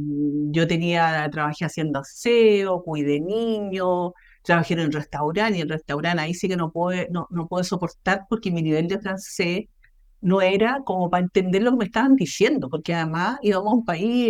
yo 0.51 0.67
tenía, 0.67 1.29
trabajé 1.31 1.65
haciendo 1.65 2.01
aseo, 2.01 2.83
cuidé 2.83 3.21
niños, 3.21 4.13
trabajé 4.43 4.75
en 4.75 4.81
el 4.81 4.93
restaurante 4.93 5.59
y 5.59 5.61
el 5.63 5.69
restaurante 5.69 6.23
ahí 6.23 6.35
sí 6.35 6.49
que 6.49 6.57
no 6.57 6.73
puedo, 6.73 7.05
no, 7.11 7.29
no 7.31 7.49
puedo 7.49 7.65
soportar 7.65 8.27
porque 8.29 8.51
mi 8.51 8.63
nivel 8.63 8.89
de 8.89 8.99
francés 9.01 9.67
no 10.21 10.41
era 10.41 10.81
como 10.85 11.11
para 11.11 11.25
entender 11.25 11.63
lo 11.63 11.73
que 11.73 11.77
me 11.79 11.85
estaban 11.87 12.17
diciendo, 12.17 12.69
porque 12.71 12.95
además 12.95 13.39
íbamos 13.43 13.73
a 13.73 13.77
un 13.77 13.85
país 13.85 14.29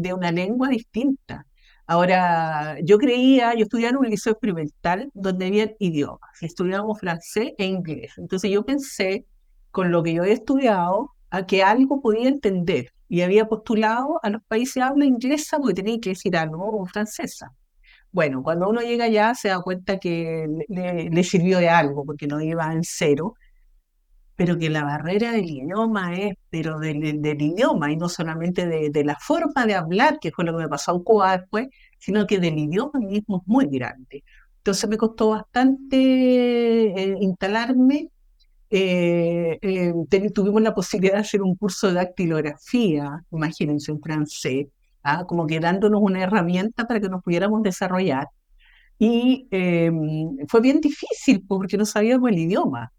de 0.00 0.14
una 0.14 0.30
lengua 0.32 0.68
distinta. 0.68 1.46
Ahora, 1.86 2.78
yo 2.82 2.98
creía, 2.98 3.54
yo 3.54 3.64
estudiaba 3.64 3.90
en 3.90 3.96
un 3.98 4.10
liceo 4.10 4.32
experimental 4.32 5.10
donde 5.14 5.46
había 5.46 5.72
idiomas, 5.78 6.20
estudiábamos 6.40 7.00
francés 7.00 7.52
e 7.58 7.66
inglés. 7.66 8.12
Entonces 8.16 8.50
yo 8.50 8.64
pensé, 8.64 9.26
con 9.70 9.90
lo 9.90 10.02
que 10.02 10.14
yo 10.14 10.22
había 10.22 10.34
estudiado, 10.34 11.10
a 11.30 11.46
que 11.46 11.62
algo 11.62 12.00
podía 12.00 12.28
entender. 12.28 12.92
Y 13.12 13.20
había 13.20 13.46
postulado 13.46 14.18
a 14.22 14.30
los 14.30 14.42
países 14.44 14.76
de 14.76 14.82
habla 14.82 15.04
inglesa 15.04 15.58
porque 15.58 15.74
tenía 15.74 15.98
que 16.00 16.10
decir 16.10 16.36
algo 16.36 16.80
o 16.80 16.86
francesa. 16.86 17.52
Bueno, 18.10 18.42
cuando 18.42 18.68
uno 18.68 18.80
llega 18.80 19.04
allá 19.06 19.34
se 19.34 19.48
da 19.48 19.60
cuenta 19.60 19.98
que 19.98 20.46
le, 20.68 21.10
le 21.10 21.24
sirvió 21.24 21.58
de 21.58 21.68
algo, 21.68 22.04
porque 22.06 22.26
no 22.26 22.40
iba 22.40 22.72
en 22.72 22.82
cero, 22.84 23.34
pero 24.36 24.58
que 24.58 24.70
la 24.70 24.84
barrera 24.84 25.32
del 25.32 25.44
idioma 25.48 26.14
es, 26.14 26.34
pero 26.50 26.78
del, 26.78 26.96
idioma, 27.42 27.92
y 27.92 27.96
no 27.96 28.08
solamente 28.08 28.66
de, 28.66 29.04
la 29.04 29.16
forma 29.16 29.66
de 29.66 29.74
hablar, 29.74 30.18
que 30.20 30.30
fue 30.32 30.44
lo 30.44 30.56
que 30.56 30.64
me 30.64 30.68
pasó 30.68 30.96
en 30.96 31.02
Cuba 31.04 31.36
después, 31.38 31.68
sino 31.98 32.26
que 32.26 32.38
del 32.38 32.58
idioma 32.58 32.98
mismo 32.98 33.38
es 33.42 33.46
muy 33.46 33.66
grande. 33.66 34.24
Entonces 34.58 34.88
me 34.88 34.96
costó 34.96 35.30
bastante 35.30 35.96
eh, 35.96 37.16
instalarme. 37.20 38.10
Eh, 38.74 39.58
eh, 39.60 40.30
tuvimos 40.34 40.62
la 40.62 40.74
posibilidad 40.74 41.14
de 41.14 41.20
hacer 41.20 41.42
un 41.42 41.54
curso 41.56 41.88
de 41.88 41.94
dactilografía, 41.94 43.22
imagínense, 43.30 43.92
en 43.92 44.00
francés, 44.00 44.66
¿ah? 45.02 45.24
como 45.26 45.46
que 45.46 45.60
dándonos 45.60 46.00
una 46.02 46.22
herramienta 46.22 46.86
para 46.86 47.00
que 47.00 47.08
nos 47.08 47.22
pudiéramos 47.22 47.62
desarrollar. 47.62 48.28
Y 48.98 49.48
fue 50.48 50.60
bien 50.60 50.80
difícil 50.80 51.44
porque 51.46 51.76
no 51.76 51.84
sabíamos 51.84 52.30
el 52.30 52.38
idioma 52.38 52.92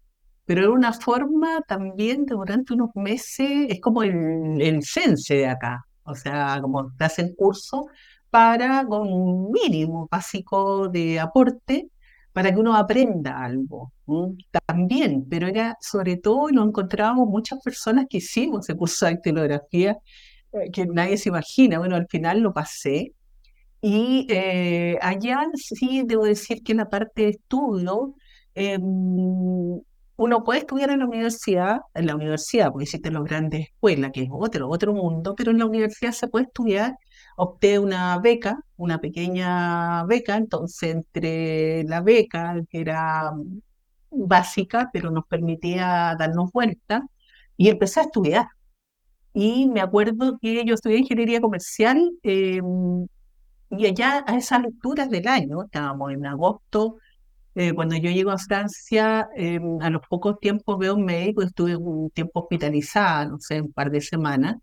pero 0.46 0.62
era 0.62 0.70
una 0.70 0.92
forma 0.92 1.60
también 1.62 2.26
de 2.26 2.34
durante 2.34 2.74
unos 2.74 2.90
meses, 2.94 3.66
es 3.68 3.80
como 3.80 4.02
el, 4.02 4.60
el 4.60 4.84
CENSE 4.84 5.36
de 5.36 5.46
acá, 5.46 5.86
o 6.04 6.14
sea, 6.14 6.58
como 6.60 6.92
te 6.96 7.04
hacen 7.04 7.34
curso 7.34 7.86
para 8.30 8.84
con 8.86 9.12
un 9.12 9.50
mínimo 9.52 10.08
básico 10.10 10.88
de 10.88 11.20
aporte 11.20 11.88
para 12.34 12.52
que 12.52 12.60
uno 12.60 12.76
aprenda 12.76 13.44
algo. 13.44 13.92
También, 14.66 15.26
pero 15.30 15.46
era 15.46 15.76
sobre 15.80 16.16
todo, 16.16 16.50
nos 16.50 16.66
encontrábamos 16.68 17.28
muchas 17.28 17.62
personas 17.62 18.06
que 18.10 18.18
hicimos 18.18 18.68
ese 18.68 18.76
curso 18.76 19.06
de 19.06 19.12
actilografía, 19.12 19.98
eh, 20.52 20.70
que 20.72 20.84
nadie 20.86 21.16
se 21.16 21.28
imagina. 21.30 21.78
Bueno, 21.78 21.96
al 21.96 22.08
final 22.08 22.40
lo 22.40 22.52
pasé. 22.52 23.14
Y 23.80 24.26
eh, 24.30 24.98
allá 25.00 25.46
sí 25.54 26.02
debo 26.06 26.24
decir 26.24 26.62
que 26.64 26.72
en 26.72 26.78
la 26.78 26.90
parte 26.90 27.22
de 27.22 27.28
estudio, 27.30 28.14
eh, 28.56 28.78
uno 30.16 30.44
puede 30.44 30.60
estudiar 30.60 30.90
en 30.90 31.00
la 31.00 31.06
universidad, 31.06 31.80
en 31.94 32.06
la 32.06 32.16
universidad, 32.16 32.72
porque 32.72 32.84
existen 32.84 33.14
las 33.14 33.24
grandes 33.24 33.68
escuelas, 33.68 34.10
que 34.12 34.22
es 34.22 34.28
otro, 34.32 34.68
otro 34.68 34.92
mundo, 34.92 35.34
pero 35.36 35.52
en 35.52 35.58
la 35.58 35.66
universidad 35.66 36.12
se 36.12 36.28
puede 36.28 36.46
estudiar. 36.46 36.96
Opté 37.36 37.78
una 37.78 38.18
beca, 38.18 38.60
una 38.76 39.00
pequeña 39.00 40.04
beca, 40.04 40.36
entonces 40.36 40.94
entre 40.94 41.84
la 41.84 42.00
beca, 42.00 42.56
que 42.70 42.80
era 42.80 43.32
básica, 44.10 44.90
pero 44.92 45.10
nos 45.10 45.26
permitía 45.26 46.14
darnos 46.18 46.52
vuelta, 46.52 47.02
y 47.56 47.68
empecé 47.68 48.00
a 48.00 48.04
estudiar. 48.04 48.48
Y 49.34 49.68
me 49.68 49.80
acuerdo 49.80 50.38
que 50.40 50.64
yo 50.64 50.74
estudié 50.74 50.98
ingeniería 50.98 51.40
comercial, 51.40 52.12
em, 52.22 53.06
y 53.70 53.86
allá 53.86 54.24
a 54.26 54.36
esas 54.36 54.64
alturas 54.64 55.10
del 55.10 55.26
año, 55.28 55.64
estábamos 55.64 56.12
en 56.12 56.26
agosto 56.26 56.98
eh, 57.54 57.72
cuando 57.74 57.96
yo 57.96 58.10
llego 58.10 58.30
a 58.30 58.38
Francia, 58.38 59.28
em, 59.36 59.80
a 59.80 59.90
los 59.90 60.02
pocos 60.08 60.38
tiempos 60.40 60.78
veo 60.78 60.94
un 60.96 61.04
médico, 61.04 61.42
estuve 61.42 61.76
un 61.76 62.10
tiempo 62.10 62.40
hospitalizada, 62.40 63.26
no 63.26 63.38
sé, 63.40 63.60
un 63.60 63.72
par 63.72 63.90
de 63.90 64.00
semanas, 64.00 64.56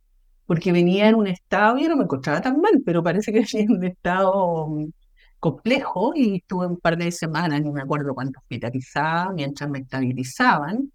porque 0.51 0.73
venía 0.73 1.07
en 1.07 1.15
un 1.15 1.27
estado, 1.27 1.77
y 1.77 1.87
no 1.87 1.95
me 1.95 2.03
encontraba 2.03 2.41
tan 2.41 2.59
mal, 2.59 2.81
pero 2.85 3.01
parece 3.01 3.31
que 3.31 3.39
venía 3.53 3.63
en 3.63 3.71
un 3.71 3.83
estado 3.85 4.67
mm, 4.67 4.91
complejo 5.39 6.11
y 6.13 6.37
estuve 6.39 6.67
un 6.67 6.77
par 6.77 6.97
de 6.97 7.09
semanas, 7.13 7.61
ni 7.61 7.71
me 7.71 7.81
acuerdo 7.81 8.13
cuánto 8.13 8.39
hospitalizada, 8.41 9.31
mientras 9.31 9.69
me 9.69 9.79
estabilizaban. 9.79 10.91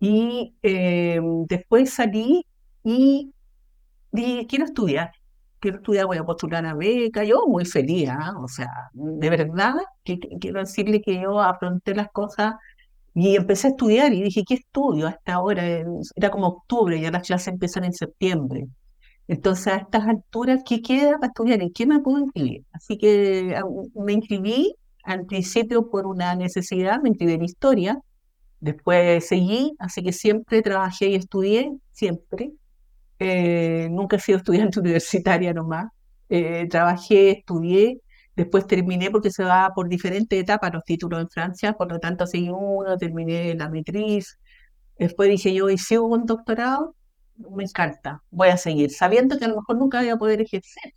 Y 0.00 0.54
em, 0.60 1.46
después 1.46 1.94
salí 1.94 2.44
y 2.84 3.32
dije, 4.10 4.46
quiero 4.46 4.66
estudiar 4.66 5.12
quiero 5.62 5.78
estudiar, 5.78 6.06
voy 6.06 6.18
a 6.18 6.24
postular 6.24 6.66
a 6.66 6.74
beca, 6.74 7.24
yo 7.24 7.46
muy 7.46 7.64
feliz, 7.64 8.08
¿ah? 8.10 8.34
o 8.38 8.48
sea, 8.48 8.68
de 8.92 9.30
verdad, 9.30 9.74
que, 10.04 10.18
quiero 10.40 10.60
decirle 10.60 11.00
que 11.00 11.20
yo 11.22 11.40
afronté 11.40 11.94
las 11.94 12.08
cosas 12.10 12.54
y 13.14 13.36
empecé 13.36 13.68
a 13.68 13.70
estudiar 13.70 14.12
y 14.12 14.22
dije, 14.22 14.44
¿qué 14.46 14.54
estudio 14.54 15.06
hasta 15.06 15.34
ahora? 15.34 15.64
Era 16.16 16.30
como 16.30 16.46
octubre, 16.48 17.00
ya 17.00 17.10
las 17.10 17.26
clases 17.26 17.48
empiezan 17.48 17.84
en 17.84 17.92
septiembre. 17.92 18.66
Entonces, 19.28 19.66
a 19.68 19.76
estas 19.76 20.06
alturas, 20.06 20.62
¿qué 20.66 20.82
queda 20.82 21.18
para 21.18 21.28
estudiar? 21.28 21.62
¿En 21.62 21.72
qué 21.72 21.86
me 21.86 22.00
puedo 22.00 22.18
inscribir? 22.18 22.64
Así 22.72 22.98
que 22.98 23.54
ah, 23.56 23.64
me 23.94 24.14
inscribí 24.14 24.74
al 25.04 25.26
principio 25.26 25.90
por 25.90 26.06
una 26.06 26.34
necesidad, 26.34 27.00
me 27.02 27.10
inscribí 27.10 27.34
en 27.34 27.44
historia, 27.44 27.98
después 28.60 29.26
seguí, 29.26 29.72
así 29.78 30.02
que 30.02 30.12
siempre 30.12 30.62
trabajé 30.62 31.08
y 31.08 31.14
estudié, 31.16 31.72
siempre. 31.92 32.52
Eh, 33.18 33.88
nunca 33.90 34.16
he 34.16 34.20
sido 34.20 34.38
estudiante 34.42 34.80
universitaria 34.80 35.52
nomás. 35.52 35.86
Eh, 36.28 36.66
trabajé, 36.68 37.30
estudié, 37.32 38.00
después 38.36 38.66
terminé 38.66 39.10
porque 39.10 39.30
se 39.30 39.44
va 39.44 39.70
por 39.74 39.88
diferentes 39.88 40.38
etapas 40.40 40.72
los 40.72 40.84
títulos 40.84 41.20
en 41.20 41.28
Francia, 41.28 41.74
por 41.74 41.90
lo 41.90 41.98
tanto 41.98 42.26
seguí 42.26 42.50
uno, 42.50 42.96
terminé 42.96 43.54
la 43.54 43.68
matriz. 43.68 44.38
Después 44.98 45.30
dije 45.30 45.54
yo, 45.54 45.70
¿y 45.70 45.78
si 45.78 45.98
hubo 45.98 46.14
un 46.14 46.26
doctorado? 46.26 46.94
Me 47.36 47.64
encanta, 47.64 48.22
voy 48.30 48.48
a 48.48 48.56
seguir, 48.56 48.90
sabiendo 48.90 49.38
que 49.38 49.44
a 49.46 49.48
lo 49.48 49.56
mejor 49.56 49.76
nunca 49.76 50.00
voy 50.00 50.10
a 50.10 50.16
poder 50.16 50.42
ejercer. 50.42 50.94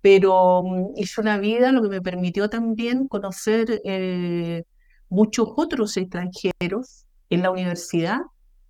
Pero 0.00 0.62
mm, 0.64 0.92
hice 0.96 1.20
una 1.20 1.38
vida, 1.38 1.72
lo 1.72 1.82
que 1.82 1.88
me 1.88 2.02
permitió 2.02 2.50
también 2.50 3.08
conocer 3.08 3.80
eh, 3.84 4.64
muchos 5.08 5.48
otros 5.56 5.96
extranjeros 5.96 7.06
en 7.30 7.42
la 7.42 7.50
universidad 7.50 8.20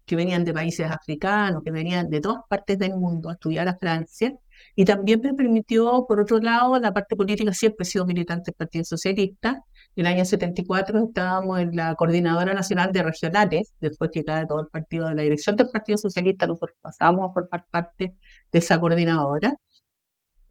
que 0.04 0.16
venían 0.16 0.44
de 0.44 0.52
países 0.52 0.90
africanos, 0.90 1.62
que 1.64 1.70
venían 1.70 2.10
de 2.10 2.20
todas 2.20 2.42
partes 2.48 2.78
del 2.78 2.96
mundo 2.96 3.30
a 3.30 3.34
estudiar 3.34 3.68
a 3.68 3.76
Francia, 3.76 4.34
y 4.74 4.84
también 4.84 5.20
me 5.22 5.34
permitió, 5.34 6.06
por 6.08 6.20
otro 6.20 6.38
lado, 6.38 6.78
la 6.78 6.92
parte 6.92 7.16
política, 7.16 7.52
siempre 7.52 7.84
he 7.84 7.86
sido 7.86 8.06
militante 8.06 8.50
del 8.50 8.54
Partido 8.56 8.84
Socialista, 8.84 9.64
en 9.94 10.06
el 10.06 10.12
año 10.12 10.24
74 10.24 11.04
estábamos 11.04 11.60
en 11.60 11.76
la 11.76 11.94
Coordinadora 11.96 12.54
Nacional 12.54 12.92
de 12.92 13.02
Regionales, 13.02 13.74
después 13.80 14.10
que 14.12 14.24
cae 14.24 14.46
todo 14.46 14.60
el 14.60 14.68
partido 14.68 15.08
de 15.08 15.14
la 15.14 15.22
dirección 15.22 15.56
del 15.56 15.68
Partido 15.70 15.98
Socialista, 15.98 16.46
nosotros 16.46 16.76
pasamos 16.80 17.28
a 17.30 17.32
formar 17.32 17.66
parte 17.70 18.16
de 18.52 18.58
esa 18.58 18.80
coordinadora. 18.80 19.54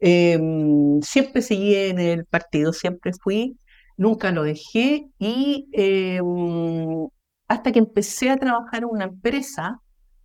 Em, 0.00 1.00
siempre 1.02 1.42
seguí 1.42 1.74
en 1.76 1.98
el 1.98 2.26
partido, 2.26 2.72
siempre 2.72 3.12
fui, 3.22 3.58
nunca 3.96 4.30
lo 4.32 4.42
dejé 4.44 5.08
y 5.18 5.68
em, 5.72 7.08
hasta 7.48 7.72
que 7.72 7.78
empecé 7.78 8.30
a 8.30 8.36
trabajar 8.36 8.82
en 8.82 8.88
una 8.90 9.04
empresa, 9.04 9.80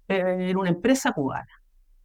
eh, 0.08 0.50
en 0.52 0.58
una 0.58 0.70
empresa 0.70 1.12
cubana. 1.12 1.48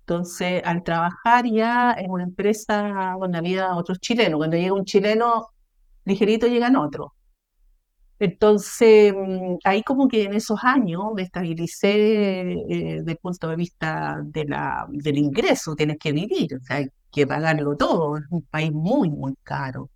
Entonces, 0.03 0.62
al 0.65 0.83
trabajar 0.83 1.47
ya 1.47 1.95
en 1.99 2.11
una 2.11 2.25
empresa 2.25 3.17
donde 3.21 3.38
había 3.38 3.77
otros 3.77 4.01
chilenos, 4.01 4.38
cuando 4.38 4.57
llega 4.57 4.75
un 4.75 4.85
chileno, 4.85 5.49
ligerito 6.05 6.47
llegan 6.49 6.77
otros. 6.77 7.11
Entonces, 8.19 9.12
mm, 9.15 9.57
ahí 9.65 9.83
como 9.83 10.07
que 10.09 10.25
en 10.25 10.35
esos 10.35 10.59
años 10.62 11.03
me 11.15 11.23
estabilicé 11.23 12.53
eh, 12.53 12.97
desde 12.99 13.12
el 13.12 13.19
punto 13.19 13.49
de 13.49 13.57
vista 13.57 14.21
de 14.25 14.45
la, 14.45 14.87
del 14.91 15.19
ingreso, 15.19 15.75
tienes 15.75 15.99
que 15.99 16.12
vivir, 16.12 16.55
o 16.55 16.61
sea, 16.61 16.77
hay 16.77 16.88
que 17.11 17.27
pagarlo 17.27 17.77
todo, 17.77 18.17
es 18.19 18.25
un 18.31 18.43
país 18.43 18.73
muy, 18.73 19.11
muy 19.11 19.35
caro. 19.43 19.91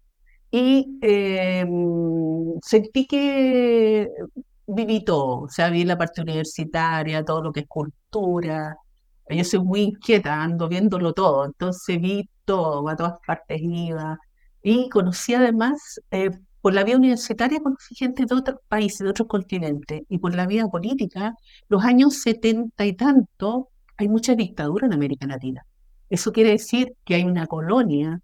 Y 0.50 0.98
eh, 1.02 1.64
mm, 1.66 2.58
sentí 2.62 3.06
que 3.06 4.08
viví 4.66 5.04
todo, 5.04 5.42
o 5.42 5.48
sea, 5.48 5.70
vi 5.70 5.84
la 5.84 5.98
parte 5.98 6.22
universitaria, 6.22 7.24
todo 7.24 7.42
lo 7.42 7.52
que 7.52 7.60
es 7.60 7.66
cultura. 7.68 8.76
Yo 9.28 9.44
soy 9.44 9.60
muy 9.60 9.80
inquieta, 9.82 10.42
ando 10.42 10.68
viéndolo 10.68 11.12
todo, 11.12 11.44
entonces 11.46 12.00
vi 12.00 12.28
todo, 12.44 12.88
a 12.88 12.96
todas 12.96 13.18
partes 13.26 13.60
iba. 13.60 14.18
Y 14.62 14.88
conocí 14.88 15.34
además, 15.34 16.00
eh, 16.10 16.30
por 16.60 16.74
la 16.74 16.84
vía 16.84 16.96
universitaria, 16.96 17.60
conocí 17.60 17.94
gente 17.94 18.24
de 18.26 18.34
otros 18.34 18.58
países, 18.68 19.00
de 19.00 19.10
otros 19.10 19.28
continentes. 19.28 20.02
Y 20.08 20.18
por 20.18 20.34
la 20.34 20.46
vía 20.46 20.66
política, 20.68 21.34
los 21.68 21.84
años 21.84 22.20
setenta 22.22 22.84
y 22.86 22.94
tanto, 22.94 23.68
hay 23.96 24.08
mucha 24.08 24.34
dictadura 24.34 24.86
en 24.86 24.92
América 24.94 25.26
Latina. 25.26 25.64
Eso 26.10 26.32
quiere 26.32 26.50
decir 26.50 26.94
que 27.04 27.16
hay 27.16 27.24
una 27.24 27.46
colonia 27.46 28.20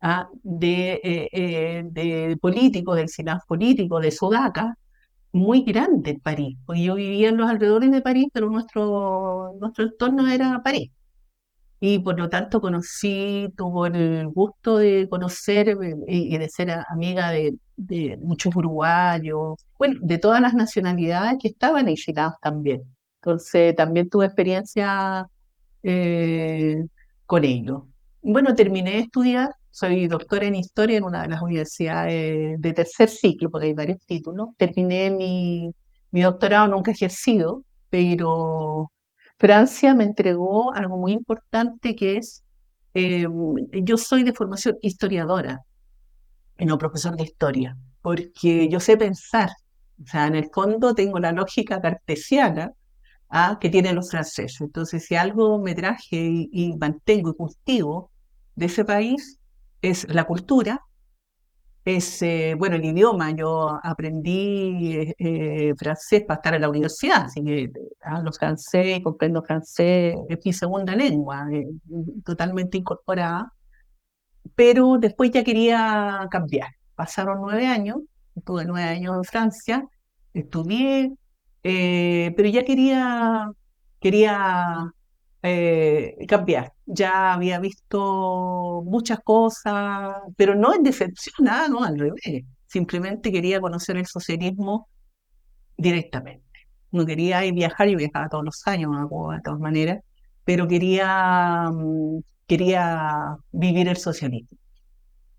¿ah? 0.00 0.28
de, 0.42 1.00
eh, 1.02 1.28
eh, 1.32 1.82
de 1.90 2.36
políticos, 2.40 2.96
del 2.96 3.08
SINAF 3.08 3.44
político, 3.46 4.00
de 4.00 4.10
Sudaca, 4.10 4.76
muy 5.34 5.62
grande 5.64 6.12
en 6.12 6.20
París, 6.20 6.56
porque 6.64 6.84
yo 6.84 6.94
vivía 6.94 7.28
en 7.30 7.36
los 7.36 7.50
alrededores 7.50 7.90
de 7.90 8.00
París, 8.02 8.28
pero 8.32 8.48
nuestro, 8.50 9.54
nuestro 9.60 9.84
entorno 9.84 10.28
era 10.28 10.62
París. 10.62 10.92
Y 11.80 11.98
por 11.98 12.18
lo 12.18 12.30
tanto 12.30 12.60
conocí, 12.60 13.48
tuvo 13.56 13.86
el 13.86 14.28
gusto 14.28 14.78
de 14.78 15.08
conocer 15.10 15.70
eh, 15.70 15.96
y, 16.08 16.38
de 16.38 16.48
ser 16.48 16.70
amiga 16.88 17.30
de, 17.30 17.56
de, 17.76 18.16
muchos 18.22 18.54
uruguayos, 18.56 19.58
bueno, 19.78 20.00
de 20.02 20.18
todas 20.18 20.40
las 20.40 20.54
nacionalidades 20.54 21.36
que 21.40 21.48
estaban 21.48 21.88
exilados 21.88 22.34
también. 22.40 22.82
Entonces 23.20 23.74
también 23.76 24.08
tuve 24.08 24.26
experiencia 24.26 25.26
eh, 25.82 26.86
con 27.26 27.44
ellos. 27.44 27.82
Bueno, 28.22 28.54
terminé 28.54 28.92
de 28.92 28.98
estudiar, 29.00 29.50
soy 29.74 30.06
doctora 30.06 30.46
en 30.46 30.54
historia 30.54 30.98
en 30.98 31.04
una 31.04 31.22
de 31.22 31.28
las 31.30 31.42
universidades 31.42 32.60
de 32.60 32.72
tercer 32.72 33.08
ciclo, 33.08 33.50
porque 33.50 33.66
hay 33.66 33.74
varios 33.74 33.98
títulos. 34.06 34.50
Terminé 34.56 35.10
mi, 35.10 35.74
doctorado, 36.22 36.68
nunca 36.68 36.92
ejercido, 36.92 37.64
pero 37.90 38.92
Francia 39.36 39.92
me 39.96 40.04
entregó 40.04 40.72
algo 40.72 40.96
muy 40.96 41.10
importante 41.10 41.96
que 41.96 42.18
es, 42.18 42.44
eh, 42.94 43.26
yo 43.82 43.96
soy 43.96 44.22
de 44.22 44.32
formación 44.32 44.76
historiadora, 44.80 45.62
no 46.60 46.78
profesor 46.78 47.16
de 47.16 47.24
historia, 47.24 47.76
porque 48.00 48.68
yo 48.68 48.78
sé 48.78 48.96
pensar, 48.96 49.50
o 50.00 50.06
sea, 50.06 50.28
en 50.28 50.36
el 50.36 50.50
fondo 50.54 50.94
tengo 50.94 51.18
la 51.18 51.32
lógica 51.32 51.80
cartesiana 51.80 52.72
¿ah? 53.28 53.58
que 53.60 53.70
tienen 53.70 53.96
los 53.96 54.08
franceses. 54.08 54.60
Entonces, 54.60 55.04
si 55.04 55.16
algo 55.16 55.58
me 55.58 55.74
traje 55.74 56.16
y, 56.52 56.76
mantengo 56.76 57.30
y 57.30 57.34
cultivo 57.34 58.12
de 58.54 58.66
ese 58.66 58.84
país, 58.84 59.40
es 59.90 60.06
la 60.08 60.24
cultura, 60.24 60.80
es, 61.84 62.22
eh, 62.22 62.54
bueno, 62.58 62.76
el 62.76 62.84
idioma. 62.84 63.30
Yo 63.32 63.78
aprendí 63.82 64.96
eh, 64.96 65.14
eh, 65.18 65.74
francés 65.76 66.22
para 66.26 66.38
estar 66.38 66.54
en 66.54 66.62
la 66.62 66.68
universidad, 66.70 67.24
así 67.24 67.44
que 67.44 67.70
hablo 68.02 68.32
francés, 68.32 69.00
comprendo 69.02 69.42
francés, 69.42 70.16
es 70.28 70.38
mi 70.44 70.52
segunda 70.52 70.96
lengua, 70.96 71.46
totalmente 72.24 72.78
incorporada. 72.78 73.52
Pero 74.54 74.98
después 74.98 75.30
ya 75.30 75.44
quería 75.44 76.26
cambiar. 76.30 76.70
Pasaron 76.94 77.40
nueve 77.40 77.66
años, 77.66 77.98
estuve 78.34 78.64
nueve 78.64 78.88
años 78.88 79.16
en 79.16 79.24
Francia, 79.24 79.88
estudié, 80.34 81.12
eh, 81.64 82.32
pero 82.36 82.48
ya 82.48 82.64
quería, 82.64 83.50
quería 84.00 84.92
eh, 85.46 86.16
cambiar. 86.26 86.72
Ya 86.86 87.34
había 87.34 87.58
visto 87.60 88.82
muchas 88.86 89.20
cosas, 89.20 90.16
pero 90.36 90.54
no 90.54 90.74
en 90.74 90.82
decepción, 90.82 91.34
nada, 91.44 91.68
no, 91.68 91.84
al 91.84 91.98
revés. 91.98 92.44
Simplemente 92.66 93.30
quería 93.30 93.60
conocer 93.60 93.98
el 93.98 94.06
socialismo 94.06 94.88
directamente. 95.76 96.44
No 96.92 97.04
quería 97.04 97.44
ir 97.44 97.54
viajar, 97.54 97.88
y 97.88 97.96
viajaba 97.96 98.28
todos 98.30 98.44
los 98.44 98.66
años 98.66 98.90
de 98.92 99.40
todas 99.42 99.60
maneras, 99.60 100.00
pero 100.44 100.66
quería, 100.66 101.70
mm, 101.70 102.20
quería 102.46 103.36
vivir 103.52 103.88
el 103.88 103.96
socialismo. 103.98 104.58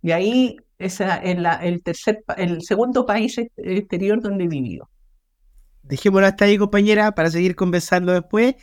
Y 0.04 0.12
ahí 0.12 0.58
es 0.78 1.02
el, 1.02 1.82
tercer, 1.84 2.24
el 2.38 2.62
segundo 2.62 3.06
país 3.08 3.38
exterior 3.58 4.22
donde 4.22 4.44
he 4.44 4.48
vivido 4.48 4.89
dejémoslo 5.88 6.28
hasta 6.28 6.46
ahí, 6.46 6.58
compañera, 6.58 7.13
para 7.13 7.30
seguir 7.30 7.56
conversando 7.56 8.12
después. 8.13 8.56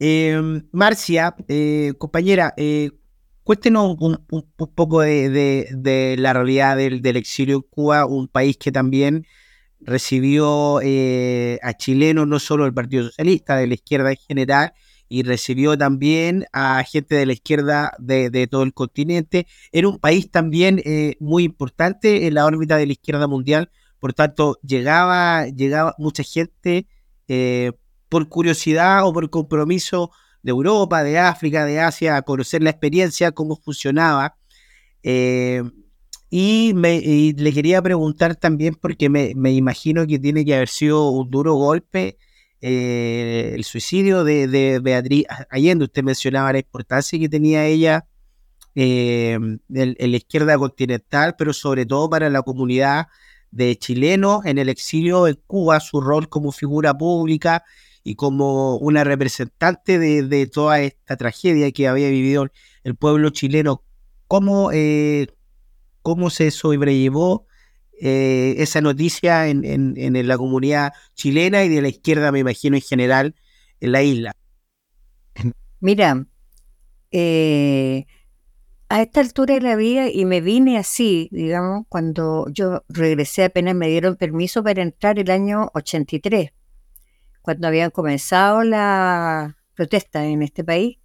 Em, 0.00 0.62
Marcia, 0.72 1.34
eh, 1.48 1.92
compañera, 1.98 2.54
eh, 2.56 2.90
cuéntenos 3.42 3.96
un, 3.98 4.18
poco 4.74 5.00
de, 5.00 6.16
la 6.18 6.32
realidad 6.32 6.76
del, 6.76 7.16
exilio 7.16 7.56
en 7.56 7.62
Cuba, 7.62 8.06
un 8.06 8.28
país 8.28 8.56
que 8.56 8.70
también 8.70 9.26
recibió 9.80 10.80
eh, 10.82 11.58
a 11.62 11.74
chilenos, 11.74 12.26
no 12.28 12.38
solo 12.38 12.64
del 12.64 12.74
Partido 12.74 13.04
Socialista, 13.04 13.56
de 13.56 13.66
la 13.66 13.74
izquierda 13.74 14.10
en 14.10 14.16
general, 14.18 14.72
y 15.08 15.22
recibió 15.22 15.76
también 15.78 16.44
a 16.52 16.84
gente 16.84 17.14
de 17.16 17.26
la 17.26 17.32
izquierda 17.32 17.92
de, 17.98 18.46
todo 18.48 18.62
el 18.62 18.74
continente. 18.74 19.46
Era 19.72 19.88
un 19.88 19.98
país 19.98 20.30
también 20.30 20.82
muy 21.18 21.44
importante 21.44 22.26
en 22.26 22.34
la 22.34 22.44
órbita 22.46 22.76
de 22.76 22.86
la 22.86 22.92
izquierda 22.92 23.26
mundial, 23.26 23.70
por 23.98 24.12
tanto, 24.12 24.58
llegaba, 24.62 25.46
llegaba 25.48 25.94
mucha 25.98 26.22
gente 26.22 26.86
eh, 27.26 27.72
por 28.08 28.28
curiosidad 28.28 29.06
o 29.06 29.12
por 29.12 29.28
compromiso 29.30 30.10
de 30.42 30.50
Europa, 30.50 31.02
de 31.02 31.18
África, 31.18 31.64
de 31.64 31.80
Asia, 31.80 32.16
a 32.16 32.22
conocer 32.22 32.62
la 32.62 32.70
experiencia, 32.70 33.32
cómo 33.32 33.56
funcionaba. 33.56 34.36
Eh, 35.02 35.62
y, 36.30 36.72
me, 36.74 37.00
le 37.00 37.52
quería 37.52 37.80
preguntar 37.82 38.36
también, 38.36 38.74
porque 38.74 39.08
me, 39.08 39.52
imagino 39.52 40.06
que 40.06 40.18
tiene 40.18 40.44
que 40.44 40.54
haber 40.54 40.68
sido 40.68 41.10
un 41.10 41.30
duro 41.30 41.54
golpe 41.54 42.18
eh, 42.60 43.52
el 43.54 43.64
suicidio 43.64 44.24
de, 44.24 44.80
Beatriz 44.82 45.24
Allende. 45.50 45.84
Usted 45.84 46.02
mencionaba 46.02 46.52
la 46.52 46.58
importancia 46.58 47.18
que 47.18 47.28
tenía 47.28 47.64
ella 47.66 48.06
en, 48.74 49.62
en, 49.74 50.10
la 50.10 50.16
izquierda 50.16 50.58
continental, 50.58 51.34
pero 51.38 51.52
sobre 51.52 51.86
todo 51.86 52.10
para 52.10 52.28
la 52.30 52.42
comunidad 52.42 53.08
de 53.50 53.76
chilenos 53.76 54.44
en 54.44 54.58
el 54.58 54.68
exilio 54.68 55.26
en 55.26 55.38
Cuba, 55.46 55.80
su 55.80 56.00
rol 56.00 56.28
como 56.28 56.52
figura 56.52 56.96
pública 56.96 57.64
y 58.08 58.14
como 58.14 58.78
una 58.78 59.04
representante 59.04 59.98
de, 59.98 60.46
toda 60.46 60.80
esta 60.80 61.18
tragedia 61.18 61.70
que 61.72 61.88
había 61.88 62.08
vivido 62.08 62.48
el 62.82 62.94
pueblo 62.96 63.28
chileno. 63.28 63.82
¿Cómo, 64.26 64.70
eh, 64.72 65.26
cómo 66.00 66.30
se 66.30 66.50
sobrellevó 66.50 67.46
eh, 68.00 68.54
esa 68.58 68.80
noticia 68.80 69.48
en, 69.48 69.62
en, 69.62 70.26
la 70.26 70.38
comunidad 70.38 70.94
chilena 71.14 71.64
y 71.64 71.68
de 71.68 71.82
la 71.82 71.88
izquierda, 71.88 72.32
me 72.32 72.38
imagino, 72.38 72.76
en 72.76 72.82
general, 72.82 73.34
en 73.80 73.92
la 73.92 74.02
isla? 74.02 74.32
Mira, 75.80 76.26
eh, 77.10 78.06
a 78.88 79.02
esta 79.02 79.20
altura 79.20 79.52
de 79.52 79.60
la 79.60 79.76
vida 79.76 80.08
y 80.08 80.24
me 80.24 80.40
vine 80.40 80.78
así, 80.78 81.28
digamos, 81.30 81.84
cuando 81.90 82.46
yo 82.50 82.84
regresé 82.88 83.44
apenas 83.44 83.74
me 83.74 83.88
dieron 83.88 84.16
permiso 84.16 84.64
para 84.64 84.80
entrar 84.80 85.18
el 85.18 85.30
año 85.30 85.70
83, 85.74 86.52
cuando 87.48 87.66
habían 87.66 87.90
comenzado 87.90 88.62
la 88.62 89.56
protesta 89.72 90.26
en 90.26 90.42
este 90.42 90.64
país 90.64 90.98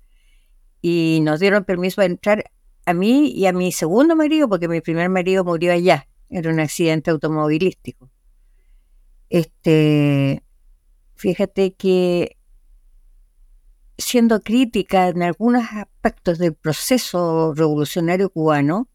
y 0.81 1.19
nos 1.21 1.39
dieron 1.39 1.63
permiso 1.63 1.95
para 1.95 2.07
entrar 2.07 2.51
a 2.85 2.93
mí 2.93 3.31
y 3.33 3.45
a 3.45 3.53
mi 3.53 3.71
segundo 3.71 4.13
marido, 4.17 4.49
porque 4.49 4.67
mi 4.67 4.81
primer 4.81 5.07
marido 5.07 5.45
murió 5.45 5.71
allá, 5.71 6.05
en 6.29 6.45
un 6.45 6.59
accidente 6.59 7.11
automovilístico. 7.11 8.11
Este, 9.29 10.43
fíjate 11.15 11.75
que 11.75 12.35
siendo 13.97 14.41
crítica 14.41 15.07
en 15.07 15.23
algunos 15.23 15.63
aspectos 15.71 16.39
del 16.39 16.55
proceso 16.55 17.53
revolucionario 17.55 18.29
cubano, 18.29 18.89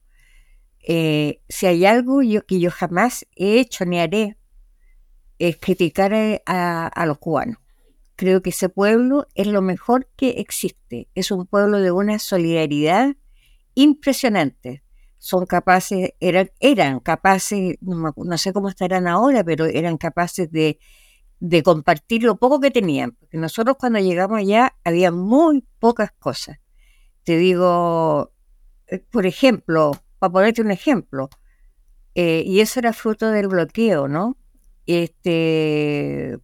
eh, 0.86 1.40
si 1.48 1.64
hay 1.64 1.86
algo 1.86 2.20
que 2.46 2.60
yo 2.60 2.70
jamás 2.70 3.26
he 3.36 3.58
hecho 3.58 3.86
ni 3.86 3.98
haré, 3.98 4.37
es 5.38 5.56
criticar 5.58 6.12
a, 6.46 7.04
los 7.06 7.18
cubanos. 7.18 7.58
Creo 8.16 8.42
que 8.42 8.50
ese 8.50 8.68
pueblo 8.68 9.26
es 9.34 9.46
lo 9.46 9.62
mejor 9.62 10.08
que 10.16 10.30
existe. 10.30 11.08
Es 11.14 11.30
un 11.30 11.46
pueblo 11.46 11.78
de 11.78 11.92
una 11.92 12.18
solidaridad 12.18 13.14
impresionante. 13.74 14.82
Son 15.18 15.46
capaces, 15.46 16.14
eran, 16.20 17.00
capaces, 17.00 17.76
no 17.80 18.38
sé 18.38 18.52
cómo 18.52 18.68
estarán 18.68 19.06
ahora, 19.06 19.44
pero 19.44 19.66
eran 19.66 19.98
capaces 19.98 20.50
de 20.50 20.78
de 21.40 21.62
compartir 21.62 22.22
lo 22.22 22.36
poco 22.36 22.60
que 22.60 22.70
tenían, 22.70 23.12
porque 23.12 23.38
nosotros 23.38 23.76
cuando 23.78 23.98
llegamos 24.00 24.38
allá 24.38 24.74
había 24.84 25.10
muy 25.12 25.64
pocas 25.78 26.12
cosas. 26.18 26.58
Te 27.24 27.36
digo, 27.36 28.32
eh, 28.86 28.98
por 29.10 29.26
ejemplo, 29.26 29.92
para 30.18 30.32
ponerte 30.32 30.62
un 30.62 30.70
ejemplo, 30.70 31.28
eh, 32.14 32.42
y 32.44 32.60
eso 32.60 32.80
era 32.80 32.92
fruto 32.92 33.30
del 33.30 33.48
bloqueo, 33.48 34.08
¿no? 34.08 34.36
Este, 34.88 36.38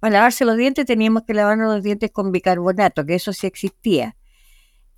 para 0.00 0.12
lavarse 0.12 0.44
los 0.44 0.56
dientes 0.56 0.86
teníamos 0.86 1.22
que 1.22 1.34
lavarnos 1.34 1.72
los 1.72 1.82
dientes 1.84 2.10
con 2.10 2.32
bicarbonato, 2.32 3.06
que 3.06 3.14
eso 3.14 3.32
sí 3.32 3.46
existía. 3.46 4.16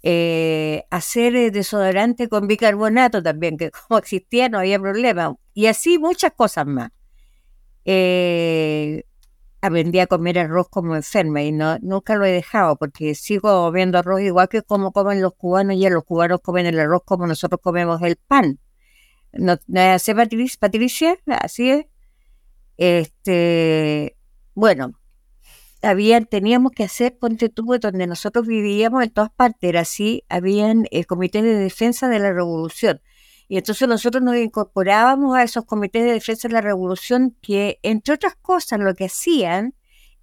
Eh, 0.02 0.84
hacer 0.90 1.52
desodorante 1.52 2.28
con 2.28 2.48
bicarbonato 2.48 3.22
también, 3.22 3.58
que 3.58 3.70
como 3.88 3.98
existía 3.98 4.48
no 4.48 4.58
había 4.58 4.80
problema. 4.80 5.36
Y 5.54 5.66
así 5.66 5.98
muchas 5.98 6.32
cosas 6.32 6.66
más 6.66 6.90
eh, 7.84 9.04
aprendí 9.60 9.98
a 10.00 10.06
comer 10.06 10.38
arroz 10.38 10.68
como 10.70 10.96
enferma 10.96 11.42
y 11.42 11.52
no, 11.52 11.78
nunca 11.80 12.16
lo 12.16 12.24
he 12.24 12.32
dejado 12.32 12.76
porque 12.76 13.14
sigo 13.14 13.70
viendo 13.70 13.98
arroz 13.98 14.22
igual 14.22 14.48
que 14.48 14.62
como 14.62 14.92
comen 14.92 15.20
los 15.20 15.34
cubanos 15.34 15.76
y 15.76 15.88
los 15.88 16.04
cubanos 16.04 16.40
comen 16.40 16.66
el 16.66 16.80
arroz 16.80 17.02
como 17.04 17.26
nosotros 17.26 17.60
comemos 17.62 18.00
el 18.02 18.16
pan. 18.16 18.58
¿No, 19.32 19.58
¿no 19.66 19.80
Patricia? 20.58 21.18
Así 21.26 21.70
es. 21.70 21.86
Este, 22.76 24.16
bueno, 24.54 24.98
habían, 25.82 26.26
teníamos 26.26 26.72
que 26.72 26.84
hacer, 26.84 27.16
ponte 27.18 27.48
tú, 27.48 27.64
donde 27.80 28.06
nosotros 28.06 28.46
vivíamos, 28.46 29.02
en 29.02 29.10
todas 29.10 29.30
partes 29.30 29.68
era 29.68 29.80
así, 29.80 30.24
habían 30.28 30.86
el 30.90 31.06
Comité 31.06 31.42
de 31.42 31.54
Defensa 31.54 32.08
de 32.08 32.18
la 32.18 32.32
Revolución. 32.32 33.00
Y 33.48 33.58
entonces 33.58 33.86
nosotros 33.86 34.22
nos 34.22 34.36
incorporábamos 34.36 35.36
a 35.36 35.42
esos 35.42 35.64
comités 35.66 36.04
de 36.04 36.12
defensa 36.12 36.48
de 36.48 36.54
la 36.54 36.62
revolución 36.62 37.36
que, 37.42 37.78
entre 37.82 38.14
otras 38.14 38.34
cosas, 38.36 38.80
lo 38.80 38.94
que 38.94 39.06
hacían 39.06 39.74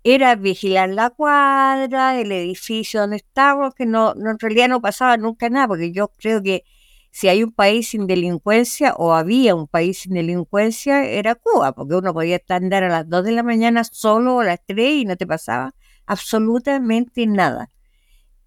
era 0.03 0.35
vigilar 0.35 0.89
la 0.89 1.11
cuadra, 1.11 2.19
el 2.19 2.31
edificio 2.31 3.01
donde 3.01 3.17
estábamos, 3.17 3.75
que 3.75 3.85
no, 3.85 4.13
en 4.15 4.39
realidad 4.39 4.69
no 4.69 4.81
pasaba 4.81 5.17
nunca 5.17 5.49
nada, 5.49 5.67
porque 5.67 5.91
yo 5.91 6.07
creo 6.17 6.41
que 6.41 6.63
si 7.11 7.27
hay 7.27 7.43
un 7.43 7.51
país 7.51 7.89
sin 7.89 8.07
delincuencia 8.07 8.93
o 8.95 9.13
había 9.13 9.55
un 9.55 9.67
país 9.67 9.99
sin 9.99 10.13
delincuencia, 10.13 11.05
era 11.05 11.35
Cuba, 11.35 11.73
porque 11.73 11.95
uno 11.95 12.13
podía 12.13 12.39
andar 12.49 12.83
a 12.83 12.89
las 12.89 13.09
2 13.09 13.23
de 13.25 13.31
la 13.31 13.43
mañana 13.43 13.83
solo 13.83 14.39
a 14.39 14.45
las 14.45 14.59
3 14.65 14.91
y 15.01 15.05
no 15.05 15.15
te 15.17 15.27
pasaba 15.27 15.73
absolutamente 16.05 17.25
nada. 17.27 17.69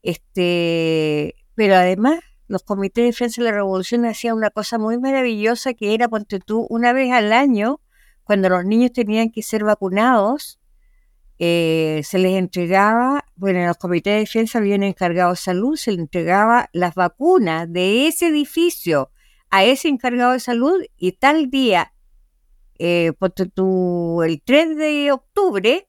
Este, 0.03 1.37
pero 1.55 1.75
además, 1.77 2.20
los 2.48 2.62
comités 2.62 3.03
de 3.03 3.07
defensa 3.07 3.40
de 3.40 3.51
la 3.51 3.57
revolución 3.57 4.05
hacían 4.05 4.37
una 4.37 4.51
cosa 4.51 4.79
muy 4.79 4.98
maravillosa 4.98 5.75
que 5.75 5.94
era, 5.94 6.09
ponte 6.09 6.38
tú, 6.40 6.66
una 6.70 6.92
vez 6.92 7.12
al 7.12 7.33
año, 7.33 7.81
cuando 8.25 8.48
los 8.48 8.64
niños 8.64 8.92
tenían 8.92 9.31
que 9.31 9.42
ser 9.42 9.64
vacunados, 9.64 10.61
eh, 11.38 12.03
se 12.05 12.18
les 12.18 12.37
entregaba, 12.37 13.25
bueno, 13.37 13.61
en 13.61 13.66
los 13.66 13.77
comités 13.77 14.14
de 14.14 14.21
defensa 14.21 14.59
habían 14.59 14.83
encargado 14.83 15.31
de 15.31 15.37
salud, 15.37 15.77
se 15.77 15.92
les 15.92 16.01
entregaba 16.01 16.68
las 16.73 16.95
vacunas 16.95 17.73
de 17.73 18.07
ese 18.07 18.29
edificio 18.29 19.11
a 19.51 19.64
ese 19.64 19.88
encargado 19.88 20.33
de 20.33 20.40
salud 20.40 20.83
y 20.97 21.12
tal 21.12 21.51
día, 21.51 21.92
eh, 22.79 23.12
el 23.21 24.42
3 24.45 24.77
de 24.77 25.12
octubre, 25.12 25.88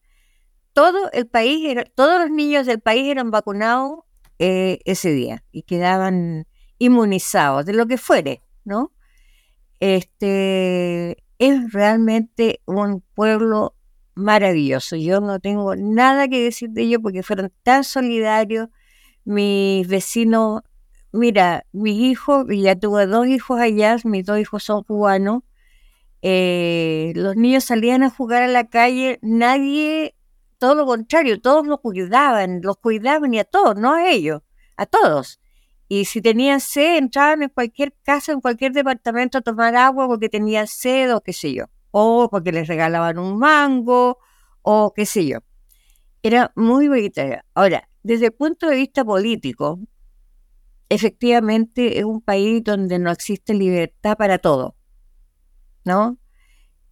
todo 0.73 1.09
el 1.11 1.27
país, 1.27 1.65
era, 1.69 1.85
todos 1.85 2.21
los 2.21 2.31
niños 2.31 2.65
del 2.65 2.81
país 2.81 3.09
eran 3.09 3.31
vacunados 3.31 3.99
eh, 4.39 4.79
ese 4.85 5.11
día 5.11 5.43
y 5.51 5.63
quedaban 5.63 6.45
inmunizados 6.79 7.65
de 7.65 7.73
lo 7.73 7.87
que 7.87 7.97
fuere, 7.97 8.41
¿no? 8.65 8.91
Este 9.79 11.23
es 11.39 11.73
realmente 11.73 12.61
un 12.65 13.01
pueblo 13.13 13.75
maravilloso. 14.15 14.95
Yo 14.95 15.21
no 15.21 15.39
tengo 15.39 15.75
nada 15.75 16.27
que 16.27 16.43
decir 16.43 16.69
de 16.71 16.83
ellos 16.83 16.99
porque 17.01 17.23
fueron 17.23 17.51
tan 17.63 17.83
solidarios. 17.83 18.69
Mis 19.25 19.87
vecinos, 19.87 20.61
mira, 21.11 21.65
mis 21.71 21.99
hijos, 21.99 22.45
ya 22.49 22.75
tuve 22.75 23.07
dos 23.07 23.27
hijos 23.27 23.59
allá, 23.59 23.97
mis 24.03 24.25
dos 24.25 24.39
hijos 24.39 24.63
son 24.63 24.83
cubanos. 24.83 25.43
Eh, 26.21 27.13
los 27.15 27.35
niños 27.35 27.65
salían 27.65 28.03
a 28.03 28.09
jugar 28.09 28.43
a 28.43 28.47
la 28.47 28.69
calle, 28.69 29.19
nadie, 29.21 30.15
todo 30.57 30.75
lo 30.75 30.85
contrario, 30.85 31.41
todos 31.41 31.67
los 31.67 31.79
cuidaban, 31.81 32.61
los 32.61 32.77
cuidaban 32.77 33.33
y 33.33 33.39
a 33.39 33.43
todos, 33.43 33.75
no 33.75 33.93
a 33.93 34.09
ellos, 34.09 34.41
a 34.77 34.85
todos. 34.85 35.39
Y 35.89 36.05
si 36.05 36.21
tenían 36.21 36.61
sed, 36.61 36.97
entraban 36.97 37.43
en 37.43 37.49
cualquier 37.49 37.93
casa, 38.03 38.31
en 38.31 38.41
cualquier 38.41 38.71
departamento 38.71 39.37
a 39.37 39.41
tomar 39.41 39.75
agua 39.75 40.07
porque 40.07 40.29
tenían 40.29 40.67
sed 40.67 41.13
o 41.13 41.21
qué 41.21 41.33
sé 41.33 41.53
yo 41.53 41.65
o 41.95 42.27
porque 42.31 42.51
les 42.51 42.67
regalaban 42.67 43.19
un 43.19 43.37
mango, 43.37 44.17
o 44.63 44.93
qué 44.95 45.05
sé 45.05 45.27
yo. 45.27 45.39
Era 46.23 46.51
muy 46.55 46.87
bonita. 46.87 47.45
Ahora, 47.53 47.87
desde 48.01 48.27
el 48.27 48.33
punto 48.33 48.67
de 48.67 48.77
vista 48.77 49.05
político, 49.05 49.79
efectivamente 50.89 51.99
es 51.99 52.05
un 52.05 52.21
país 52.21 52.63
donde 52.63 52.97
no 52.97 53.11
existe 53.11 53.53
libertad 53.53 54.17
para 54.17 54.39
todo, 54.39 54.75
¿no? 55.85 56.17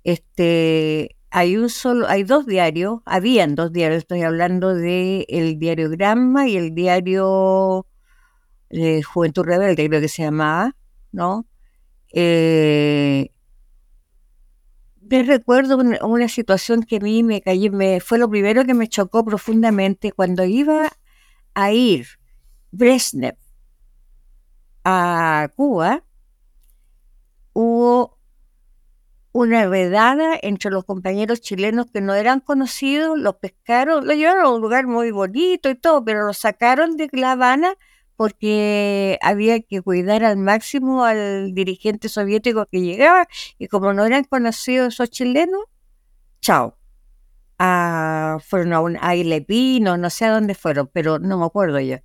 Este, 0.03 1.17
hay 1.31 1.57
un 1.57 1.69
solo, 1.69 2.07
hay 2.07 2.23
dos 2.23 2.45
diarios, 2.45 2.99
habían 3.05 3.55
dos 3.55 3.71
diarios, 3.71 3.99
estoy 3.99 4.21
hablando 4.21 4.75
de 4.75 5.25
el 5.29 5.57
diario 5.57 5.89
Gramma 5.89 6.47
y 6.47 6.57
el 6.57 6.75
diario 6.75 7.87
de 8.69 9.01
Juventud 9.01 9.45
Rebelde, 9.45 9.87
creo 9.87 10.01
que 10.01 10.09
se 10.09 10.23
llamaba, 10.23 10.75
¿no? 11.11 11.47
Eh, 12.13 13.31
me 15.11 15.23
recuerdo 15.23 15.77
una, 15.77 16.27
situación 16.29 16.83
que 16.83 16.95
a 16.95 16.99
mí 16.99 17.21
me 17.21 17.41
cayó, 17.41 17.69
fue 17.99 18.17
lo 18.17 18.29
primero 18.29 18.63
que 18.65 18.73
me 18.73 18.87
chocó 18.87 19.25
profundamente 19.25 20.13
cuando 20.13 20.45
iba 20.45 20.89
a 21.53 21.73
ir 21.73 22.07
Brezhnev 22.71 23.35
a 24.85 25.49
Cuba, 25.53 26.05
hubo 27.51 28.17
una 29.33 29.67
redada 29.67 30.39
entre 30.41 30.71
los 30.71 30.85
compañeros 30.85 31.41
chilenos 31.41 31.87
que 31.91 31.99
no 31.99 32.13
eran 32.13 32.39
conocidos, 32.39 33.19
los 33.19 33.35
pescaron, 33.35 34.07
lo 34.07 34.13
llevaron 34.13 34.45
a 34.45 34.49
un 34.49 34.61
lugar 34.61 34.87
muy 34.87 35.11
bonito 35.11 35.69
y 35.69 35.75
todo, 35.75 36.05
pero 36.05 36.25
lo 36.25 36.33
sacaron 36.33 36.95
de 36.95 37.09
La 37.11 37.33
Habana 37.33 37.75
porque 38.15 39.17
había 39.21 39.61
que 39.61 39.81
cuidar 39.81 40.23
al 40.23 40.37
máximo 40.37 41.03
al 41.05 41.53
dirigente 41.53 42.09
soviético 42.09 42.65
que 42.67 42.81
llegaba 42.81 43.27
y 43.57 43.67
como 43.67 43.93
no 43.93 44.05
eran 44.05 44.23
conocidos 44.25 44.93
esos 44.95 45.09
chilenos, 45.09 45.61
chao. 46.41 46.77
Ah, 47.59 48.39
fueron 48.43 48.73
a 48.73 48.81
un 48.81 48.97
Aile 49.01 49.41
Pino, 49.41 49.97
no 49.97 50.09
sé 50.09 50.25
a 50.25 50.31
dónde 50.31 50.55
fueron, 50.55 50.89
pero 50.91 51.19
no 51.19 51.37
me 51.37 51.45
acuerdo 51.45 51.79
ya. 51.79 52.03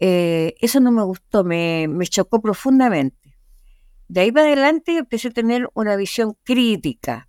Eh, 0.00 0.54
eso 0.60 0.80
no 0.80 0.92
me 0.92 1.02
gustó, 1.02 1.44
me, 1.44 1.86
me 1.88 2.06
chocó 2.06 2.40
profundamente. 2.40 3.36
De 4.08 4.20
ahí 4.20 4.32
para 4.32 4.46
adelante 4.46 4.96
empecé 4.98 5.28
a 5.28 5.32
tener 5.32 5.68
una 5.74 5.96
visión 5.96 6.36
crítica, 6.44 7.28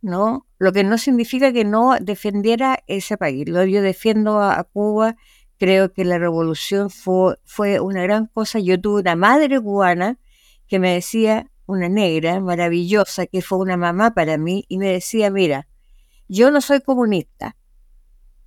¿no? 0.00 0.46
Lo 0.58 0.72
que 0.72 0.84
no 0.84 0.98
significa 0.98 1.52
que 1.52 1.64
no 1.64 1.96
defendiera 2.00 2.82
ese 2.86 3.16
país. 3.16 3.46
Yo 3.46 3.82
defiendo 3.82 4.40
a 4.40 4.62
Cuba 4.64 5.16
creo 5.58 5.92
que 5.92 6.04
la 6.04 6.18
revolución 6.18 6.88
fue, 6.88 7.36
fue 7.44 7.80
una 7.80 8.02
gran 8.02 8.26
cosa. 8.26 8.58
Yo 8.60 8.80
tuve 8.80 9.02
una 9.02 9.16
madre 9.16 9.60
cubana 9.60 10.18
que 10.66 10.78
me 10.78 10.94
decía, 10.94 11.50
una 11.66 11.88
negra 11.88 12.40
maravillosa, 12.40 13.26
que 13.26 13.42
fue 13.42 13.58
una 13.58 13.76
mamá 13.76 14.14
para 14.14 14.38
mí, 14.38 14.64
y 14.68 14.78
me 14.78 14.90
decía, 14.90 15.30
mira, 15.30 15.68
yo 16.28 16.50
no 16.50 16.60
soy 16.60 16.80
comunista, 16.80 17.56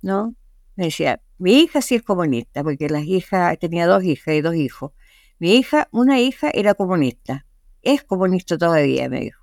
¿no? 0.02 0.34
Me 0.76 0.86
decía, 0.86 1.22
mi 1.38 1.60
hija 1.60 1.82
sí 1.82 1.96
es 1.96 2.02
comunista, 2.02 2.62
porque 2.62 2.88
las 2.88 3.04
hijas, 3.04 3.58
tenía 3.58 3.86
dos 3.86 4.02
hijas 4.04 4.34
y 4.34 4.40
dos 4.40 4.54
hijos. 4.54 4.92
Mi 5.38 5.56
hija, 5.56 5.88
una 5.92 6.20
hija 6.20 6.50
era 6.52 6.74
comunista, 6.74 7.46
es 7.82 8.02
comunista 8.04 8.56
todavía, 8.56 9.08
me 9.08 9.20
dijo. 9.20 9.42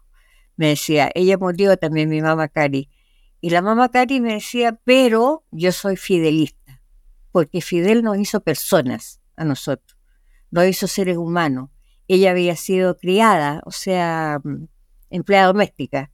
Me 0.55 0.67
decía, 0.67 1.09
ella 1.13 1.37
murió 1.37 1.77
también, 1.77 2.09
mi 2.09 2.21
mamá 2.21 2.47
Cari. 2.49 2.89
Y 3.41 3.49
la 3.49 3.61
mamá 3.61 3.89
Cari 3.89 4.19
me 4.19 4.33
decía, 4.33 4.79
pero 4.83 5.45
yo 5.51 5.71
soy 5.71 5.95
fidelista 5.95 6.58
porque 7.31 7.61
Fidel 7.61 8.03
nos 8.03 8.17
hizo 8.17 8.41
personas 8.41 9.21
a 9.35 9.45
nosotros, 9.45 9.97
nos 10.51 10.65
hizo 10.67 10.87
seres 10.87 11.17
humanos. 11.17 11.69
Ella 12.07 12.31
había 12.31 12.55
sido 12.55 12.97
criada, 12.97 13.61
o 13.65 13.71
sea, 13.71 14.39
mm, 14.43 14.65
empleada 15.09 15.47
doméstica, 15.47 16.11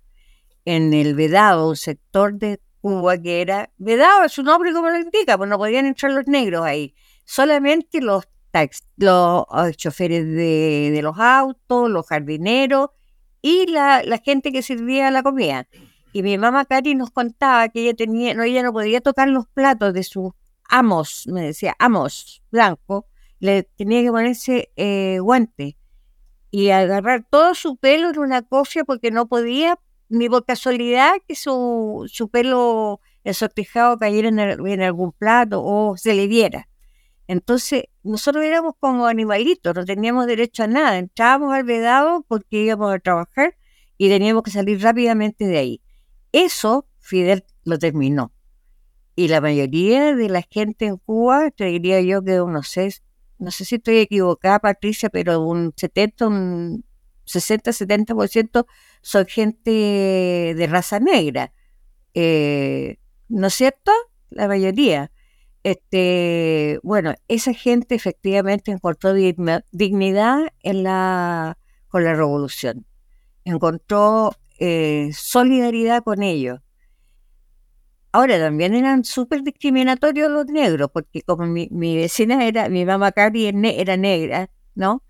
en 0.65 0.93
el 0.93 1.15
Vedado, 1.15 1.69
un 1.69 1.75
sector 1.75 2.33
de 2.33 2.59
Cuba 2.81 3.17
que 3.17 3.41
era, 3.41 3.71
Vedado 3.77 4.25
es 4.25 4.37
un 4.37 4.45
nombre 4.45 4.73
como 4.73 4.89
lo 4.89 4.97
indica, 4.97 5.37
pues 5.37 5.49
no 5.49 5.57
podían 5.57 5.85
entrar 5.85 6.11
los 6.11 6.27
negros 6.27 6.65
ahí, 6.65 6.93
solamente 7.23 8.01
los, 8.01 8.27
los 8.97 9.45
ah, 9.49 9.71
choferes 9.75 10.25
de, 10.25 10.99
los 11.01 11.17
autos, 11.17 11.89
los 11.89 12.05
jardineros 12.07 12.89
y 13.41 13.67
la, 13.67 14.03
la 14.03 14.17
gente 14.17 14.51
que 14.51 14.61
servía 14.61 15.11
la 15.11 15.23
comida. 15.23 15.67
Y 16.13 16.23
mi 16.23 16.37
mamá 16.37 16.65
Cari 16.65 16.95
nos 16.95 17.11
contaba 17.11 17.67
que 17.69 17.81
ella 17.81 17.93
tenía, 17.93 18.33
no, 18.33 18.43
ella 18.43 18.63
no 18.63 18.71
podía 18.71 19.01
tocar 19.01 19.27
los 19.27 19.47
platos 19.47 19.93
de 19.93 20.03
sus 20.03 20.31
Amos, 20.69 21.27
me 21.27 21.41
decía, 21.41 21.75
Amos 21.79 22.43
Blanco, 22.51 23.07
le 23.39 23.63
tenía 23.63 24.01
que 24.01 24.11
ponerse 24.11 24.71
eh, 24.75 25.19
guante 25.19 25.77
y 26.51 26.69
agarrar 26.69 27.25
todo 27.29 27.53
su 27.53 27.77
pelo 27.77 28.09
en 28.09 28.19
una 28.19 28.41
cofia 28.41 28.85
porque 28.85 29.11
no 29.11 29.27
podía, 29.27 29.77
ni 30.09 30.29
por 30.29 30.45
casualidad, 30.45 31.13
que 31.27 31.35
su, 31.35 32.09
su 32.11 32.29
pelo 32.29 33.01
ensortijado 33.23 33.97
cayera 33.97 34.29
en, 34.29 34.81
algún 34.81 35.11
plato 35.11 35.61
o 35.63 35.97
se 35.97 36.13
le 36.13 36.27
viera. 36.27 36.69
Entonces, 37.27 37.85
nosotros 38.03 38.45
éramos 38.45 38.75
como 38.79 39.07
animalitos, 39.07 39.75
no 39.75 39.83
teníamos 39.83 40.27
derecho 40.27 40.63
a 40.63 40.67
nada. 40.67 40.97
Entrábamos 40.97 41.53
al 41.53 41.63
vedado 41.63 42.23
porque 42.27 42.61
íbamos 42.61 42.93
a 42.93 42.99
trabajar 42.99 43.57
y 43.97 44.09
teníamos 44.09 44.43
que 44.43 44.51
salir 44.51 44.81
rápidamente 44.81 45.45
de 45.45 45.57
ahí. 45.57 45.81
Eso 46.31 46.87
Fidel 46.99 47.43
lo 47.63 47.77
terminó. 47.79 48.34
Y 49.15 49.29
la 49.29 49.41
mayoría 49.41 50.15
de 50.15 50.29
la 50.29 50.41
gente 50.41 50.85
en 50.85 50.97
Cuba, 50.97 51.49
te 51.51 51.65
diría 51.65 52.01
yo 52.01 52.23
que 52.23 52.35
no 52.35 52.63
sé, 52.63 52.93
no 53.37 53.51
sé 53.51 53.65
si 53.65 53.75
estoy 53.75 53.97
equivocada, 53.99 54.59
Patricia, 54.59 55.09
pero 55.09 55.41
un 55.41 55.73
70, 55.75 56.27
un 56.27 56.85
60, 57.25 57.71
70% 57.71 58.65
son 59.01 59.25
gente 59.25 59.71
de 59.71 60.67
raza 60.69 60.99
negra. 60.99 61.53
Eh, 62.13 62.97
¿No 63.29 63.47
es 63.47 63.53
cierto? 63.53 63.91
La 64.29 64.47
mayoría. 64.47 65.11
Este, 65.63 66.79
bueno, 66.83 67.15
esa 67.27 67.53
gente 67.53 67.95
efectivamente 67.95 68.71
encontró 68.71 69.13
dignidad 69.13 70.41
en 70.61 70.83
la, 70.83 71.57
con 71.87 72.03
la 72.03 72.13
revolución. 72.13 72.85
Encontró 73.45 74.33
eh, 74.59 75.09
solidaridad 75.13 76.03
con 76.03 76.21
ellos. 76.21 76.59
Ahora 78.15 78.39
también 78.39 78.73
eran 78.73 79.03
súper 79.03 79.43
discriminatorios 79.43 80.31
los 80.31 80.45
negros, 80.45 80.89
porque 80.93 81.21
como 81.21 81.47
mi, 81.47 81.67
vecina 81.97 82.45
era, 82.45 82.69
mi 82.69 82.85
mamá 82.85 83.11
Cari 83.11 83.45
era 83.45 83.97
negra, 83.97 84.49
¿no? 84.73 85.03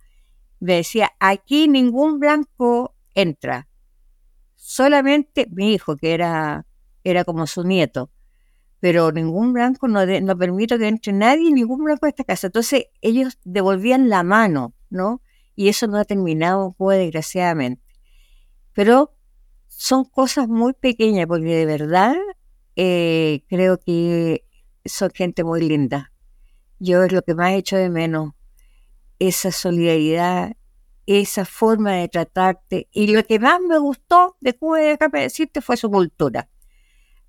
Me 0.60 0.78
decía, 0.78 1.12
aquí 1.20 1.68
ningún 1.68 2.20
blanco 2.20 2.96
entra, 3.14 3.68
solamente 4.56 5.46
mi 5.52 5.76
hijo, 5.76 5.96
que 5.98 6.16
era, 6.16 6.66
era 7.04 7.24
como 7.26 7.46
su 7.46 7.64
nieto, 7.64 8.10
pero 8.80 9.12
ningún 9.12 9.54
blanco 9.54 9.88
no, 9.88 10.04
no 10.04 10.36
permite 10.36 10.80
que 10.80 10.88
entre 10.88 11.14
nadie, 11.14 11.52
ningún 11.52 11.84
blanco 11.84 12.08
a 12.08 12.10
esta 12.10 12.24
casa. 12.24 12.48
Entonces 12.48 12.86
ellos 13.02 13.38
devolvían 13.44 14.10
la 14.10 14.24
mano, 14.24 14.74
¿no? 14.90 15.22
Y 15.56 15.70
eso 15.70 15.86
no 15.86 15.98
ha 15.98 16.06
terminado, 16.06 16.74
pues, 16.76 16.98
desgraciadamente. 16.98 17.84
Pero 18.74 19.16
son 19.68 20.06
cosas 20.06 20.48
muy 20.48 20.74
pequeñas, 20.74 21.28
porque 21.28 21.56
de 21.56 21.68
verdad 21.68 22.16
eh, 22.76 23.44
creo 23.48 23.80
que 23.80 24.46
son 24.86 25.12
gente 25.12 25.44
muy 25.44 25.62
linda. 25.62 26.12
Yo 26.80 27.04
es 27.04 27.12
lo 27.12 27.22
que 27.22 27.36
más 27.36 27.52
he 27.52 27.58
hecho 27.58 27.78
de 27.78 27.90
menos, 27.90 28.34
esa 29.20 29.52
solidaridad, 29.52 30.54
esa 31.06 31.46
forma 31.46 31.94
de 31.94 32.10
tratarte. 32.10 32.88
Y 32.92 33.08
lo 33.08 33.24
que 33.24 33.40
más 33.40 33.60
me 33.62 33.78
gustó 33.80 34.36
de 34.42 34.54
Cuba, 34.54 34.80
déjame 34.80 35.22
decirte, 35.22 35.62
fue 35.62 35.78
su 35.78 35.90
cultura. 35.90 36.50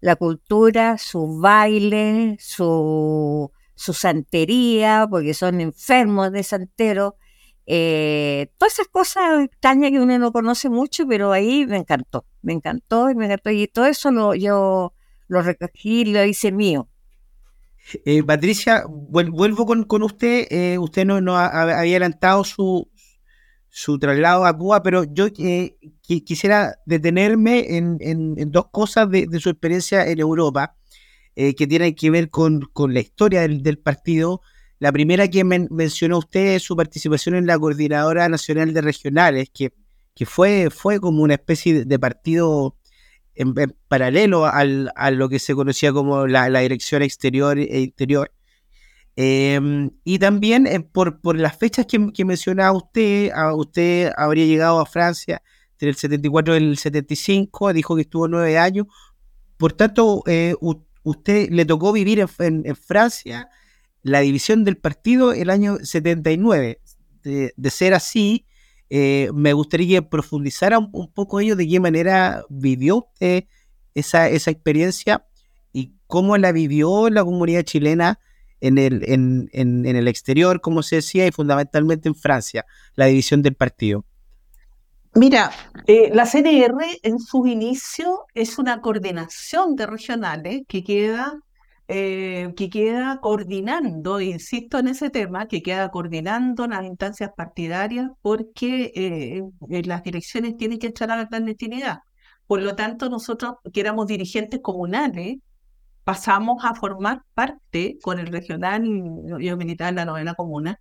La 0.00 0.16
cultura, 0.16 0.98
su 0.98 1.38
baile, 1.38 2.36
su, 2.40 3.50
su 3.74 3.92
santería, 3.92 5.06
porque 5.08 5.34
son 5.34 5.60
enfermos 5.60 6.32
de 6.32 6.42
santero. 6.42 7.16
Eh, 7.66 8.50
todas 8.58 8.74
esas 8.74 8.88
cosas 8.88 9.44
extrañas 9.44 9.90
que 9.90 10.00
uno 10.00 10.18
no 10.18 10.32
conoce 10.32 10.68
mucho, 10.68 11.06
pero 11.06 11.32
ahí 11.32 11.66
me 11.66 11.78
encantó, 11.78 12.26
me 12.42 12.52
encantó 12.52 13.10
y 13.10 13.14
me 13.14 13.26
encantó. 13.26 13.50
Y 13.50 13.66
todo 13.68 13.86
eso 13.86 14.10
lo, 14.10 14.34
yo 14.34 14.95
lo 15.28 15.42
recogí 15.42 16.02
y 16.02 16.12
lo 16.12 16.24
hice 16.24 16.52
mío. 16.52 16.88
Eh, 18.04 18.22
Patricia, 18.22 18.84
vuelvo 18.88 19.66
con, 19.66 20.02
usted. 20.02 20.46
Eh, 20.50 20.78
usted 20.78 21.04
nos 21.04 21.22
no 21.22 21.36
había 21.36 21.78
adelantado 21.78 22.42
su, 22.44 22.88
su 23.68 23.98
traslado 23.98 24.44
a 24.44 24.56
Cuba, 24.56 24.82
pero 24.82 25.04
yo 25.04 25.28
eh, 25.38 25.76
quisiera 26.02 26.78
detenerme 26.84 27.76
en, 27.76 28.50
dos 28.50 28.68
cosas 28.70 29.08
de, 29.10 29.28
su 29.38 29.50
experiencia 29.50 30.06
en 30.06 30.18
Europa 30.18 30.76
que 31.34 31.66
tienen 31.66 31.94
que 31.94 32.10
ver 32.10 32.30
con, 32.30 32.66
la 32.88 33.00
historia 33.00 33.42
del, 33.42 33.78
partido. 33.78 34.40
La 34.78 34.90
primera 34.90 35.28
que 35.28 35.44
mencionó 35.44 36.18
usted 36.18 36.56
es 36.56 36.62
su 36.62 36.74
participación 36.76 37.34
en 37.34 37.46
la 37.46 37.58
Coordinadora 37.58 38.28
Nacional 38.28 38.72
de 38.72 38.80
Regionales, 38.80 39.50
que, 39.52 39.72
que 40.14 40.26
fue, 40.26 40.70
fue 40.70 40.98
como 40.98 41.22
una 41.22 41.34
especie 41.34 41.84
de 41.84 41.98
partido 41.98 42.76
en, 43.36 43.54
paralelo 43.88 44.46
al, 44.46 44.90
a 44.96 45.10
lo 45.10 45.28
que 45.28 45.38
se 45.38 45.54
conocía 45.54 45.92
como 45.92 46.26
la, 46.26 46.48
dirección 46.60 47.02
exterior 47.02 47.58
e 47.58 47.80
interior. 47.80 48.32
Em, 49.14 49.90
y 50.04 50.18
también 50.18 50.66
eh, 50.66 50.80
por, 50.80 51.20
por, 51.20 51.38
las 51.38 51.56
fechas 51.56 51.86
que, 51.86 52.12
que, 52.12 52.24
mencionaba 52.24 52.76
usted, 52.76 53.32
usted 53.54 54.12
habría 54.16 54.44
llegado 54.44 54.78
a 54.80 54.86
Francia 54.86 55.42
entre 55.72 55.90
el 55.90 55.96
74 55.96 56.54
y 56.54 56.58
el 56.58 56.78
75, 56.78 57.72
dijo 57.72 57.96
que 57.96 58.02
estuvo 58.02 58.28
nueve 58.28 58.58
años. 58.58 58.86
Por 59.56 59.72
tanto, 59.72 60.22
eh, 60.26 60.54
usted 61.02 61.50
le 61.50 61.64
tocó 61.64 61.92
vivir 61.92 62.26
en, 62.38 62.62
en, 62.66 62.76
Francia 62.76 63.48
la 64.02 64.20
división 64.20 64.64
del 64.64 64.76
partido 64.76 65.32
el 65.32 65.50
año 65.50 65.78
79. 65.82 66.80
De, 67.22 67.52
de 67.56 67.70
ser 67.70 67.92
así, 67.92 68.46
eh, 68.90 69.30
me 69.34 69.52
gustaría 69.52 70.00
que 70.00 70.06
profundizara 70.06 70.78
un, 70.78 71.12
poco 71.12 71.40
ello, 71.40 71.56
de 71.56 71.68
qué 71.68 71.80
manera 71.80 72.44
vivió 72.48 72.98
usted 72.98 73.44
esa, 73.94 74.28
esa 74.28 74.50
experiencia 74.50 75.26
y 75.72 75.94
cómo 76.06 76.36
la 76.36 76.52
vivió 76.52 77.10
la 77.10 77.24
comunidad 77.24 77.62
chilena 77.62 78.20
en 78.60 78.78
el, 78.78 79.02
en, 79.08 79.48
en, 79.52 79.84
el 79.84 80.08
exterior, 80.08 80.60
como 80.60 80.82
se 80.82 80.96
decía, 80.96 81.26
y 81.26 81.32
fundamentalmente 81.32 82.08
en 82.08 82.14
Francia, 82.14 82.64
la 82.94 83.06
división 83.06 83.42
del 83.42 83.54
partido. 83.54 84.04
Mira, 85.14 85.50
eh, 85.86 86.10
la 86.12 86.26
CNR 86.26 87.00
en 87.02 87.18
su 87.18 87.46
inicio 87.46 88.26
es 88.34 88.58
una 88.58 88.80
coordinación 88.82 89.74
de 89.74 89.86
regionales 89.86 90.62
que 90.68 90.84
queda 90.84 91.40
eh, 91.88 92.52
que 92.56 92.68
queda 92.68 93.20
coordinando, 93.20 94.20
insisto 94.20 94.78
en 94.78 94.88
ese 94.88 95.10
tema, 95.10 95.46
que 95.46 95.62
queda 95.62 95.90
coordinando 95.90 96.66
las 96.66 96.84
instancias 96.84 97.30
partidarias 97.36 98.10
porque 98.22 98.92
eh, 98.94 99.42
eh, 99.70 99.82
las 99.84 100.02
direcciones 100.02 100.56
tienen 100.56 100.78
que 100.78 100.88
entrar 100.88 101.10
a 101.12 101.16
la 101.16 101.28
clandestinidad. 101.28 101.98
Por 102.46 102.62
lo 102.62 102.74
tanto, 102.76 103.08
nosotros 103.08 103.54
que 103.72 103.80
éramos 103.80 104.06
dirigentes 104.08 104.60
comunales, 104.62 105.36
pasamos 106.04 106.64
a 106.64 106.74
formar 106.74 107.22
parte 107.34 107.98
con 108.02 108.18
el 108.18 108.28
regional, 108.28 108.84
yo 109.40 109.56
militaba 109.56 109.90
en 109.90 109.96
la 109.96 110.04
novena 110.04 110.34
comuna, 110.34 110.80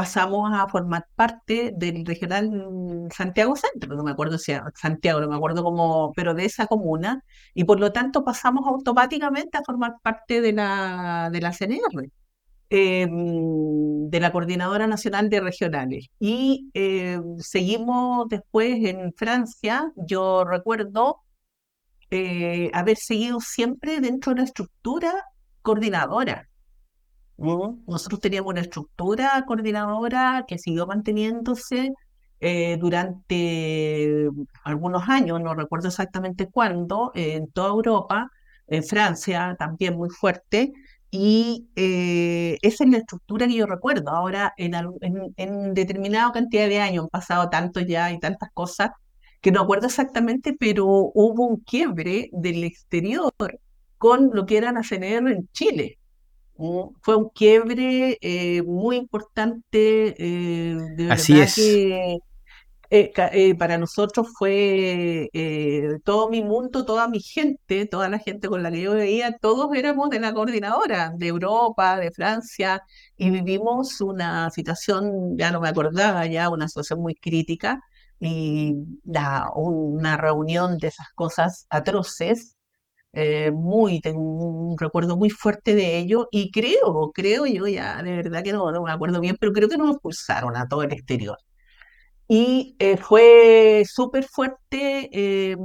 pasamos 0.00 0.50
a 0.54 0.66
formar 0.66 1.06
parte 1.14 1.72
del 1.76 2.06
regional 2.06 2.50
Santiago 3.14 3.54
Centro, 3.54 3.94
no 3.94 4.02
me 4.02 4.12
acuerdo 4.12 4.38
si 4.38 4.52
era 4.52 4.72
Santiago, 4.74 5.20
no 5.20 5.28
me 5.28 5.36
acuerdo 5.36 5.62
cómo, 5.62 6.14
pero 6.16 6.32
de 6.32 6.46
esa 6.46 6.66
comuna, 6.66 7.22
y 7.52 7.64
por 7.64 7.78
lo 7.78 7.92
tanto 7.92 8.24
pasamos 8.24 8.66
automáticamente 8.66 9.58
a 9.58 9.62
formar 9.62 9.96
parte 10.02 10.40
de 10.40 10.54
la, 10.54 11.28
de 11.30 11.40
la 11.42 11.52
CNR, 11.52 12.10
em, 12.70 14.08
de 14.08 14.20
la 14.20 14.32
Coordinadora 14.32 14.86
Nacional 14.86 15.28
de 15.28 15.40
Regionales. 15.40 16.08
Y 16.18 16.70
em, 16.72 17.38
seguimos 17.38 18.26
después 18.30 18.82
en 18.84 19.12
Francia, 19.14 19.92
yo 19.96 20.44
recuerdo 20.44 21.18
eh, 22.10 22.70
haber 22.72 22.96
seguido 22.96 23.40
siempre 23.40 24.00
dentro 24.00 24.32
de 24.32 24.38
la 24.40 24.44
estructura 24.46 25.12
coordinadora 25.62 26.49
nosotros 27.40 28.20
teníamos 28.20 28.50
una 28.52 28.60
estructura 28.60 29.42
coordinadora 29.46 30.44
que 30.46 30.58
siguió 30.58 30.86
manteniéndose 30.86 31.92
eh, 32.40 32.76
durante 32.78 34.28
algunos 34.64 35.08
años, 35.08 35.40
no 35.40 35.54
recuerdo 35.54 35.88
exactamente 35.88 36.48
cuándo, 36.50 37.12
en 37.14 37.50
toda 37.50 37.68
Europa, 37.68 38.30
en 38.66 38.84
Francia 38.84 39.56
también 39.58 39.96
muy 39.96 40.10
fuerte, 40.10 40.72
y 41.10 41.68
eh, 41.76 42.58
esa 42.62 42.84
es 42.84 42.90
la 42.90 42.98
estructura 42.98 43.46
que 43.46 43.54
yo 43.54 43.66
recuerdo. 43.66 44.10
Ahora, 44.10 44.54
en, 44.56 44.74
en, 45.36 45.74
determinada 45.74 46.32
cantidad 46.32 46.68
de 46.68 46.80
años, 46.80 47.04
han 47.04 47.10
pasado 47.10 47.50
tanto 47.50 47.80
ya 47.80 48.12
y 48.12 48.20
tantas 48.20 48.50
cosas, 48.52 48.90
que 49.40 49.50
no 49.50 49.62
acuerdo 49.62 49.86
exactamente, 49.86 50.54
pero 50.58 50.86
hubo 50.86 51.46
un 51.46 51.60
quiebre 51.60 52.28
del 52.32 52.64
exterior 52.64 53.32
con 53.98 54.30
lo 54.32 54.46
que 54.46 54.58
era 54.58 54.72
la 54.72 54.82
CNR 54.82 55.32
en 55.32 55.48
Chile 55.52 55.99
fue 57.00 57.16
un 57.16 57.28
quiebre 57.30 58.18
eh, 58.20 58.62
muy 58.62 58.96
importante, 58.96 60.14
eh, 60.18 60.76
de 60.96 61.10
Así 61.10 61.32
verdad 61.32 61.48
es. 61.48 61.54
que 61.54 62.18
eh, 62.90 63.54
para 63.56 63.78
nosotros 63.78 64.28
fue 64.36 65.30
todo 66.04 66.28
mi 66.28 66.42
mundo, 66.42 66.84
toda 66.84 67.08
mi 67.08 67.20
gente, 67.20 67.86
toda 67.86 68.08
la 68.08 68.18
gente 68.18 68.48
con 68.48 68.62
la 68.62 68.70
que 68.70 68.82
yo 68.82 68.94
veía, 68.94 69.38
todos 69.38 69.74
éramos 69.76 70.10
de 70.10 70.20
la 70.20 70.34
coordinadora 70.34 71.12
de 71.16 71.28
Europa, 71.28 71.96
de 71.98 72.10
Francia, 72.10 72.82
y 73.16 73.30
vivimos 73.30 74.00
una 74.00 74.50
situación, 74.50 75.38
ya 75.38 75.50
no 75.52 75.60
me 75.60 75.68
acordaba, 75.68 76.26
ya 76.26 76.50
una 76.50 76.68
situación 76.68 77.00
muy 77.00 77.14
crítica, 77.14 77.80
y 78.18 78.74
una 79.54 80.16
reunión 80.18 80.76
de 80.78 80.88
esas 80.88 81.08
cosas 81.14 81.66
atroces 81.70 82.56
eh, 83.12 83.50
muy, 83.50 84.00
tengo 84.00 84.20
un 84.20 84.78
recuerdo 84.78 85.16
muy 85.16 85.30
fuerte 85.30 85.74
de 85.74 85.98
ello 85.98 86.28
y 86.30 86.50
creo, 86.52 87.12
creo 87.14 87.46
yo 87.46 87.66
ya, 87.66 88.02
de 88.02 88.12
verdad 88.16 88.42
que 88.44 88.52
no, 88.52 88.70
no 88.72 88.82
me 88.82 88.92
acuerdo 88.92 89.20
bien, 89.20 89.36
pero 89.40 89.52
creo 89.52 89.68
que 89.68 89.76
nos 89.78 89.90
expulsaron 89.92 90.56
a 90.56 90.68
todo 90.68 90.82
el 90.82 90.92
exterior. 90.92 91.38
Y 92.28 92.76
eh, 92.78 92.96
fue 92.96 93.84
súper 93.88 94.24
fuerte, 94.24 95.10
eh, 95.12 95.56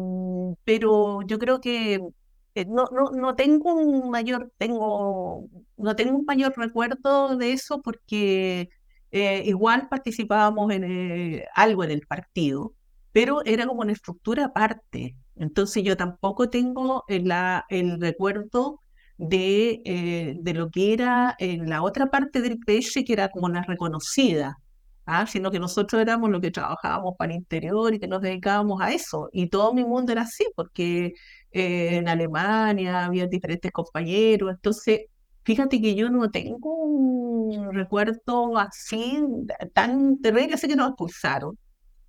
pero 0.64 1.22
yo 1.24 1.38
creo 1.40 1.62
que 1.62 2.00
no, 2.68 2.86
no, 2.92 3.12
no 3.12 3.36
tengo 3.36 3.74
un 3.76 4.10
mayor, 4.10 4.52
tengo, 4.58 5.48
no 5.78 5.96
tengo 5.96 6.18
un 6.18 6.26
mayor 6.26 6.54
recuerdo 6.58 7.38
de 7.38 7.52
eso 7.54 7.82
porque 7.82 8.70
igual 9.14 9.88
participábamos 9.90 10.72
en 10.74 11.44
algo 11.56 11.84
en 11.84 11.92
el 11.92 12.02
partido, 12.08 12.74
pero 13.16 13.46
era 13.46 13.66
como 13.66 13.80
una 13.82 13.94
estructura 13.94 14.46
aparte. 14.48 15.16
Entonces 15.38 15.84
yo 15.84 15.96
tampoco 15.96 16.50
tengo 16.50 17.06
la, 17.08 17.66
el 17.70 18.02
recuerdo 18.02 18.82
de, 19.18 19.82
eh, 19.86 20.36
de, 20.42 20.54
lo 20.54 20.70
que 20.70 20.92
era 20.92 21.34
en 21.40 21.70
la 21.70 21.82
otra 21.82 22.08
parte 22.12 22.42
del 22.42 22.60
PS, 22.60 23.06
que 23.06 23.14
era 23.14 23.30
como 23.30 23.48
la 23.48 23.64
reconocida, 23.64 24.58
¿ah? 25.06 25.26
sino 25.28 25.50
que 25.50 25.60
nosotros 25.60 26.02
éramos 26.02 26.30
los 26.30 26.42
que 26.42 26.52
trabajábamos 26.52 27.16
para 27.18 27.32
el 27.32 27.38
interior 27.38 27.94
y 27.94 28.00
que 28.00 28.08
nos 28.10 28.22
dedicábamos 28.22 28.82
a 28.82 28.92
eso. 28.92 29.30
Y 29.32 29.48
todo 29.48 29.74
mi 29.74 29.86
mundo 29.86 30.12
era 30.12 30.24
así, 30.24 30.46
porque 30.54 31.14
eh, 31.52 31.96
en 31.98 32.10
Alemania 32.10 33.06
había 33.06 33.28
diferentes 33.28 33.72
compañeros. 33.72 34.52
Entonces, 34.52 35.04
fíjate 35.44 35.82
que 35.82 35.96
yo 35.96 36.10
no 36.10 36.30
tengo 36.32 36.76
un 36.84 37.74
recuerdo 37.74 38.58
así 38.58 39.24
tan 39.74 40.20
terrible, 40.22 40.56
así 40.56 40.68
que 40.68 40.76
nos 40.76 40.90
expulsaron 40.90 41.58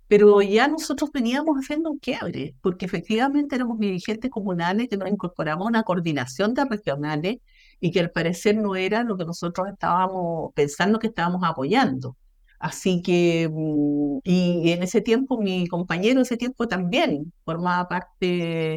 pero 0.07 0.41
ya 0.41 0.67
nosotros 0.67 1.11
veníamos 1.13 1.57
haciendo 1.57 1.91
un 1.91 1.99
quiebre, 1.99 2.55
porque 2.61 2.85
efectivamente 2.85 3.55
éramos 3.55 3.79
dirigentes 3.79 4.31
comunales 4.31 4.87
que 4.89 4.97
nos 4.97 5.09
incorporamos 5.09 5.65
a 5.65 5.69
una 5.69 5.83
coordinación 5.83 6.53
de 6.53 6.65
regionales 6.65 7.37
y 7.79 7.91
que 7.91 7.99
al 7.99 8.11
parecer 8.11 8.55
no 8.57 8.75
era 8.75 9.03
lo 9.03 9.17
que 9.17 9.25
nosotros 9.25 9.67
estábamos 9.69 10.53
pensando 10.55 10.99
que 10.99 11.07
estábamos 11.07 11.41
apoyando. 11.43 12.17
Así 12.59 13.01
que, 13.03 13.49
mm, 13.51 14.19
y 14.23 14.71
en 14.71 14.83
ese 14.83 15.01
tiempo, 15.01 15.37
mi 15.39 15.67
compañero 15.67 16.21
ese 16.21 16.37
tiempo 16.37 16.67
también 16.67 17.33
formaba 17.45 17.87
parte, 17.87 18.75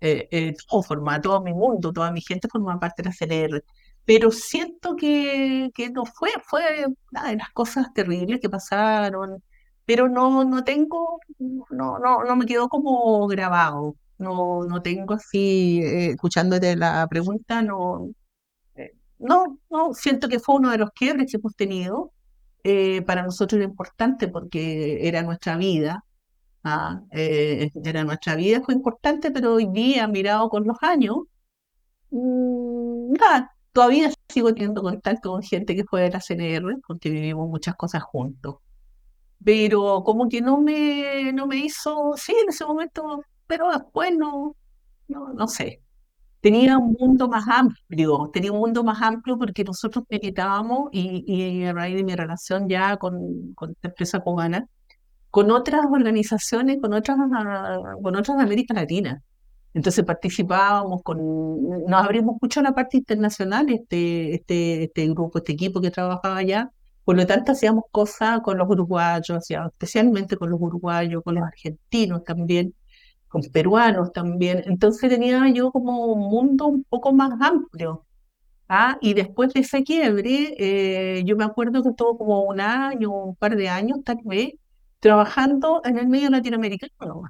eh, 0.00 0.28
eh, 0.30 0.54
todo, 0.68 0.82
formaba 0.82 1.20
todo 1.20 1.42
mi 1.42 1.52
mundo, 1.52 1.92
toda 1.92 2.10
mi 2.12 2.20
gente 2.22 2.48
formaba 2.48 2.80
parte 2.80 3.02
de 3.02 3.08
la 3.08 3.12
CNR. 3.14 3.64
Pero 4.04 4.30
siento 4.30 4.96
que, 4.96 5.70
que 5.74 5.90
no 5.90 6.06
fue, 6.06 6.30
fue 6.44 6.86
una 7.12 7.28
de 7.30 7.36
las 7.36 7.50
cosas 7.50 7.92
terribles 7.92 8.40
que 8.40 8.48
pasaron, 8.48 9.42
pero 9.88 10.06
no, 10.06 10.44
no 10.44 10.64
tengo, 10.64 11.18
no, 11.70 11.98
no, 11.98 12.22
no 12.22 12.36
me 12.36 12.44
quedó 12.44 12.68
como 12.68 13.26
grabado. 13.26 13.96
No, 14.18 14.64
no 14.64 14.82
tengo 14.82 15.14
así, 15.14 15.80
eh, 15.82 16.10
escuchándote 16.10 16.76
la 16.76 17.06
pregunta, 17.08 17.62
no, 17.62 18.10
no, 19.18 19.58
no, 19.70 19.94
siento 19.94 20.28
que 20.28 20.40
fue 20.40 20.56
uno 20.56 20.70
de 20.70 20.78
los 20.78 20.90
quiebres 20.90 21.30
que 21.30 21.38
hemos 21.38 21.56
tenido 21.56 22.12
eh, 22.64 23.02
para 23.02 23.22
nosotros 23.22 23.58
era 23.60 23.68
importante 23.68 24.28
porque 24.28 25.08
era 25.08 25.22
nuestra 25.22 25.56
vida. 25.56 26.04
¿ah? 26.64 27.00
Eh, 27.12 27.70
era 27.84 28.04
nuestra 28.04 28.36
vida, 28.36 28.60
fue 28.62 28.74
importante, 28.74 29.30
pero 29.30 29.54
hoy 29.54 29.68
día, 29.72 30.06
mirado 30.08 30.50
con 30.50 30.66
los 30.66 30.76
años, 30.82 31.16
mm, 32.10 33.14
todavía 33.72 34.10
sigo 34.28 34.52
teniendo 34.54 34.82
contacto 34.82 35.30
con 35.32 35.42
gente 35.42 35.74
que 35.76 35.84
fue 35.84 36.02
de 36.02 36.10
la 36.10 36.20
CNR 36.20 36.76
porque 36.86 37.10
vivimos 37.10 37.48
muchas 37.48 37.74
cosas 37.76 38.02
juntos. 38.02 38.56
Pero 39.44 40.02
como 40.04 40.28
que 40.28 40.40
no 40.40 40.60
me, 40.60 41.32
no 41.32 41.46
me 41.46 41.56
hizo, 41.58 42.14
sí, 42.16 42.34
en 42.42 42.50
ese 42.50 42.64
momento, 42.66 43.22
pero 43.46 43.70
después 43.70 44.16
no, 44.16 44.56
no, 45.08 45.32
no 45.32 45.48
sé 45.48 45.80
tenía 46.40 46.78
un 46.78 46.96
mundo 46.98 47.28
más 47.28 47.46
amplio, 47.48 48.30
tenía 48.32 48.52
un 48.52 48.60
mundo 48.60 48.84
más 48.84 49.00
amplio 49.02 49.38
porque 49.38 49.64
nosotros 49.64 50.04
militábamos 50.08 50.88
y, 50.92 51.24
y 51.26 51.64
a 51.64 51.72
raíz 51.72 51.96
de 51.96 52.04
mi 52.04 52.14
relación 52.14 52.68
ya 52.68 52.96
con, 52.96 53.54
con 53.54 53.70
esta 53.72 53.88
empresa 53.88 54.20
cubana, 54.20 54.66
con 55.30 55.50
otras 55.50 55.84
organizaciones, 55.86 56.78
con 56.80 56.94
otras, 56.94 57.18
con 58.02 58.16
otras 58.16 58.36
de 58.38 58.42
América 58.42 58.74
Latina. 58.74 59.22
Entonces 59.74 60.04
participábamos 60.04 61.02
con, 61.02 61.18
nos 61.86 62.04
abrimos 62.04 62.36
mucho 62.40 62.60
en 62.60 62.64
la 62.64 62.74
parte 62.74 62.96
internacional, 62.98 63.68
este, 63.70 64.34
este, 64.34 64.84
este 64.84 65.08
grupo, 65.08 65.38
este 65.38 65.52
equipo 65.52 65.80
que 65.80 65.90
trabajaba 65.90 66.38
allá. 66.38 66.70
Por 67.08 67.16
lo 67.16 67.26
tanto, 67.26 67.52
hacíamos 67.52 67.84
cosas 67.90 68.40
con 68.42 68.58
los 68.58 68.68
uruguayos, 68.68 69.50
especialmente 69.50 70.36
con 70.36 70.50
los 70.50 70.60
uruguayos, 70.60 71.22
con 71.24 71.36
los 71.36 71.44
argentinos 71.44 72.22
también 72.22 72.74
con 73.28 73.40
peruanos 73.50 74.12
también. 74.12 74.62
Entonces 74.66 75.08
tenía 75.08 75.48
yo 75.50 75.72
como 75.72 76.04
un 76.06 76.20
mundo 76.30 76.66
un 76.66 76.84
poco 76.84 77.14
más 77.14 77.32
amplio. 77.40 78.06
¿ah? 78.68 78.98
Y 79.00 79.14
después 79.14 79.54
de 79.54 79.60
ese 79.60 79.84
quiebre, 79.84 80.54
eh, 80.58 81.22
yo 81.24 81.34
me 81.36 81.44
acuerdo 81.44 81.82
que 81.82 81.88
estuvo 81.90 82.18
como 82.18 82.42
un 82.42 82.60
año, 82.60 83.10
un 83.10 83.36
par 83.36 83.56
de 83.56 83.70
años 83.70 84.00
tal 84.04 84.18
vez, 84.24 84.52
trabajando 85.00 85.80
en 85.86 85.98
el 85.98 86.08
medio 86.08 86.28
latinoamericano. 86.30 87.22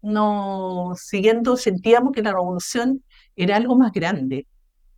No, 0.00 0.94
siguiendo, 0.96 1.58
sentíamos 1.58 2.12
que 2.12 2.22
la 2.22 2.32
revolución 2.32 3.04
era 3.36 3.56
algo 3.56 3.76
más 3.76 3.92
grande. 3.92 4.46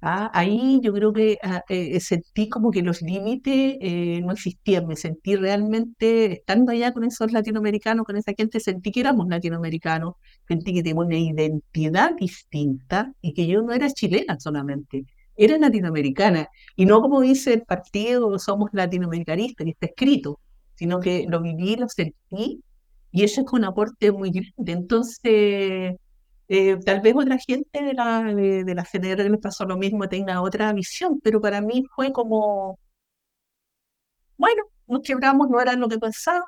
Ah, 0.01 0.31
ahí 0.33 0.81
yo 0.83 0.93
creo 0.93 1.13
que 1.13 1.39
ah, 1.43 1.63
eh, 1.69 1.99
sentí 1.99 2.49
como 2.49 2.71
que 2.71 2.83
los 2.83 3.03
límites 3.03 3.77
eh, 3.81 4.21
no 4.23 4.33
existían, 4.33 4.87
me 4.87 4.95
sentí 4.95 5.35
realmente, 5.35 6.35
estando 6.35 6.71
allá 6.71 6.93
con 6.93 7.03
esos 7.05 7.33
latinoamericanos, 7.33 8.07
con 8.07 8.17
esa 8.17 8.33
gente, 8.37 8.61
sentí 8.61 8.93
que 8.93 9.01
éramos 9.01 9.27
latinoamericanos, 9.29 10.15
sentí 10.47 10.73
que 10.73 10.83
teníamos 10.83 11.07
una 11.07 11.19
identidad 11.19 12.15
distinta 12.17 13.13
y 13.21 13.35
que 13.35 13.49
yo 13.49 13.61
no 13.63 13.73
era 13.73 13.91
chilena 13.91 14.39
solamente, 14.39 15.05
era 15.37 15.59
latinoamericana. 15.59 16.49
Y 16.77 16.87
no 16.87 17.01
como 17.01 17.21
dice 17.21 17.55
el 17.55 17.63
partido, 17.63 18.39
somos 18.39 18.71
latinoamericanistas, 18.73 19.65
que 19.65 19.71
está 19.73 19.87
escrito, 19.87 20.39
sino 20.77 21.01
que 21.01 21.27
lo 21.29 21.43
viví, 21.43 21.75
lo 21.77 21.89
sentí 21.89 22.63
y 23.11 23.25
eso 23.25 23.41
es 23.41 23.53
un 23.53 23.65
aporte 23.65 24.13
muy 24.13 24.31
grande. 24.31 24.73
Entonces 24.73 25.97
eh, 26.51 26.79
tal 26.83 27.03
vez 27.03 27.15
otra 27.15 27.37
gente 27.39 27.83
de 27.83 27.93
la, 27.93 28.23
de, 28.23 28.75
la 28.75 28.85
CNR 28.85 29.23
que 29.23 29.29
les 29.29 29.41
pasó 29.41 29.67
lo 29.67 29.77
mismo 29.77 30.09
tenga 30.09 30.41
otra 30.41 30.73
visión, 30.73 31.21
pero 31.23 31.43
para 31.43 31.61
mí 31.61 31.85
fue 31.95 32.11
como, 32.11 32.79
bueno, 34.39 34.63
nos 34.87 35.03
quebramos, 35.03 35.51
no 35.51 35.61
era 35.61 35.75
lo 35.75 35.89
que 35.89 35.99
pensaba, 35.99 36.47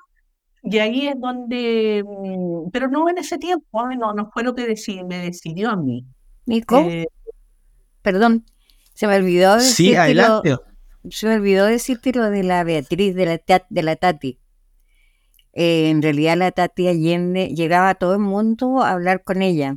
y 0.62 0.78
ahí 0.78 1.08
es 1.08 1.20
donde, 1.20 2.02
mm, 2.06 2.70
pero 2.70 2.88
no 2.88 3.10
en 3.10 3.18
ese 3.18 3.36
tiempo, 3.36 3.90
¿eh? 3.90 3.96
no, 3.96 4.14
no 4.14 4.30
fue 4.32 4.42
lo 4.42 4.54
que 4.54 4.74
me 5.06 5.18
decidió 5.18 5.68
a 5.68 5.76
mí. 5.76 6.06
Nico, 6.46 6.78
eh, 6.78 7.06
perdón, 8.00 8.46
se 8.94 9.06
me 9.06 9.16
olvidó 9.16 9.56
decirte 9.56 9.74
sí, 9.74 9.96
adelante. 9.96 10.56
se 11.10 11.26
me 11.26 11.34
olvidó 11.34 11.66
decirte 11.66 12.12
lo 12.14 12.30
de 12.30 12.42
la 12.42 12.64
Beatriz, 12.64 13.14
de 13.14 13.26
la, 13.26 13.66
de 13.68 13.82
la 13.82 13.96
Tati. 13.96 14.38
en 15.52 16.00
realidad 16.00 16.38
la 16.38 16.52
Tati 16.52 16.88
Allende 16.88 17.48
llegaba 17.48 17.90
a 17.90 17.94
todo 17.96 18.14
el 18.14 18.20
mundo 18.20 18.80
a 18.80 18.92
hablar 18.92 19.24
con 19.24 19.42
ella 19.42 19.76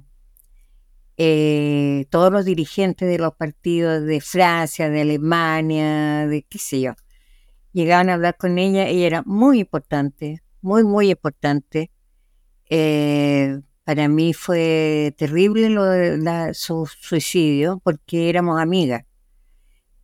eh, 1.17 2.05
todos 2.09 2.31
los 2.31 2.45
dirigentes 2.45 3.07
de 3.07 3.19
los 3.19 3.35
partidos 3.35 4.03
de 4.03 4.19
Francia, 4.19 4.89
de 4.89 5.01
Alemania, 5.01 6.27
de 6.27 6.43
qué 6.43 6.57
sé 6.57 6.81
yo, 6.81 6.93
llegaban 7.71 8.09
a 8.09 8.15
hablar 8.15 8.37
con 8.37 8.57
ella 8.57 8.89
y 8.89 9.03
era 9.03 9.21
muy 9.25 9.59
importante, 9.59 10.41
muy, 10.61 10.83
muy 10.83 11.11
importante. 11.11 11.91
Eh, 12.69 13.59
para 13.83 14.07
mí 14.07 14.33
fue 14.33 15.13
terrible 15.17 15.69
su 16.53 16.89
suicidio 17.01 17.79
porque 17.83 18.29
éramos 18.29 18.59
amigas. 18.59 19.03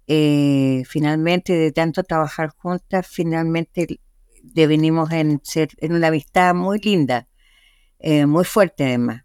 Eh, 0.05 0.83
finalmente, 0.87 1.53
de 1.53 1.71
tanto 1.71 2.03
trabajar 2.03 2.49
juntas, 2.57 3.07
finalmente 3.07 3.99
devenimos 4.43 5.11
en 5.11 5.39
ser 5.43 5.69
en 5.77 5.93
una 5.93 6.07
amistad 6.07 6.53
muy 6.55 6.79
linda, 6.79 7.27
muy 8.27 8.45
fuerte 8.45 8.85
además. 8.85 9.23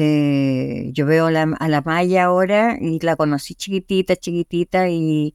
Eh, 0.00 0.90
yo 0.92 1.06
veo 1.06 1.26
a 1.26 1.30
la 1.32 1.82
Maya 1.84 2.24
ahora 2.24 2.78
y 2.80 3.00
la 3.00 3.16
conocí 3.16 3.56
chiquitita, 3.56 4.14
chiquitita 4.14 4.88
y, 4.88 5.34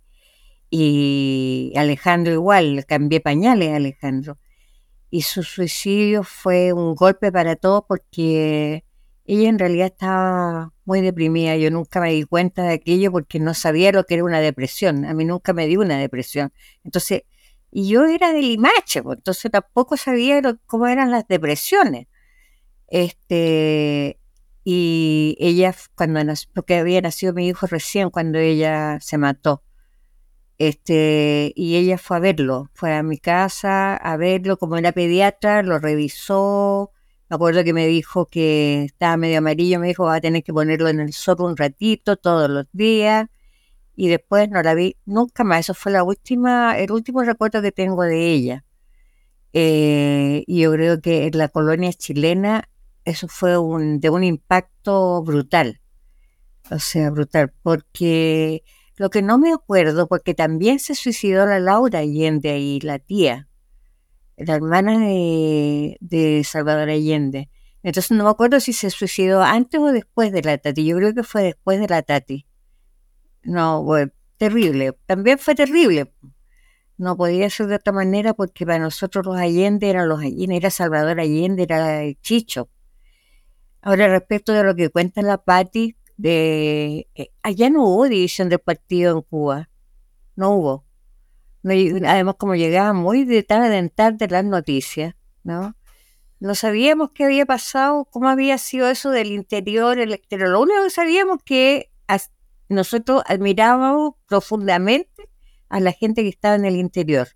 y 0.69 1.73
Alejandro 1.75 2.31
igual, 2.31 2.85
cambié 2.87 3.19
pañales 3.19 3.73
a 3.73 3.75
Alejandro. 3.75 4.39
Y 5.09 5.23
su 5.23 5.43
suicidio 5.43 6.23
fue 6.23 6.71
un 6.71 6.95
golpe 6.95 7.29
para 7.31 7.57
todos 7.57 7.83
porque 7.89 8.85
ella 9.25 9.49
en 9.49 9.59
realidad 9.59 9.87
estaba 9.87 10.73
muy 10.85 11.01
deprimida. 11.01 11.57
Yo 11.57 11.69
nunca 11.69 11.99
me 11.99 12.13
di 12.13 12.23
cuenta 12.23 12.63
de 12.63 12.75
aquello 12.75 13.11
porque 13.11 13.39
no 13.39 13.53
sabía 13.53 13.91
lo 13.91 14.05
que 14.05 14.13
era 14.15 14.23
una 14.23 14.39
depresión. 14.39 15.03
A 15.05 15.13
mí 15.13 15.25
nunca 15.25 15.51
me 15.51 15.67
dio 15.67 15.81
una 15.81 15.97
depresión. 15.99 16.53
Entonces, 16.85 17.23
y 17.69 17.89
yo 17.89 18.05
era 18.05 18.31
de 18.31 18.41
Limache, 18.41 19.03
pues, 19.03 19.17
entonces 19.17 19.51
tampoco 19.51 19.97
sabía 19.97 20.41
cómo 20.67 20.87
eran 20.87 21.11
las 21.11 21.27
depresiones. 21.27 22.07
Este, 22.87 24.19
y 24.63 25.35
ella, 25.39 25.75
cuando 25.95 26.21
porque 26.53 26.77
había 26.77 27.01
nacido 27.01 27.33
mi 27.33 27.47
hijo 27.47 27.67
recién 27.67 28.09
cuando 28.09 28.39
ella 28.39 28.99
se 29.01 29.17
mató, 29.17 29.63
este, 30.57 31.51
y 31.55 31.75
ella 31.75 31.97
fue 31.97 32.17
a 32.17 32.19
verlo, 32.19 32.69
fue 32.73 32.93
a 32.93 33.03
mi 33.03 33.17
casa 33.17 33.95
a 33.97 34.17
verlo, 34.17 34.57
como 34.57 34.77
era 34.77 34.91
pediatra, 34.91 35.63
lo 35.63 35.79
revisó, 35.79 36.91
me 37.29 37.35
acuerdo 37.35 37.63
que 37.63 37.73
me 37.73 37.87
dijo 37.87 38.27
que 38.27 38.83
estaba 38.85 39.17
medio 39.17 39.39
amarillo, 39.39 39.79
me 39.79 39.87
dijo 39.87 40.05
va 40.05 40.15
a 40.15 40.21
tener 40.21 40.43
que 40.43 40.53
ponerlo 40.53 40.87
en 40.89 40.99
el 40.99 41.13
sol 41.13 41.37
un 41.39 41.57
ratito, 41.57 42.15
todos 42.17 42.49
los 42.49 42.65
días, 42.71 43.27
y 43.95 44.07
después 44.09 44.49
no 44.49 44.61
la 44.63 44.73
vi 44.75 44.97
nunca 45.05 45.43
más, 45.43 45.61
eso 45.61 45.73
fue 45.73 45.91
la 45.91 46.03
última, 46.03 46.77
el 46.77 46.91
último 46.91 47.23
recuerdo 47.23 47.61
que 47.61 47.71
tengo 47.71 48.03
de 48.03 48.27
ella. 48.31 48.65
Eh, 49.53 50.43
y 50.47 50.61
yo 50.61 50.71
creo 50.71 51.01
que 51.01 51.27
en 51.27 51.37
la 51.37 51.47
colonia 51.49 51.93
chilena 51.93 52.69
eso 53.05 53.27
fue 53.27 53.57
un, 53.57 53.99
de 53.99 54.09
un 54.09 54.23
impacto 54.23 55.21
brutal. 55.23 55.81
O 56.71 56.79
sea, 56.79 57.09
brutal. 57.09 57.53
Porque 57.61 58.63
lo 58.97 59.09
que 59.09 59.21
no 59.21 59.37
me 59.37 59.53
acuerdo, 59.53 60.07
porque 60.07 60.33
también 60.33 60.79
se 60.79 60.95
suicidó 60.95 61.45
la 61.45 61.59
Laura 61.59 61.99
Allende 61.99 62.51
ahí, 62.51 62.79
la 62.79 62.99
tía, 62.99 63.47
la 64.37 64.55
hermana 64.55 64.99
de, 64.99 66.41
Salvador 66.45 66.89
Allende. 66.89 67.49
Entonces 67.81 68.11
no 68.11 68.23
me 68.23 68.29
acuerdo 68.29 68.59
si 68.59 68.71
se 68.71 68.89
suicidó 68.89 69.41
antes 69.43 69.79
o 69.79 69.91
después 69.91 70.31
de 70.31 70.41
la 70.41 70.57
Tati. 70.57 70.85
Yo 70.85 70.95
creo 70.97 71.13
que 71.13 71.23
fue 71.23 71.43
después 71.43 71.79
de 71.79 71.87
la 71.87 72.01
Tati. 72.01 72.45
No, 73.43 73.83
bueno, 73.83 74.11
terrible. 74.37 74.97
También 75.05 75.37
fue 75.37 75.55
terrible. 75.55 76.13
No 76.97 77.17
podía 77.17 77.49
ser 77.49 77.67
de 77.67 77.75
otra 77.75 77.91
manera 77.91 78.33
porque 78.33 78.65
para 78.65 78.79
nosotros 78.79 79.25
los 79.25 79.35
Allende 79.35 79.89
eran 79.89 80.07
los 80.07 80.21
Allende, 80.21 80.55
era 80.55 80.69
Salvador 80.69 81.19
Allende, 81.19 81.63
era 81.63 82.01
Chicho. 82.21 82.69
Ahora, 83.83 84.07
respecto 84.07 84.53
de 84.53 84.63
lo 84.63 84.75
que 84.75 84.89
cuenta 84.89 85.21
la 85.21 85.37
Patti, 85.37 85.95
de, 86.17 87.07
eh, 87.15 87.29
allá 87.43 87.69
no 87.69 87.85
hubo 87.85 88.05
división 88.09 88.49
del 88.49 88.59
partido 88.59 89.15
en 89.15 89.21
Cuba, 89.21 89.69
no 90.35 90.55
hubo. 90.55 90.85
además, 91.63 92.35
como 92.37 92.55
llegaba 92.55 92.93
muy 92.93 93.25
de 93.25 93.43
tarde 93.43 93.77
en 93.77 93.89
tarde 93.89 94.27
las 94.27 94.45
noticias, 94.45 95.15
¿no? 95.43 95.75
no 96.43 96.55
sabíamos 96.55 97.11
qué 97.11 97.23
había 97.23 97.45
pasado, 97.45 98.03
cómo 98.03 98.27
había 98.27 98.57
sido 98.57 98.89
eso 98.89 99.11
del 99.11 99.31
interior, 99.31 99.97
el 99.97 100.11
exterior. 100.11 100.49
Lo 100.49 100.61
único 100.61 100.83
que 100.83 100.89
sabíamos 100.89 101.37
que 101.41 101.89
nosotros 102.67 103.23
admirábamos 103.27 104.15
profundamente 104.27 105.29
a 105.69 105.79
la 105.79 105.93
gente 105.93 106.21
que 106.21 106.27
estaba 106.27 106.55
en 106.55 106.65
el 106.65 106.75
interior. 106.75 107.29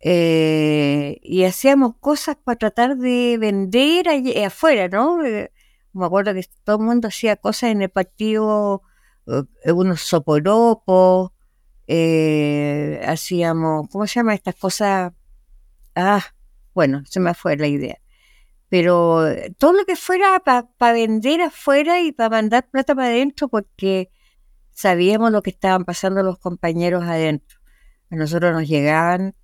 Eh, 0.00 1.18
y 1.22 1.44
hacíamos 1.44 1.96
cosas 1.98 2.36
para 2.36 2.56
tratar 2.56 2.96
de 2.96 3.36
vender 3.38 4.08
allí, 4.08 4.36
afuera, 4.42 4.88
¿no? 4.88 5.24
Eh, 5.24 5.52
me 5.92 6.06
acuerdo 6.06 6.34
que 6.34 6.44
todo 6.64 6.76
el 6.76 6.82
mundo 6.82 7.08
hacía 7.08 7.36
cosas 7.36 7.70
en 7.70 7.82
el 7.82 7.90
partido, 7.90 8.82
eh, 9.26 9.72
unos 9.72 10.00
soporopos, 10.02 11.32
hacíamos, 13.06 13.88
¿cómo 13.90 14.06
se 14.06 14.14
llama 14.14 14.34
estas 14.34 14.54
cosas? 14.54 15.12
Ah, 15.94 16.22
bueno, 16.74 17.02
se 17.06 17.20
me 17.20 17.34
fue 17.34 17.56
la 17.56 17.66
idea. 17.66 17.98
Pero 18.68 19.24
todo 19.58 19.72
lo 19.72 19.84
que 19.86 19.96
fuera 19.96 20.40
para 20.44 20.92
vender 20.92 21.42
afuera 21.42 22.00
y 22.00 22.12
para 22.12 22.30
mandar 22.30 22.68
plata 22.70 22.94
para 22.94 23.08
adentro, 23.08 23.48
porque 23.48 24.10
sabíamos 24.70 25.32
lo 25.32 25.42
que 25.42 25.50
estaban 25.50 25.84
pasando 25.84 26.22
los 26.22 26.38
compañeros 26.38 27.04
adentro. 27.04 27.58
A 28.10 28.16
nosotros 28.16 28.52
nos 28.52 28.68
llegaban 28.68 29.34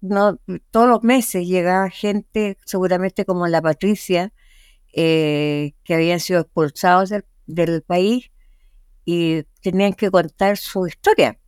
no, 0.00 0.40
todos 0.70 0.88
los 0.88 1.02
meses, 1.02 1.46
llegaba 1.46 1.90
gente, 1.90 2.58
seguramente 2.64 3.24
como 3.24 3.46
la 3.46 3.62
Patricia, 3.62 4.32
eh, 4.94 5.74
que 5.84 5.94
habían 5.94 6.20
sido 6.20 6.40
expulsados 6.40 7.10
del, 7.10 7.24
del 7.46 7.82
país 7.82 8.30
y 9.04 9.44
tenían 9.62 9.94
que 9.94 10.10
contar 10.10 10.56
su 10.56 10.86
historia 10.86 11.38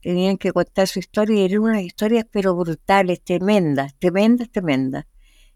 tenían 0.00 0.38
que 0.38 0.52
contar 0.52 0.88
su 0.88 0.98
historia 0.98 1.42
y 1.42 1.44
eran 1.44 1.60
unas 1.60 1.82
historias 1.82 2.24
pero 2.30 2.56
brutales, 2.56 3.22
tremendas, 3.22 3.94
tremendas, 3.98 4.50
tremendas. 4.50 5.04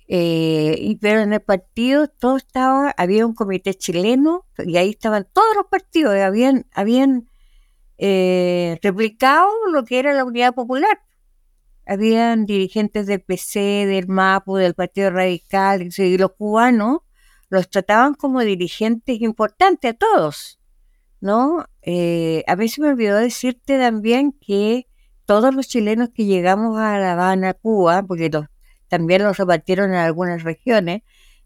Eh, 0.08 0.96
pero 1.00 1.20
en 1.20 1.32
el 1.32 1.40
partido 1.40 2.08
todo 2.08 2.36
estaba, 2.36 2.94
había 2.96 3.26
un 3.26 3.34
comité 3.34 3.74
chileno 3.74 4.46
y 4.58 4.76
ahí 4.76 4.90
estaban 4.90 5.26
todos 5.32 5.56
los 5.56 5.66
partidos, 5.70 6.14
habían, 6.16 6.66
habían 6.72 7.28
eh, 7.98 8.78
replicado 8.82 9.48
lo 9.72 9.84
que 9.84 9.98
era 9.98 10.12
la 10.12 10.24
unidad 10.24 10.54
popular 10.54 10.98
habían 11.86 12.46
dirigentes 12.46 13.06
del 13.06 13.20
PC, 13.20 13.86
del 13.86 14.08
MAPU, 14.08 14.56
del 14.56 14.74
Partido 14.74 15.10
Radical, 15.10 15.88
y 15.96 16.18
los 16.18 16.32
cubanos 16.32 17.00
los 17.48 17.68
trataban 17.68 18.14
como 18.14 18.40
dirigentes 18.40 19.20
importantes 19.20 19.92
a 19.92 19.94
todos, 19.94 20.58
¿no? 21.20 21.66
Eh, 21.82 22.44
a 22.46 22.56
mí 22.56 22.68
se 22.68 22.80
me 22.80 22.88
olvidó 22.88 23.16
decirte 23.16 23.78
también 23.78 24.32
que 24.32 24.86
todos 25.26 25.54
los 25.54 25.68
chilenos 25.68 26.10
que 26.14 26.24
llegamos 26.24 26.78
a 26.78 26.98
La 26.98 27.12
Habana, 27.12 27.54
Cuba, 27.54 28.02
porque 28.02 28.30
también 28.92 29.22
los 29.22 29.38
repartieron 29.38 29.94
en 29.94 30.00
algunas 30.00 30.42
regiones, 30.42 31.00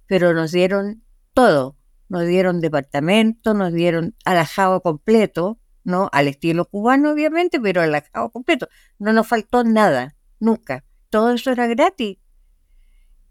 pero 0.09 0.35
nos 0.35 0.51
dieron 0.51 1.05
todo, 1.33 1.77
nos 2.09 2.27
dieron 2.27 2.61
departamento, 2.61 3.55
nos 3.55 3.73
dieron 3.73 4.17
alajado 4.25 4.83
completo, 4.83 5.61
¿no? 5.85 6.09
Al 6.11 6.27
estilo 6.27 6.65
cubano, 6.65 7.13
obviamente, 7.13 7.61
pero 7.61 7.83
alajado 7.83 8.31
completo. 8.31 8.67
No 8.99 9.13
nos 9.13 9.29
faltó 9.29 9.63
nada 9.63 10.17
nunca. 10.41 10.85
Todo 11.09 11.35
eso 11.35 11.53
era 11.53 11.69
gratis. 11.69 12.19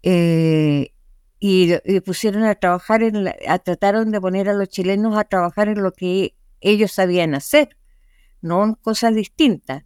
Eh, 0.02 0.94
y, 1.38 1.78
pusieron 2.00 2.44
a 2.44 2.54
trabajar, 2.54 3.02
en 3.02 3.28
a, 3.28 3.58
trataron 3.58 4.12
de 4.12 4.20
poner 4.22 4.48
a 4.48 4.54
los 4.54 4.70
chilenos 4.70 5.14
a 5.18 5.24
trabajar 5.24 5.68
en 5.68 5.82
lo 5.82 5.92
que 5.92 6.34
ellos 6.62 6.90
sabían 6.90 7.34
hacer, 7.34 7.76
no 8.40 8.78
cosas 8.80 9.14
distintas. 9.14 9.84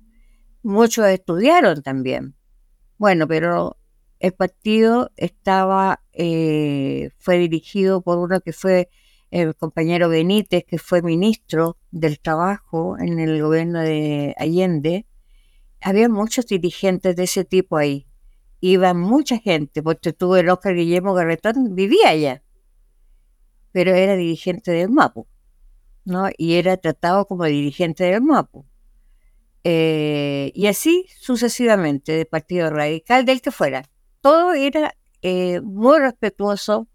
Muchos 0.62 1.05
estudiaron 1.07 1.83
también. 1.83 2.37
Bueno, 2.97 3.26
pero 3.26 3.80
el 4.20 4.32
partido 4.32 5.10
estaba, 5.16 6.02
eh, 6.12 7.10
fue 7.18 7.38
dirigido 7.38 8.02
por 8.02 8.18
uno 8.18 8.40
que 8.40 8.52
fue 8.52 8.90
el 9.30 9.56
compañero 9.56 10.08
Benítez, 10.08 10.64
que 10.64 10.78
fue 10.78 11.02
ministro 11.02 11.78
del 11.90 12.20
Trabajo 12.20 12.96
en 12.98 13.18
el 13.18 13.40
gobierno 13.42 13.80
de 13.80 14.34
Allende, 14.38 15.06
había 15.80 16.08
muchos 16.08 16.46
dirigentes 16.46 17.16
de 17.16 17.24
ese 17.24 17.44
tipo 17.44 17.76
ahí. 17.76 18.06
Iba 18.60 18.92
mucha 18.92 19.38
gente, 19.38 19.82
porque 19.82 20.12
tuvo 20.12 20.36
el 20.36 20.50
Oscar 20.50 20.74
Guillermo 20.74 21.14
Garretón, 21.14 21.74
vivía 21.74 22.10
allá, 22.10 22.42
pero 23.72 23.94
era 23.94 24.16
dirigente 24.16 24.70
del 24.72 24.90
MAPU, 24.90 25.26
¿no? 26.04 26.28
Y 26.36 26.54
era 26.54 26.76
tratado 26.76 27.26
como 27.26 27.44
dirigente 27.44 28.04
del 28.04 28.20
MAPU. 28.20 28.66
Eh, 29.64 30.52
y 30.54 30.66
así 30.66 31.06
sucesivamente, 31.18 32.12
del 32.12 32.26
Partido 32.26 32.68
Radical, 32.68 33.24
del 33.24 33.40
que 33.40 33.50
fuera. 33.50 33.88
Todo 34.20 34.52
era 34.52 34.94
eh, 35.22 35.60
muy 35.62 35.98
respetuoso 35.98 36.88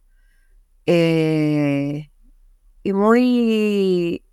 eh, 0.85 2.09
y 2.83 2.93
muy, 2.93 4.23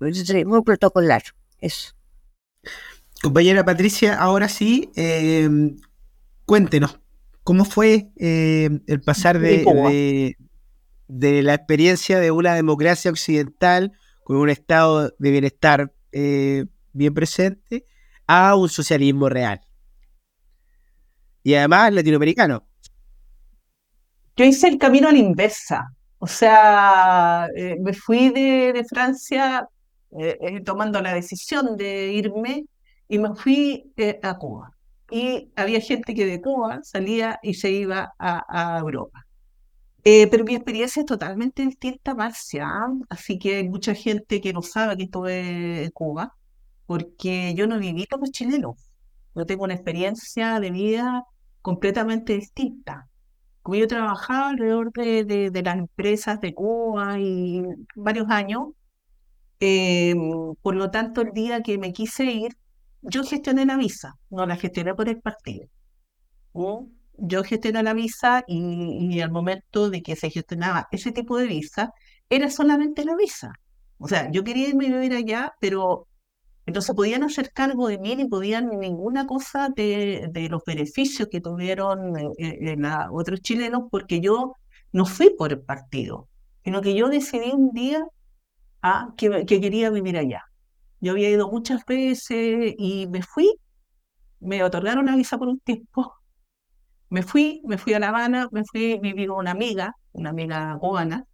muy 0.00 0.62
protocolar, 0.62 1.22
eso. 1.60 1.92
Compañera 3.22 3.64
Patricia, 3.64 4.16
ahora 4.16 4.48
sí, 4.48 4.90
em, 4.94 5.76
cuéntenos, 6.44 7.00
¿cómo 7.42 7.64
fue 7.64 8.10
em, 8.16 8.80
el 8.86 9.00
pasar 9.00 9.38
de, 9.38 10.36
de, 11.08 11.42
la 11.42 11.54
experiencia 11.54 12.20
de 12.20 12.30
una 12.30 12.54
democracia 12.54 13.10
occidental 13.10 13.92
con 14.22 14.36
un 14.36 14.50
estado 14.50 15.14
de 15.18 15.30
bienestar 15.30 15.92
eh, 16.12 16.66
bien 16.92 17.14
presente 17.14 17.86
a 18.26 18.54
un 18.54 18.68
socialismo 18.68 19.28
real? 19.28 19.60
Y 21.48 21.54
además 21.54 21.94
latinoamericano. 21.94 22.62
Yo 24.36 24.44
hice 24.44 24.68
el 24.68 24.76
camino 24.76 25.08
a 25.08 25.12
la 25.12 25.16
inversa, 25.16 25.94
o 26.18 26.26
sea, 26.26 27.48
eh, 27.56 27.76
me 27.80 27.94
fui 27.94 28.28
de, 28.28 28.84
Francia 28.86 29.66
eh, 30.20 30.60
tomando 30.62 31.00
la 31.00 31.14
decisión 31.14 31.78
de 31.78 32.12
irme 32.12 32.66
y 33.08 33.18
me 33.18 33.34
fui 33.34 33.90
eh, 33.96 34.20
a 34.22 34.36
Cuba. 34.36 34.72
Y 35.10 35.50
había 35.56 35.80
gente 35.80 36.14
que 36.14 36.26
de 36.26 36.42
Cuba 36.42 36.80
salía 36.82 37.38
y 37.42 37.54
se 37.54 37.70
iba 37.70 38.12
a, 38.18 38.78
Europa. 38.80 39.24
Eh, 40.04 40.26
pero 40.26 40.44
mi 40.44 40.54
experiencia 40.54 41.00
es 41.00 41.06
totalmente 41.06 41.62
distinta 41.64 42.14
Marcia, 42.14 42.66
¿ah? 42.68 42.92
así 43.08 43.38
que 43.38 43.56
hay 43.56 43.68
mucha 43.70 43.94
gente 43.94 44.42
que 44.42 44.52
no 44.52 44.60
sabe 44.60 44.98
que 44.98 45.04
estuve 45.04 45.84
en 45.84 45.90
Cuba, 45.92 46.36
porque 46.84 47.54
yo 47.54 47.66
no 47.66 47.78
viví 47.78 48.06
como 48.06 48.26
chileno. 48.26 48.76
Yo 49.34 49.46
tengo 49.46 49.64
una 49.64 49.74
experiencia 49.74 50.60
de 50.60 50.70
vida 50.70 51.24
completamente 51.62 52.34
distinta. 52.34 53.08
Como 53.62 53.76
yo 53.76 53.86
trabajaba 53.86 54.50
alrededor 54.50 54.92
de, 54.92 55.50
de, 55.50 55.62
las 55.62 55.76
empresas 55.78 56.40
de 56.40 56.54
Cuba 56.54 57.18
y 57.18 57.62
varios 57.94 58.28
años, 58.30 58.68
eh, 59.60 60.14
por 60.62 60.74
lo 60.74 60.90
tanto 60.90 61.20
el 61.20 61.32
día 61.32 61.62
que 61.62 61.78
me 61.78 61.92
quise 61.92 62.24
ir, 62.24 62.56
yo 63.02 63.24
gestioné 63.24 63.66
la 63.66 63.76
visa, 63.76 64.14
no 64.30 64.46
la 64.46 64.56
gestioné 64.56 64.94
por 64.94 65.08
el 65.08 65.20
partido. 65.20 65.68
Yo 67.18 67.44
gestioné 67.44 67.82
la 67.82 67.94
visa 67.94 68.44
y, 68.46 69.20
al 69.20 69.30
momento 69.30 69.90
de 69.90 70.02
que 70.02 70.16
se 70.16 70.30
gestionaba 70.30 70.88
ese 70.92 71.12
tipo 71.12 71.36
de 71.36 71.46
visa, 71.46 71.92
era 72.30 72.50
solamente 72.50 73.04
la 73.04 73.16
visa. 73.16 73.52
O 73.98 74.08
sea, 74.08 74.30
yo 74.30 74.44
quería 74.44 74.68
irme 74.68 74.86
a 74.88 75.00
vivir 75.00 75.14
allá, 75.14 75.52
pero 75.60 76.07
se 76.80 76.94
podían 76.94 77.22
hacer 77.22 77.52
cargo 77.52 77.88
de 77.88 77.98
mí 77.98 78.16
ni 78.16 78.26
podían 78.26 78.68
ninguna 78.78 79.26
cosa 79.26 79.68
de, 79.74 80.30
los 80.50 80.62
beneficios 80.64 81.28
que 81.30 81.40
tuvieron 81.40 82.16
eh, 82.16 82.32
eh, 82.38 82.76
otros 83.10 83.40
chilenos 83.40 83.84
porque 83.90 84.20
yo 84.20 84.54
no 84.92 85.06
fui 85.06 85.30
por 85.30 85.52
el 85.52 85.60
partido, 85.60 86.28
sino 86.64 86.80
que 86.82 86.94
yo 86.94 87.08
decidí 87.08 87.50
un 87.52 87.70
día 87.72 88.06
a, 88.82 89.12
que 89.16 89.46
quería 89.46 89.90
vivir 89.90 90.18
allá. 90.18 90.44
Yo 91.00 91.12
había 91.12 91.30
ido 91.30 91.50
muchas 91.50 91.84
veces 91.86 92.74
y 92.78 93.06
me 93.08 93.22
fui, 93.22 93.54
me 94.40 94.62
otorgaron 94.62 95.04
una 95.04 95.16
visa 95.16 95.38
por 95.38 95.48
un 95.48 95.60
tiempo, 95.60 96.14
me 97.10 97.22
fui, 97.22 97.62
me 97.64 97.78
fui 97.78 97.94
a 97.94 97.98
La 97.98 98.08
Habana, 98.08 98.48
me 98.52 98.64
fui, 98.64 98.98
viví 99.00 99.26
con 99.26 99.38
una 99.38 99.52
amiga, 99.52 99.94
una 100.12 100.30
amiga 100.30 100.76
cubana, 100.80 101.24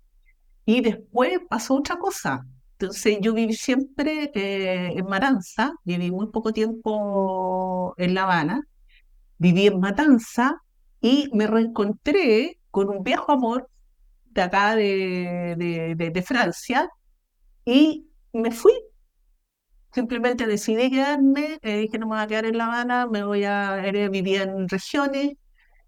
y 0.65 0.81
después 0.81 1.41
pasó 1.49 1.77
otra 1.77 1.99
cosa. 1.99 2.47
Entonces 2.85 3.19
yo 3.21 3.35
viví 3.35 3.55
siempre 3.55 4.31
eh, 4.35 4.93
en 4.97 5.07
Maranza, 5.07 5.73
viví 5.85 6.11
muy 6.11 6.29
poco 6.29 6.53
tiempo 6.53 7.95
en 7.99 8.15
La 8.15 8.25
Habana, 8.25 8.63
viví 9.39 9.67
en 9.67 9.81
Matanza 9.81 10.63
y 11.01 11.31
me 11.33 11.47
reencontré 11.47 12.59
con 12.71 12.89
un 12.91 13.03
viejo 13.03 13.33
amor 13.33 13.69
de 14.27 14.43
acá 14.43 14.77
de, 14.77 15.95
de 15.97 16.23
Francia 16.23 16.89
y 17.65 18.07
me 18.33 18.51
fui 18.51 18.73
Simplemente 19.95 20.47
decidí 20.47 20.91
quedarme, 20.91 21.59
eh, 21.63 21.79
dije 21.79 21.99
no 21.99 22.07
me 22.07 22.17
voy 22.17 22.25
a 22.25 22.27
quedar 22.27 22.47
en 22.47 22.59
La 22.59 22.67
Habana, 22.67 23.07
me 23.07 23.23
voy 23.25 23.45
a 23.45 23.77
vivir 24.11 24.41
en 24.43 24.69
regiones 24.69 25.35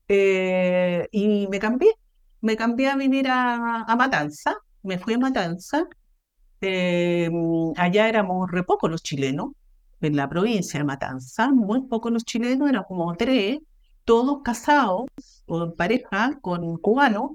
eh, 0.09 1.09
y 1.11 1.49
me 1.49 1.59
cambié. 1.59 1.93
Me 2.41 2.57
cambié 2.57 2.89
a 2.91 2.97
vivir 2.97 3.27
a, 3.29 3.97
Matanza, 3.99 4.57
me 4.85 4.99
fui 4.99 5.15
a 5.15 5.19
Matanza. 5.19 5.89
Eh, 6.61 7.31
allá 7.77 8.09
éramos 8.09 8.51
re 8.51 8.63
pocos 8.65 8.91
los 8.91 9.03
chilenos, 9.03 9.51
en 10.01 10.17
la 10.17 10.29
provincia 10.29 10.79
de 10.79 10.85
Matanza, 10.85 11.51
muy 11.53 11.83
pocos 11.83 12.13
los 12.13 12.25
chilenos, 12.25 12.69
eran 12.69 12.85
como 12.85 13.15
tres, 13.17 13.59
todos 14.05 14.43
casados 14.43 15.07
o 15.47 15.65
en 15.65 15.73
pareja 15.77 16.39
con 16.41 16.79
cubanos. 16.79 17.33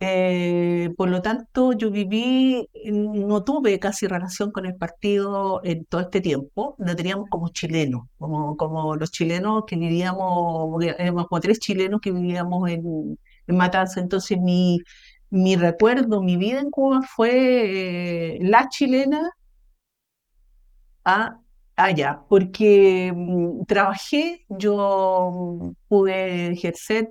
Eh, 0.00 0.90
por 0.96 1.08
lo 1.10 1.22
tanto, 1.22 1.72
yo 1.72 1.90
viví, 1.90 2.68
no 2.92 3.42
tuve 3.42 3.80
casi 3.80 4.06
relación 4.06 4.52
con 4.52 4.64
el 4.66 4.76
partido 4.76 5.60
en 5.64 5.84
todo 5.86 6.02
este 6.02 6.20
tiempo, 6.20 6.76
lo 6.78 6.94
teníamos 6.94 7.28
como 7.28 7.48
chilenos, 7.48 8.02
como, 8.16 8.56
como 8.56 8.94
los 8.94 9.10
chilenos 9.10 9.64
que 9.66 9.76
vivíamos, 9.76 10.84
éramos 10.84 11.26
como 11.26 11.40
tres 11.40 11.58
chilenos 11.58 12.00
que 12.00 12.12
vivíamos 12.12 12.70
en, 12.70 13.18
en 13.48 13.56
Matanza. 13.56 14.00
Entonces, 14.00 14.38
mi, 14.38 14.78
mi 15.30 15.56
recuerdo, 15.56 16.22
mi 16.22 16.36
vida 16.36 16.60
en 16.60 16.70
Cuba 16.70 17.02
fue 17.02 18.36
eh, 18.36 18.38
la 18.42 18.68
chilena 18.68 19.30
allá, 21.76 22.22
porque 22.28 23.12
mm, 23.14 23.64
trabajé, 23.66 24.44
yo 24.48 25.74
pude 25.88 26.52
ejercer, 26.52 27.10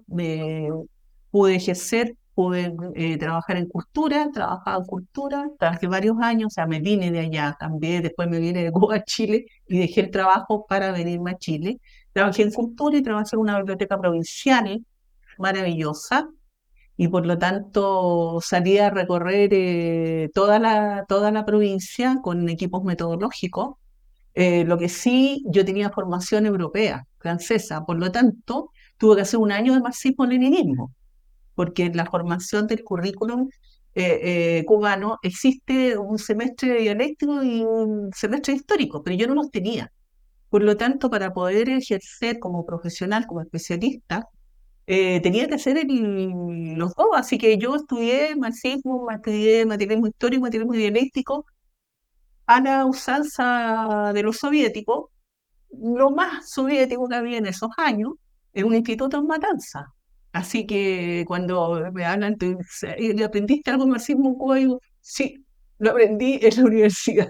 pude 1.31 1.55
ejercer, 1.55 2.15
pude 2.35 2.73
eh, 2.95 3.17
trabajar 3.17 3.57
en 3.57 3.67
cultura, 3.67 4.29
trabajaba 4.31 4.77
en 4.77 4.85
cultura, 4.85 5.49
trabajé 5.57 5.87
varios 5.87 6.17
años, 6.21 6.47
o 6.47 6.49
sea, 6.51 6.67
me 6.67 6.79
vine 6.79 7.11
de 7.11 7.19
allá, 7.19 7.55
cambié, 7.59 8.01
después 8.01 8.29
me 8.29 8.39
vine 8.39 8.63
de 8.63 8.71
Cuba 8.71 8.97
a 8.97 9.03
Chile 9.03 9.47
y 9.67 9.79
dejé 9.79 10.01
el 10.01 10.11
trabajo 10.11 10.65
para 10.67 10.91
venirme 10.91 11.31
a 11.31 11.37
Chile. 11.37 11.79
Trabajé 12.13 12.43
en 12.43 12.51
cultura 12.51 12.97
y 12.97 13.01
trabajé 13.01 13.35
en 13.35 13.39
una 13.41 13.57
biblioteca 13.57 13.99
provincial 13.99 14.85
maravillosa, 15.39 16.29
y 16.97 17.07
por 17.09 17.25
lo 17.27 17.37
tanto 17.37 18.39
salí 18.41 18.79
a 18.79 18.89
recorrer 18.89 19.51
eh, 19.53 20.29
toda, 20.33 20.59
la, 20.59 21.05
toda 21.07 21.31
la 21.31 21.45
provincia 21.45 22.17
con 22.23 22.49
equipos 22.49 22.83
metodológicos. 22.83 23.75
Eh, 24.33 24.65
lo 24.65 24.77
que 24.77 24.89
sí, 24.89 25.43
yo 25.47 25.63
tenía 25.65 25.91
formación 25.91 26.45
europea, 26.45 27.05
francesa, 27.19 27.85
por 27.85 27.97
lo 27.99 28.11
tanto 28.11 28.71
tuve 28.97 29.15
que 29.15 29.21
hacer 29.23 29.39
un 29.39 29.51
año 29.51 29.73
de 29.73 29.81
marxismo-leninismo, 29.81 30.93
porque 31.55 31.85
en 31.85 31.97
la 31.97 32.05
formación 32.05 32.67
del 32.67 32.83
currículum 32.83 33.49
eh, 33.95 34.63
cubano 34.67 35.17
existe 35.23 35.97
un 35.97 36.19
semestre 36.19 36.81
dialéctico 36.81 37.43
y 37.43 37.63
un 37.63 38.11
semestre 38.15 38.53
histórico, 38.53 39.03
pero 39.03 39.15
yo 39.15 39.27
no 39.27 39.35
los 39.35 39.51
tenía. 39.51 39.91
Por 40.49 40.63
lo 40.63 40.77
tanto, 40.77 41.09
para 41.09 41.33
poder 41.33 41.69
ejercer 41.69 42.39
como 42.39 42.65
profesional, 42.65 43.27
como 43.27 43.41
especialista, 43.41 44.27
eh, 44.87 45.21
tenía 45.21 45.47
que 45.47 45.55
hacer 45.55 45.77
los 45.87 46.93
dos, 46.95 47.07
así 47.13 47.37
que 47.37 47.57
yo 47.57 47.75
estudié 47.75 48.35
marxismo, 48.35 49.11
estudié 49.11 49.65
materialismo 49.65 50.07
histórico, 50.07 50.43
materialismo 50.43 50.73
dialéctico, 50.73 51.45
a 52.45 52.61
la 52.61 52.85
usanza 52.85 54.11
de 54.13 54.23
los 54.23 54.37
soviéticos, 54.37 55.09
lo 55.71 56.11
más 56.11 56.49
soviético 56.51 57.07
que 57.09 57.15
había 57.15 57.37
en 57.37 57.47
esos 57.47 57.69
años, 57.77 58.13
es 58.53 58.63
un 58.63 58.75
instituto 58.75 59.17
en 59.17 59.27
Matanza. 59.27 59.87
Así 60.31 60.65
que 60.65 61.25
cuando 61.27 61.91
me 61.93 62.05
hablan, 62.05 62.37
¿y 62.97 63.23
aprendiste 63.23 63.71
algo 63.71 63.87
marxismo 63.87 64.29
en 64.29 64.35
Cuba? 64.35 64.55
Digo, 64.57 64.81
sí, 65.01 65.45
lo 65.79 65.91
aprendí 65.91 66.39
en 66.41 66.57
la 66.57 66.63
universidad. 66.65 67.29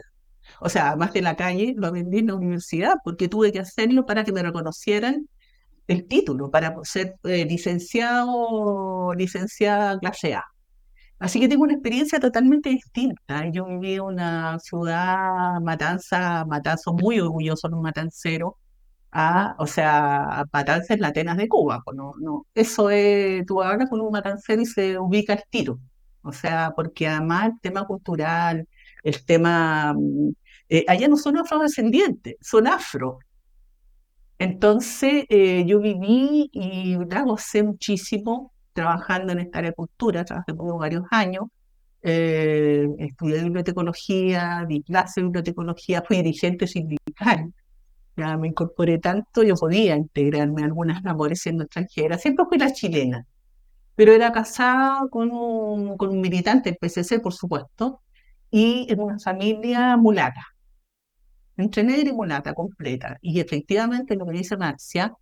O 0.62 0.70
sea, 0.70 0.95
más 0.95 1.14
de 1.14 1.22
la 1.22 1.36
calle, 1.36 1.74
lo 1.78 1.88
aprendí 1.88 2.20
en 2.20 2.28
la 2.28 2.36
universidad, 2.36 2.95
porque 3.03 3.28
tuve 3.28 3.51
que 3.51 3.60
hacerlo 3.60 4.05
para 4.05 4.24
que 4.24 4.32
me 4.32 4.43
reconocieran 4.43 5.28
el 5.88 6.08
título 6.08 6.52
para 6.52 6.76
ser 6.84 7.16
eh, 7.24 7.46
licenciado 7.46 9.14
licenciada 9.16 10.00
clase 10.00 10.36
A. 10.36 10.44
Así 11.20 11.40
que 11.40 11.48
tengo 11.48 11.64
una 11.64 11.74
experiencia 11.74 12.20
totalmente 12.20 12.70
distinta. 12.70 13.50
Yo 13.52 13.66
viví 13.66 13.96
en 13.96 14.02
una 14.02 14.60
ciudad, 14.60 15.60
Matanza, 15.62 16.46
Matanza, 16.46 16.92
muy 16.92 17.20
orgulloso 17.20 17.68
de 17.70 17.76
un 17.76 17.82
matancero. 17.82 18.58
A, 19.12 19.56
o 19.60 19.66
sea, 19.68 20.46
Matanza 20.54 20.94
es 20.94 21.00
la 21.00 21.08
Atenas 21.10 21.38
de 21.38 21.48
Cuba. 21.48 21.82
Pues 21.84 21.98
no, 21.98 22.14
no, 22.20 22.46
eso 22.54 22.90
es, 22.92 23.46
tú 23.46 23.62
hablas 23.64 23.90
con 23.90 24.02
un 24.02 24.12
matancero 24.12 24.62
y 24.62 24.66
se 24.66 25.00
ubica 25.00 25.34
el 25.34 25.44
tiro. 25.50 25.80
O 26.22 26.32
sea, 26.34 26.74
porque 26.76 27.08
además 27.08 27.48
el 27.48 27.60
tema 27.62 27.86
cultural, 27.86 28.68
el 29.04 29.26
tema... 29.26 29.94
Mm, 29.94 30.32
eh, 30.70 30.86
allá 30.88 31.08
no 31.08 31.18
son 31.18 31.38
afrodescendientes, 31.38 32.36
son 32.42 32.68
afro. 32.68 33.20
Entonces, 34.40 35.26
eh, 35.30 35.66
yo 35.66 35.80
viví 35.80 36.50
y 36.54 36.96
la 37.10 37.24
gocé 37.24 37.64
muchísimo 37.64 38.54
trabajando 38.74 39.34
en 39.34 39.40
esta 39.40 39.60
agricultura, 39.60 40.24
trabajé 40.26 40.54
por 40.54 40.80
varios 40.80 41.04
años, 41.12 41.46
eh, 42.04 42.88
estudié 43.00 43.44
bibliotecología, 43.44 44.66
di 44.68 44.84
clase 44.84 45.22
de 45.22 45.26
bibliotecología, 45.28 46.04
fui 46.08 46.18
dirigente 46.18 46.68
sindical, 46.68 47.54
ya 48.18 48.38
me 48.38 48.50
incorporé 48.50 49.00
tanto, 49.00 49.44
yo 49.44 49.56
podía 49.56 49.96
integrarme 49.96 50.64
a 50.64 50.66
algunas 50.66 51.04
labores 51.04 51.42
siendo 51.42 51.64
extranjera, 51.64 52.18
siempre 52.20 52.46
fui 52.48 52.58
la 52.60 52.72
chilena, 52.74 53.26
pero 53.96 54.14
era 54.14 54.32
casada 54.32 55.08
con 55.10 55.32
un, 55.32 55.98
con 55.98 56.10
un 56.12 56.22
militante 56.22 56.70
del 56.72 56.78
PCC, 56.80 57.20
por 57.22 57.34
supuesto, 57.34 58.02
y 58.52 58.88
en 58.90 59.00
una 59.02 59.20
familia 59.20 59.98
mulata 59.98 60.42
entre 61.58 61.84
negra 61.84 62.10
y 62.10 62.14
mulata 62.14 62.53
completa. 62.53 63.18
Y 63.22 63.39
efectivamente 63.39 64.16
lo 64.16 64.26
que 64.26 64.38
dice 64.38 64.58
Marcia, 64.58 65.14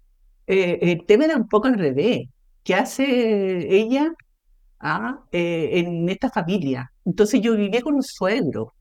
eh, 0.47 0.79
el 0.81 1.05
tema 1.05 1.25
era 1.25 1.38
un 1.38 1.47
poco 1.47 1.67
al 1.67 1.77
revés. 1.77 2.27
¿Qué 2.63 2.75
hace 2.75 3.75
ella 3.75 4.11
ah, 4.79 5.23
eh, 5.31 5.69
en 5.79 6.09
esta 6.09 6.29
familia? 6.29 6.91
Entonces 7.05 7.41
yo 7.41 7.55
viví 7.55 7.81
con 7.81 7.95
un 7.95 8.03
suegro. 8.03 8.73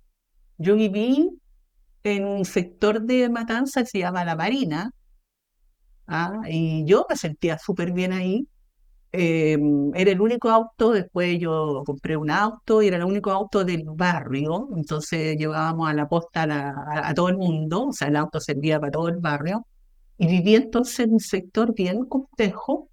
Yo 0.59 0.77
viví 0.77 1.31
en 2.05 2.25
un 2.27 2.45
sector 2.45 3.03
de 3.03 3.29
Matanza 3.29 3.83
que 3.83 3.89
se 3.89 3.99
llama 4.01 4.25
La 4.25 4.37
Marina. 4.37 4.91
Ah, 6.07 6.43
y 6.49 6.85
yo 6.87 7.07
me 7.09 7.17
sentía 7.17 7.59
súper 7.59 7.93
bien 7.93 8.13
ahí. 8.13 8.47
Em, 9.17 9.93
era 9.95 10.11
el 10.11 10.21
único 10.21 10.51
auto, 10.51 10.91
después 10.91 11.39
yo 11.39 11.85
compré 11.87 12.17
un 12.17 12.31
auto 12.33 12.83
y 12.83 12.89
era 12.89 12.97
el 12.97 13.05
único 13.05 13.31
auto 13.31 13.65
del 13.65 13.85
barrio, 13.87 14.69
entonces 14.77 15.37
llevábamos 15.39 15.89
a 15.89 15.95
la 15.95 16.09
posta 16.09 16.43
a, 17.09 17.15
todo 17.15 17.29
el 17.29 17.37
mundo, 17.37 17.87
o 17.89 17.93
sea, 17.93 18.09
el 18.09 18.17
auto 18.17 18.41
servía 18.41 18.81
para 18.81 18.91
todo 18.91 19.09
el 19.09 19.19
barrio, 19.19 19.67
y 20.19 20.27
viví 20.27 20.57
entonces 20.57 20.99
en 21.01 21.13
un 21.13 21.21
sector 21.21 21.73
bien 21.75 22.07
complejo, 22.07 22.89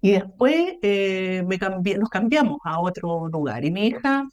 y 0.00 0.12
después 0.12 0.74
eh, 0.82 1.44
me 1.46 1.56
cambié, 1.56 1.98
nos 1.98 2.08
cambiamos 2.08 2.58
a 2.64 2.80
otro 2.80 3.28
lugar, 3.28 3.64
y 3.64 3.70
mi 3.70 3.86
hija 3.86 4.24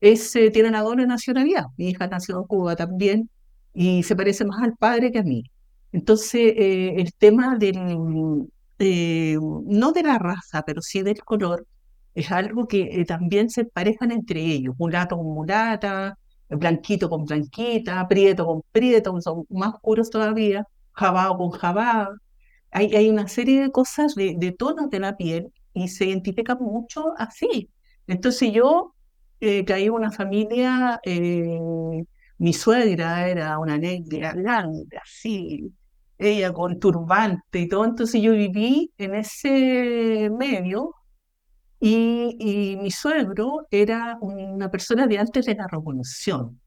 es, 0.00 0.34
eh, 0.36 0.50
tiene 0.50 0.70
una 0.70 0.80
doble 0.82 1.06
nacionalidad, 1.06 1.66
mi 1.76 1.90
hija 1.90 2.06
nació 2.06 2.38
en 2.38 2.44
Cuba 2.44 2.74
también, 2.74 3.28
y 3.74 4.02
se 4.02 4.16
parece 4.16 4.46
más 4.46 4.62
al 4.62 4.74
padre 4.76 5.12
que 5.12 5.18
a 5.18 5.24
mí. 5.24 5.44
Entonces, 5.92 6.54
eh, 6.56 6.94
el 6.96 7.12
tema 7.14 7.58
del, 7.58 7.76
eh, 8.80 9.36
no 9.40 9.92
de 9.92 10.02
la 10.02 10.18
raza, 10.18 10.62
pero 10.66 10.82
sí 10.82 11.02
del 11.02 11.22
color, 11.24 11.66
es 12.14 12.30
algo 12.32 12.66
que 12.66 13.00
eh, 13.00 13.04
también 13.04 13.50
se 13.50 13.64
parejan 13.66 14.10
entre 14.12 14.40
ellos, 14.40 14.74
mulato 14.78 15.16
con 15.16 15.26
mulata, 15.26 16.18
blanquito 16.48 17.08
con 17.10 17.24
blanquita, 17.26 18.08
prieto 18.08 18.46
con 18.46 18.62
prieto, 18.72 19.20
son 19.20 19.44
más 19.50 19.74
oscuros 19.74 20.10
todavía, 20.10 20.66
jabao 20.92 21.36
con 21.38 21.50
jabá. 21.50 22.10
Hay, 22.70 22.94
hay 22.96 23.10
una 23.10 23.28
serie 23.28 23.62
de 23.62 23.70
cosas 23.72 24.14
de, 24.14 24.34
de 24.38 24.52
tonos 24.52 24.90
de 24.90 25.00
la 25.00 25.16
piel 25.16 25.52
y 25.74 25.88
se 25.88 26.06
identifican 26.06 26.58
mucho 26.60 27.14
así. 27.18 27.70
Entonces 28.06 28.52
yo 28.52 28.94
eh, 29.40 29.64
caí 29.64 29.84
en 29.86 29.92
una 29.92 30.10
familia, 30.12 31.00
mi 32.38 32.52
suegra 32.52 33.28
era 33.28 33.58
una 33.58 33.76
negra 33.78 34.32
grande, 34.32 34.96
así, 35.02 35.72
ella 36.20 36.52
con 36.52 36.78
turbante 36.78 37.60
y 37.60 37.68
todo, 37.68 37.84
entonces 37.84 38.20
yo 38.22 38.32
viví 38.32 38.92
en 38.98 39.14
ese 39.14 40.30
medio 40.38 40.94
y, 41.80 42.76
mi 42.80 42.90
suegro 42.90 43.66
era 43.70 44.18
una 44.20 44.70
persona 44.70 45.06
de 45.06 45.18
antes 45.18 45.46
de 45.46 45.54
la 45.54 45.66
revolución. 45.66 46.60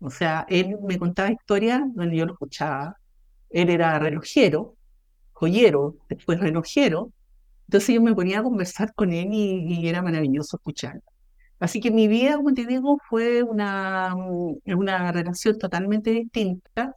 O 0.00 0.10
sea, 0.10 0.46
él 0.48 0.78
me 0.82 0.98
contaba 0.98 1.30
historias 1.32 1.82
donde 1.94 2.16
yo 2.16 2.26
lo 2.26 2.34
escuchaba. 2.34 2.96
Él 3.50 3.70
era 3.70 3.98
relojero, 3.98 4.76
joyero, 5.32 5.96
después 6.08 6.40
relojero. 6.40 7.12
Entonces 7.68 7.94
yo 7.94 8.02
me 8.02 8.14
ponía 8.14 8.40
a 8.40 8.42
conversar 8.42 8.94
con 8.94 9.12
él 9.12 9.28
y, 9.32 9.80
y 9.80 9.88
era 9.88 10.02
maravilloso 10.02 10.56
escucharlo. 10.56 11.02
Así 11.58 11.80
que 11.80 11.90
mi 11.90 12.08
vida, 12.08 12.36
como 12.36 12.52
te 12.52 12.66
digo, 12.66 12.98
fue 13.08 13.42
una, 13.42 14.14
una 14.66 15.12
relación 15.12 15.58
totalmente 15.58 16.10
distinta 16.10 16.94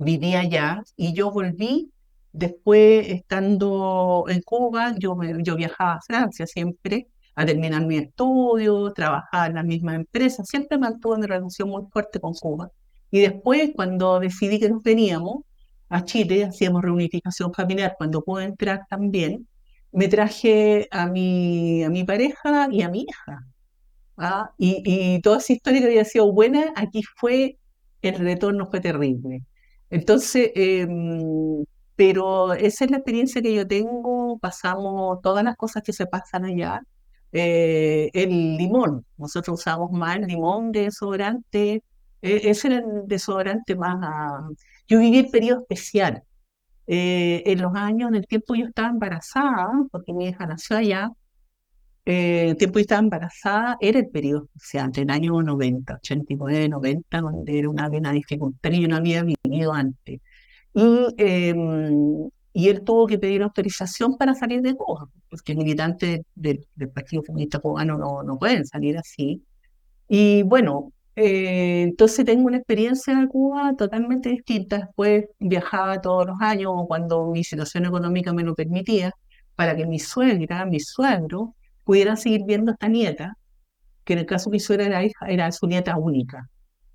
vivía 0.00 0.40
allá 0.40 0.82
y 0.96 1.12
yo 1.14 1.30
volví 1.30 1.90
después 2.36 3.08
estando 3.08 4.24
en 4.28 4.42
Cuba, 4.42 4.94
yo, 4.98 5.16
viajaba 5.56 5.94
a 5.94 6.00
Francia 6.02 6.46
siempre 6.46 7.08
a 7.34 7.46
terminar 7.46 7.84
mi 7.86 7.96
estudio, 7.96 8.92
trabajaba 8.92 9.46
en 9.46 9.54
la 9.54 9.62
misma 9.62 9.94
empresa, 9.94 10.44
siempre 10.44 10.78
mantuve 10.78 11.16
una 11.16 11.26
relación 11.26 11.68
muy 11.70 11.84
fuerte 11.90 12.20
con 12.20 12.34
Cuba. 12.34 12.70
Y 13.10 13.20
después, 13.20 13.70
cuando 13.74 14.20
decidí 14.20 14.58
que 14.58 14.68
nos 14.70 14.82
veníamos 14.82 15.44
a 15.88 16.04
Chile, 16.04 16.44
hacíamos 16.44 16.82
reunificación 16.82 17.52
familiar, 17.52 17.94
cuando 17.98 18.22
pude 18.22 18.44
entrar 18.44 18.86
también, 18.88 19.46
me 19.92 20.08
traje 20.08 20.88
a 20.90 21.06
mi, 21.06 21.84
a 21.84 21.90
mi 21.90 22.04
pareja 22.04 22.68
y 22.70 22.82
a 22.82 22.88
mi 22.88 23.02
hija. 23.02 23.46
¿ah? 24.16 24.50
Y 24.58 25.20
toda 25.22 25.38
esa 25.38 25.52
historia 25.52 25.80
que 25.80 25.86
había 25.86 26.04
sido 26.04 26.32
buena, 26.32 26.72
aquí 26.76 27.02
fue, 27.16 27.58
el 28.02 28.16
retorno 28.16 28.66
fue 28.66 28.80
terrible. 28.80 29.42
Entonces, 29.90 30.50
em, 30.54 31.64
pero 31.96 32.52
esa 32.54 32.84
es 32.84 32.90
la 32.90 32.98
experiencia 32.98 33.42
que 33.42 33.54
yo 33.54 33.66
tengo, 33.66 34.38
pasamos 34.38 35.20
todas 35.22 35.44
las 35.44 35.56
cosas 35.56 35.82
que 35.82 35.92
se 35.92 36.06
pasan 36.06 36.44
allá. 36.44 36.82
Eh, 37.32 38.10
el 38.14 38.56
limón, 38.56 39.04
nosotros 39.16 39.60
usamos 39.60 39.90
más 39.92 40.18
limón 40.20 40.72
de 40.72 40.82
desodorante, 40.84 41.82
e, 42.22 42.50
ese 42.50 42.68
era 42.68 42.78
el 42.78 43.06
desodorante 43.06 43.74
más... 43.76 43.96
Ah, 44.02 44.48
yo 44.88 44.98
viví 45.00 45.18
el 45.18 45.30
periodo 45.30 45.60
especial. 45.62 46.22
Eh, 46.86 47.42
en 47.46 47.62
los 47.62 47.74
años, 47.74 48.08
en 48.10 48.16
el 48.16 48.26
tiempo 48.26 48.54
yo 48.54 48.66
estaba 48.66 48.88
embarazada, 48.88 49.70
porque 49.90 50.12
mi 50.12 50.28
hija 50.28 50.46
nació 50.46 50.76
allá, 50.78 51.10
eh, 52.06 52.50
el 52.50 52.56
tiempo 52.56 52.76
que 52.76 52.82
estaba 52.82 53.00
embarazada 53.00 53.76
era 53.80 53.98
el 53.98 54.08
periodo 54.08 54.44
especial, 54.54 54.86
entre 54.86 55.02
el 55.02 55.10
año 55.10 55.42
90, 55.42 55.94
89, 55.96 56.68
90, 56.68 57.20
donde 57.20 57.58
era 57.58 57.68
una, 57.68 57.88
una 57.88 58.12
dificultad 58.12 58.70
que 58.70 58.80
yo 58.80 58.88
no 58.88 58.96
había 58.96 59.24
vivido 59.24 59.72
antes. 59.72 60.20
Y, 60.74 61.06
em, 61.18 62.28
y 62.52 62.68
él 62.68 62.82
tuvo 62.84 63.06
que 63.06 63.18
pedir 63.18 63.42
autorización 63.42 64.16
para 64.16 64.34
salir 64.34 64.62
de 64.62 64.74
Cuba, 64.74 65.08
porque 65.28 65.54
militantes 65.54 66.22
del, 66.34 66.66
del 66.74 66.90
Partido 66.90 67.22
Comunista 67.24 67.58
Cubano 67.58 67.98
no, 67.98 68.22
no 68.22 68.38
pueden 68.38 68.66
salir 68.66 68.96
así. 68.98 69.44
Y 70.08 70.42
bueno, 70.44 70.92
eh, 71.16 71.82
entonces 71.82 72.24
tengo 72.26 72.46
una 72.46 72.58
experiencia 72.58 73.14
en 73.14 73.26
Cuba 73.28 73.74
totalmente 73.76 74.28
distinta. 74.30 74.78
Después 74.78 75.26
viajaba 75.38 76.00
todos 76.00 76.26
los 76.26 76.36
años 76.40 76.72
cuando 76.88 77.30
mi 77.32 77.42
situación 77.44 77.86
económica 77.86 78.32
me 78.32 78.44
lo 78.44 78.54
permitía, 78.54 79.12
para 79.56 79.74
que 79.76 79.86
mi 79.86 79.98
suegra, 79.98 80.66
mi 80.66 80.80
suegro, 80.80 81.56
pudieran 81.86 82.16
seguir 82.16 82.42
viendo 82.44 82.72
a 82.72 82.74
esta 82.74 82.88
nieta, 82.88 83.38
que 84.04 84.14
en 84.14 84.18
el 84.20 84.26
caso 84.26 84.50
de 84.50 84.54
mi 84.54 84.60
suegra 84.60 84.86
era, 84.86 85.04
hija, 85.04 85.26
era 85.28 85.52
su 85.52 85.66
nieta 85.68 85.96
única. 85.96 86.48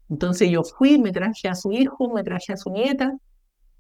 Entonces 0.10 0.50
yo 0.52 0.64
fui, 0.64 1.00
me 1.00 1.14
traje 1.14 1.48
a 1.48 1.56
su 1.56 1.72
hijo, 1.72 2.10
me 2.14 2.24
traje 2.24 2.54
a 2.54 2.58
su 2.58 2.70
nieta, 2.70 3.14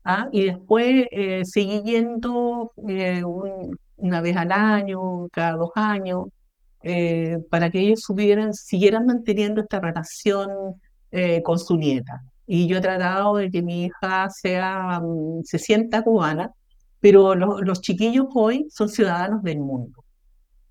¿ah? 0.05 0.29
y 0.31 0.45
después 0.45 1.05
eh, 1.11 1.43
seguí 1.45 1.81
yendo 1.83 2.71
eh, 2.87 3.23
una 3.97 4.21
vez 4.21 4.37
al 4.37 4.51
año, 4.53 5.27
cada 5.33 5.57
dos 5.57 5.71
años, 5.75 6.27
eh, 6.83 7.39
para 7.49 7.69
que 7.69 7.81
ellos 7.81 8.01
subieran, 8.01 8.53
siguieran 8.53 9.05
manteniendo 9.05 9.61
esta 9.61 9.79
relación 9.79 10.49
con 11.43 11.59
su 11.59 11.75
nieta. 11.75 12.21
Y 12.47 12.67
yo 12.67 12.77
he 12.77 12.81
tratado 12.81 13.35
de 13.35 13.51
que 13.51 13.61
mi 13.61 13.85
hija 13.85 14.29
sea, 14.29 15.01
mm, 15.01 15.43
se 15.43 15.59
sienta 15.59 16.03
cubana, 16.03 16.51
pero 17.01 17.35
los 17.35 17.81
chiquillos 17.81 18.27
hoy 18.33 18.67
son 18.69 18.87
ciudadanos 18.87 19.43
del 19.43 19.59
mundo. 19.59 20.00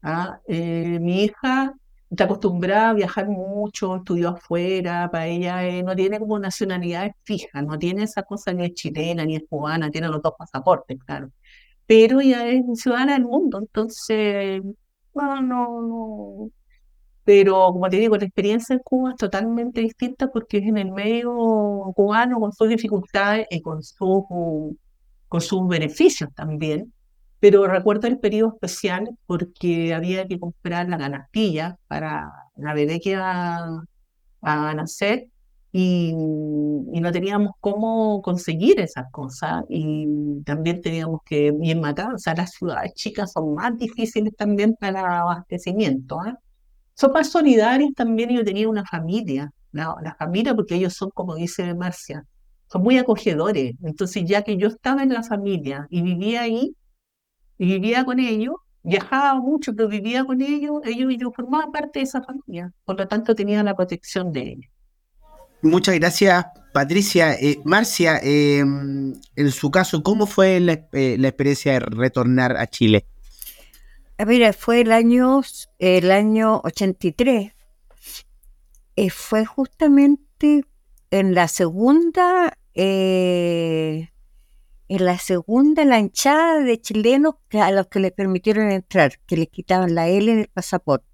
¿Ah? 0.03 0.41
Eh, 0.47 0.99
mi 1.01 1.25
hija 1.25 1.75
está 2.11 2.25
acostumbrada 2.25 2.91
a 2.91 2.95
viajar 2.95 3.29
mucho, 3.29 3.97
estudió 3.97 4.31
afuera, 4.31 5.09
para 5.11 5.27
ella 5.29 5.83
no 5.83 5.95
tiene 5.95 6.19
como 6.19 6.39
nacionalidades 6.39 7.13
fijas, 7.25 7.65
no 7.65 7.79
tiene 7.79 8.05
esa 8.05 8.23
cosa 8.25 8.53
ni 8.53 8.65
es 8.67 8.75
chilena 8.75 9.25
ni 9.25 9.37
es 9.37 9.43
cubana, 9.49 9.91
tiene 9.91 10.09
los 10.09 10.23
dos 10.23 10.35
pasaportes, 10.39 10.99
claro. 11.05 11.31
Pero 11.87 12.21
ella 12.21 12.49
es 12.49 12.63
ciudadana 12.81 13.15
del 13.15 13.25
mundo, 13.25 13.59
entonces 13.59 14.63
no, 15.15 15.43
no, 15.43 15.83
no. 15.83 16.51
Pero 17.25 17.73
como 17.73 17.89
te 17.89 17.99
digo, 17.99 18.17
la 18.17 18.25
experiencia 18.25 18.75
en 18.75 18.81
Cuba 18.81 19.11
es 19.11 19.17
totalmente 19.17 19.81
distinta 19.81 20.29
porque 20.31 20.59
es 20.59 20.65
en 20.67 20.79
el 20.79 20.91
medio 20.93 21.33
cubano 21.95 22.41
con 22.41 22.53
sus 22.53 22.69
dificultades 22.69 23.47
y 23.51 23.61
con, 23.63 23.83
su, 23.83 24.77
con 25.29 25.41
sus 25.41 25.69
beneficios 25.69 26.31
también. 26.35 26.93
Pero 27.41 27.67
recuerdo 27.67 28.07
el 28.07 28.19
periodo 28.19 28.53
especial 28.55 29.11
porque 29.27 29.95
había 29.95 30.27
que 30.29 30.39
comprar 30.39 30.89
la 30.89 30.99
canastilla 30.99 31.77
para 31.89 32.31
la 32.57 32.75
bebé 32.75 33.01
que 33.01 33.11
iba 33.11 33.83
a 34.43 34.75
nacer 34.75 35.29
y, 35.73 36.13
y, 36.93 37.01
no 37.01 37.13
teníamos 37.13 37.53
cómo 37.61 38.21
conseguir 38.23 38.81
esas 38.81 39.11
cosas 39.13 39.65
y 39.69 40.07
también 40.45 40.81
teníamos 40.81 41.21
que 41.25 41.53
bien 41.53 41.81
matar, 41.81 42.15
o 42.15 42.19
sea, 42.19 42.35
las 42.35 42.51
ciudades 42.53 42.93
chicas 42.95 43.33
son 43.33 43.55
más 43.55 43.77
difíciles 43.79 44.35
también 44.37 44.75
para 44.81 45.21
abastecimiento. 45.21 46.19
¿eh? 46.27 46.35
Son 46.95 47.13
más 47.13 47.31
solidarios 47.31 47.93
también, 47.95 48.31
yo 48.31 48.45
tenía 48.45 48.69
una 48.69 48.85
familia, 48.85 49.53
la, 49.73 49.95
la 50.03 50.15
familia 50.17 50.55
porque 50.55 50.75
ellos 50.75 50.95
son, 50.95 51.11
como 51.11 51.37
dice 51.37 51.73
Marcia, 51.75 52.25
son 52.67 52.83
muy 52.83 52.99
acogedores, 52.99 53.75
entonces 53.83 54.25
ya 54.27 54.43
que 54.43 54.57
yo 54.57 54.69
estaba 54.69 55.03
en 55.03 55.13
la 55.13 55.23
familia 55.23 55.87
y 55.91 56.03
vivía 56.03 56.43
ahí, 56.43 56.75
y 57.61 57.67
vivía 57.67 58.07
con 58.07 58.19
ellos, 58.19 58.55
viajaba 58.83 59.35
mucho, 59.39 59.75
pero 59.77 59.87
vivía 59.87 60.25
con 60.25 60.41
ellos, 60.41 60.81
ellos 60.87 61.13
y 61.13 61.19
yo 61.19 61.31
formaba 61.31 61.71
parte 61.71 61.99
de 61.99 62.05
esa 62.05 62.23
familia, 62.23 62.73
por 62.87 62.99
lo 62.99 63.07
tanto 63.07 63.35
tenía 63.35 63.63
la 63.63 63.77
protección 63.77 64.33
de 64.33 64.41
ellos. 64.41 64.71
Muchas 65.61 65.95
gracias, 65.97 66.47
Patricia. 66.73 67.35
Eh, 67.35 67.61
Marcia, 67.65 68.19
eh, 68.23 68.61
en 68.61 69.51
su 69.53 69.71
caso, 69.71 70.03
¿cómo 70.03 70.27
fue 70.27 70.59
la, 70.59 70.89
eh, 70.93 71.17
la, 71.19 71.29
experiencia 71.29 71.75
de 71.75 71.81
retornar 71.81 72.57
a 72.57 72.67
Chile? 72.67 73.05
Mira, 74.27 74.55
fue 74.55 74.81
el 74.81 74.91
año, 74.91 75.43
el 75.79 76.11
año 76.11 76.63
83. 76.65 77.53
fue 79.11 79.45
justamente 79.45 80.65
en 81.11 81.35
la 81.35 81.47
segunda, 81.47 82.57
en 84.91 85.05
la 85.05 85.19
segunda 85.19 85.85
lanchada 85.85 86.59
de 86.65 86.81
chilenos 86.81 87.37
a 87.53 87.71
los 87.71 87.87
que 87.87 88.01
les 88.01 88.11
permitieron 88.11 88.73
entrar, 88.73 89.21
que 89.25 89.37
les 89.37 89.47
quitaban 89.47 89.95
la 89.95 90.09
L 90.09 90.35
del 90.35 90.49
pasaporte. 90.49 91.07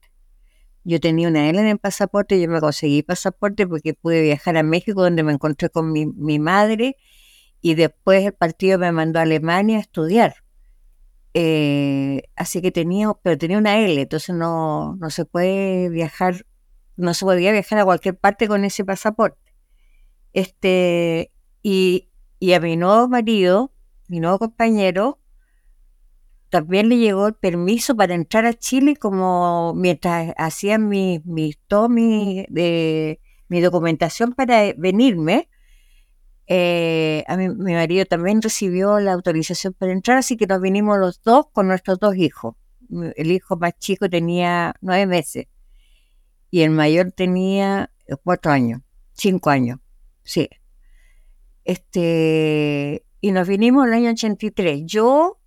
Yo 0.83 0.99
tenía 0.99 1.29
una 1.29 1.51
L 1.51 1.61
en 1.61 1.67
el 1.67 1.79
pasaporte, 1.79 2.41
yo 2.41 2.49
me 2.49 2.59
conseguí 2.59 3.03
pasaporte 3.03 3.67
porque 3.67 3.93
pude 3.93 4.23
viajar 4.23 4.57
a 4.57 4.63
México 4.63 5.03
donde 5.03 5.23
me 5.23 5.35
encontré 5.35 5.69
con 5.69 5.93
mi, 5.93 6.39
madre 6.39 6.97
y 7.61 7.75
después 7.75 8.25
el 8.25 8.33
partido 8.33 8.79
me 8.79 8.91
mandó 8.93 9.19
a 9.19 9.23
Alemania 9.23 9.77
a 9.77 9.81
estudiar. 9.83 10.37
Eh, 11.35 12.23
así 12.35 12.63
que 12.63 12.73
tenía, 12.73 13.13
pero 13.23 13.37
tenía 13.37 13.59
una 13.59 13.79
L, 13.79 14.01
entonces 14.01 14.35
no, 14.35 14.97
no 14.97 15.11
se 15.11 15.27
puede 15.27 15.91
viajar, 15.91 16.47
no 16.97 17.13
se 17.13 17.27
podía 17.27 17.53
viajar 17.53 17.81
a 17.81 17.85
cualquier 17.85 18.17
parte 18.17 18.49
con 18.49 18.65
ese 18.65 18.87
pasaporte. 18.87 19.53
Este, 20.33 21.31
y, 21.63 22.09
y 22.39 22.53
a 22.53 22.61
mi 22.61 22.77
nuevo 22.77 23.09
marido, 23.09 23.73
mi 24.09 24.21
nuevo 24.21 24.39
compañero, 24.39 25.19
también 26.51 26.89
le 26.89 26.99
llegó 26.99 27.27
el 27.27 27.35
permiso 27.35 27.97
para 27.97 28.15
entrar 28.15 28.47
a 28.47 28.55
Chile 28.55 28.97
como 28.97 29.75
mientras 29.75 30.33
hacían 30.37 30.89
mi, 30.89 31.21
mi, 31.25 31.55
mi, 31.89 32.47
mi 33.49 33.61
documentación 33.61 34.33
para 34.33 34.73
venirme. 34.77 35.49
Eh, 36.47 37.25
a 37.27 37.37
mi, 37.37 37.49
mi, 37.49 37.73
marido 37.73 38.05
también 38.05 38.41
recibió 38.41 39.01
la 39.01 39.13
autorización 39.13 39.73
para 39.73 39.93
entrar, 39.93 40.19
así 40.19 40.37
que 40.37 40.47
nos 40.47 40.61
vinimos 40.61 40.99
los 40.99 41.21
dos 41.23 41.47
con 41.53 41.67
nuestros 41.67 41.99
dos 41.99 42.17
hijos. 42.17 42.55
El 43.17 43.33
hijo 43.33 43.57
más 43.57 43.77
chico 43.79 44.09
tenía 44.09 44.77
nueve 44.81 45.07
meses 45.07 45.47
y 46.51 46.63
el 46.63 46.71
mayor 46.71 47.11
tenía 47.13 47.91
cuatro 48.23 48.53
años, 48.53 48.81
cinco 49.13 49.51
años, 49.51 49.81
sí. 50.23 50.49
Este, 51.67 53.05
y 53.21 53.33
nos 53.33 53.47
vinimos 53.47 53.87
en 53.87 53.93
el 53.93 53.99
año 53.99 54.11
83. 54.13 54.83
Yo 54.87 55.39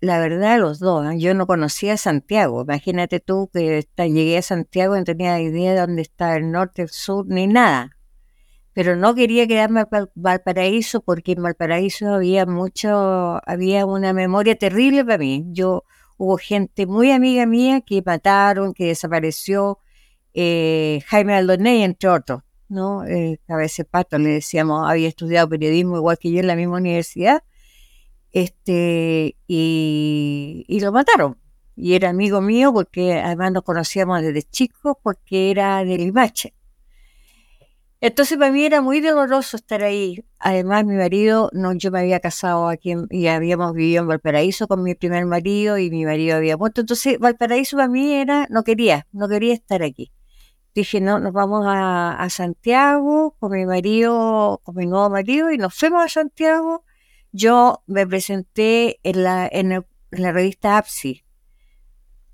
la 0.00 0.18
verdad, 0.18 0.58
los 0.58 0.78
dos. 0.78 1.06
Yo 1.18 1.34
no 1.34 1.46
conocía 1.46 1.96
Santiago. 1.98 2.62
Imagínate 2.62 3.20
tú 3.20 3.50
que 3.52 3.86
llegué 3.98 4.38
a 4.38 4.42
Santiago 4.42 4.96
y 4.96 5.00
no 5.00 5.04
tenía 5.04 5.38
idea 5.40 5.74
de 5.74 5.80
dónde 5.80 6.02
está 6.02 6.36
el 6.36 6.50
norte, 6.50 6.82
el 6.82 6.88
sur, 6.88 7.26
ni 7.28 7.46
nada. 7.46 7.90
Pero 8.72 8.96
no 8.96 9.14
quería 9.14 9.46
quedarme 9.46 9.82
en 9.92 10.06
Valparaíso 10.14 11.02
porque 11.02 11.32
en 11.32 11.42
Valparaíso 11.42 12.14
había 12.14 12.46
mucho, 12.46 13.40
había 13.46 13.84
una 13.84 14.12
memoria 14.14 14.56
terrible 14.56 15.04
para 15.04 15.18
mí. 15.18 15.44
Yo 15.48 15.84
hubo 16.16 16.38
gente 16.38 16.86
muy 16.86 17.10
amiga 17.12 17.44
mía 17.46 17.82
que 17.82 18.02
mataron, 18.04 18.72
que 18.72 18.86
desapareció. 18.86 19.80
Eh, 20.32 21.00
Jaime 21.08 21.34
Aldoney, 21.34 21.82
entre 21.82 22.08
otros, 22.08 22.42
¿no? 22.70 23.04
Eh, 23.04 23.40
Cabeza 23.46 23.84
Pato, 23.84 24.18
le 24.18 24.30
decíamos, 24.30 24.88
había 24.88 25.08
estudiado 25.08 25.48
periodismo 25.48 25.96
igual 25.96 26.18
que 26.18 26.32
yo 26.32 26.40
en 26.40 26.46
la 26.46 26.56
misma 26.56 26.78
universidad 26.78 27.42
este, 28.32 29.36
y, 29.46 30.64
y, 30.68 30.80
lo 30.80 30.92
mataron. 30.92 31.38
Y 31.76 31.94
era 31.94 32.10
amigo 32.10 32.40
mío 32.40 32.72
porque 32.72 33.14
además 33.14 33.52
nos 33.52 33.62
conocíamos 33.64 34.22
desde 34.22 34.42
chicos 34.42 34.96
porque 35.02 35.50
era 35.50 35.84
del 35.84 35.98
Limache. 35.98 36.54
Entonces 38.02 38.38
para 38.38 38.50
mí 38.50 38.64
era 38.64 38.80
muy 38.80 39.00
doloroso 39.00 39.56
estar 39.56 39.82
ahí. 39.82 40.24
Además 40.38 40.84
mi 40.86 40.94
marido, 40.94 41.50
no, 41.52 41.74
yo 41.74 41.90
me 41.90 42.00
había 42.00 42.20
casado 42.20 42.68
aquí 42.68 42.94
y 43.10 43.26
habíamos 43.26 43.74
vivido 43.74 44.02
en 44.02 44.08
Valparaíso 44.08 44.68
con 44.68 44.82
mi 44.82 44.94
primer 44.94 45.26
marido 45.26 45.76
y 45.76 45.90
mi 45.90 46.04
marido 46.06 46.36
había 46.36 46.56
muerto. 46.56 46.80
Entonces 46.80 47.18
Valparaíso 47.18 47.76
para 47.76 47.88
mí 47.88 48.14
era, 48.14 48.46
no 48.50 48.64
quería, 48.64 49.06
no 49.12 49.28
quería 49.28 49.52
estar 49.52 49.82
aquí. 49.82 50.12
Dije, 50.74 51.00
no, 51.00 51.18
nos 51.18 51.32
vamos 51.32 51.64
a, 51.66 52.26
Santiago 52.30 53.36
con 53.38 53.52
mi 53.52 53.66
marido, 53.66 54.60
con 54.62 54.76
mi 54.76 54.86
nuevo 54.86 55.10
marido 55.10 55.50
y 55.50 55.58
nos 55.58 55.74
fuimos 55.74 56.04
a 56.04 56.08
Santiago 56.08 56.84
yo 57.32 57.82
me 57.86 58.06
presenté 58.06 58.98
en 59.02 59.22
la, 59.22 59.48
en, 59.50 59.84
la 60.10 60.32
revista 60.32 60.78
APSI 60.78 61.24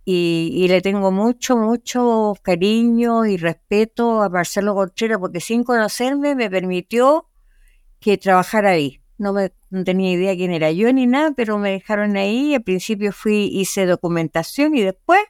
y, 0.09 0.67
le 0.69 0.81
tengo 0.81 1.11
mucho, 1.11 1.57
mucho 1.57 2.35
cariño 2.43 3.27
y 3.27 3.37
respeto 3.37 4.23
a 4.23 4.29
Marcelo 4.29 4.75
Contreras 4.75 5.19
porque 5.19 5.41
sin 5.41 5.65
conocerme 5.65 6.37
me 6.37 6.49
permitió 6.49 7.29
que 7.99 8.17
trabajara 8.17 8.71
ahí. 8.71 9.01
No, 9.19 9.33
me, 9.33 9.53
no 9.71 9.83
tenía 9.83 10.13
idea 10.13 10.37
quién 10.37 10.53
era 10.53 10.71
yo 10.71 10.93
ni 10.93 11.07
nada, 11.07 11.33
pero 11.37 11.59
me 11.59 11.73
dejaron 11.73 12.17
ahí. 12.17 12.55
Al 12.55 12.63
principio 12.63 13.13
fui, 13.13 13.51
hice 13.53 13.85
documentación 13.85 14.77
y 14.77 14.83
después 14.83 15.21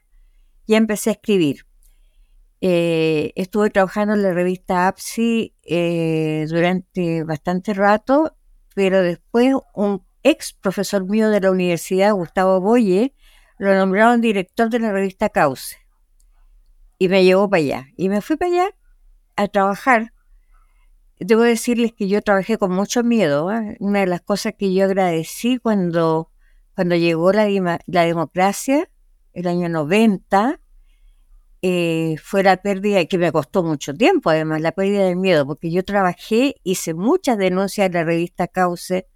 ya 0.66 0.76
empecé 0.76 1.10
a 1.10 1.12
escribir. 1.14 1.66
Eh, 2.60 3.32
estuve 3.36 3.70
trabajando 3.70 4.14
en 4.14 4.22
la 4.22 4.32
revista 4.32 4.88
APSI 4.88 5.54
eh, 5.62 6.46
durante 6.48 7.22
bastante 7.24 7.74
rato, 7.74 8.34
pero 8.74 9.02
después 9.02 9.54
un 9.74 10.04
ex 10.22 10.54
profesor 10.54 11.04
mío 11.04 11.30
de 11.30 11.40
la 11.40 11.50
universidad, 11.50 12.14
Gustavo 12.14 12.60
Boye, 12.60 13.14
lo 13.58 13.74
nombraron 13.74 14.20
director 14.20 14.70
de 14.70 14.80
la 14.80 14.92
revista 14.92 15.28
Cauce. 15.28 15.76
Y 16.98 17.08
me 17.08 17.24
llevó 17.24 17.48
para 17.48 17.62
allá. 17.62 17.86
Y 17.96 18.08
me 18.08 18.20
fui 18.20 18.36
para 18.36 18.50
allá 18.50 18.70
a 19.36 19.48
trabajar. 19.48 20.12
Debo 21.18 21.42
decirles 21.42 21.92
que 21.92 22.08
yo 22.08 22.22
trabajé 22.22 22.58
con 22.58 22.72
mucho 22.72 23.02
miedo. 23.02 23.50
¿eh? 23.52 23.76
Una 23.80 24.00
de 24.00 24.06
las 24.06 24.22
cosas 24.22 24.54
que 24.58 24.72
yo 24.72 24.84
agradecí 24.84 25.58
cuando, 25.58 26.30
cuando 26.74 26.96
llegó 26.96 27.32
la, 27.32 27.46
la 27.86 28.02
democracia, 28.02 28.90
el 29.32 29.46
año 29.46 29.68
90, 29.68 30.60
eh, 31.68 32.16
fue 32.22 32.44
la 32.44 32.58
pérdida, 32.58 33.04
que 33.06 33.18
me 33.18 33.32
costó 33.32 33.64
mucho 33.64 33.92
tiempo 33.92 34.30
además, 34.30 34.60
la 34.60 34.70
pérdida 34.70 35.04
del 35.06 35.16
miedo, 35.16 35.44
porque 35.44 35.72
yo 35.72 35.84
trabajé, 35.84 36.54
hice 36.62 36.94
muchas 36.94 37.38
denuncias 37.38 37.88
en 37.88 37.94
la 37.94 38.04
revista 38.04 38.46
Cauce 38.46 39.08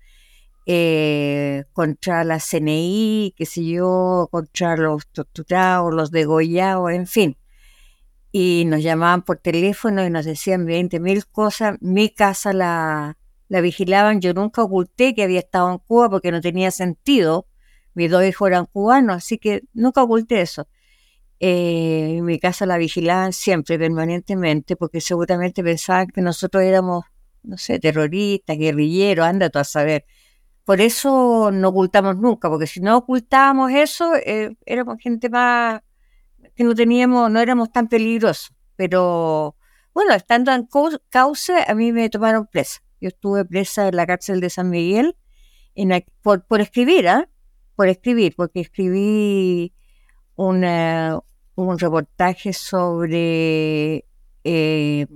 eh, 0.66 1.62
contra 1.72 2.24
la 2.24 2.40
CNI, 2.40 3.34
qué 3.36 3.46
sé 3.46 3.64
yo, 3.64 4.28
contra 4.32 4.76
los 4.76 5.06
torturados, 5.12 5.94
los 5.94 6.10
degollados, 6.10 6.90
en 6.90 7.06
fin. 7.06 7.36
Y 8.32 8.64
nos 8.66 8.82
llamaban 8.82 9.22
por 9.22 9.38
teléfono 9.38 10.04
y 10.04 10.10
nos 10.10 10.24
decían 10.24 10.66
20 10.66 10.98
mil 10.98 11.26
cosas. 11.26 11.76
Mi 11.80 12.10
casa 12.10 12.52
la, 12.52 13.16
la 13.48 13.60
vigilaban. 13.60 14.20
Yo 14.20 14.34
nunca 14.34 14.62
oculté 14.64 15.14
que 15.14 15.22
había 15.22 15.38
estado 15.38 15.70
en 15.70 15.78
Cuba 15.78 16.10
porque 16.10 16.32
no 16.32 16.40
tenía 16.40 16.72
sentido. 16.72 17.46
Mis 17.94 18.10
dos 18.10 18.24
hijos 18.24 18.48
eran 18.48 18.66
cubanos, 18.66 19.16
así 19.18 19.38
que 19.38 19.62
nunca 19.72 20.02
oculté 20.02 20.40
eso. 20.40 20.66
Eh, 21.42 22.20
mi 22.22 22.38
casa 22.38 22.66
la 22.66 22.76
vigilaban 22.76 23.32
siempre, 23.32 23.78
permanentemente, 23.78 24.76
porque 24.76 25.00
seguramente 25.00 25.64
pensaban 25.64 26.08
que 26.08 26.20
nosotros 26.20 26.62
éramos, 26.62 27.06
no 27.42 27.56
sé, 27.56 27.78
terroristas, 27.78 28.58
guerrilleros, 28.58 29.26
anda 29.26 29.48
tú 29.48 29.58
a 29.58 29.64
saber. 29.64 30.04
Por 30.64 30.82
eso 30.82 31.50
no 31.50 31.68
ocultamos 31.70 32.16
nunca, 32.18 32.50
porque 32.50 32.66
si 32.66 32.80
no 32.80 32.98
ocultábamos 32.98 33.72
eso, 33.72 34.14
eh, 34.16 34.54
éramos 34.66 34.98
gente 35.00 35.30
más 35.30 35.80
que 36.54 36.64
no 36.64 36.74
teníamos, 36.74 37.30
no 37.30 37.40
éramos 37.40 37.72
tan 37.72 37.88
peligrosos. 37.88 38.52
Pero 38.76 39.56
bueno, 39.94 40.14
estando 40.14 40.52
en 40.52 40.68
causa, 41.08 41.64
a 41.66 41.74
mí 41.74 41.92
me 41.92 42.10
tomaron 42.10 42.46
presa. 42.46 42.80
Yo 43.00 43.08
estuve 43.08 43.44
presa 43.46 43.88
en 43.88 43.96
la 43.96 44.06
cárcel 44.06 44.40
de 44.40 44.50
San 44.50 44.68
Miguel 44.68 45.16
en 45.74 46.04
por, 46.22 46.44
por 46.44 46.60
escribir, 46.60 47.08
¿ah? 47.08 47.28
Por 47.76 47.88
escribir, 47.88 48.34
porque 48.36 48.60
escribí 48.60 49.72
una, 50.36 51.20
un 51.64 51.78
reportaje 51.78 52.52
sobre 52.52 54.04
eh, 54.44 55.06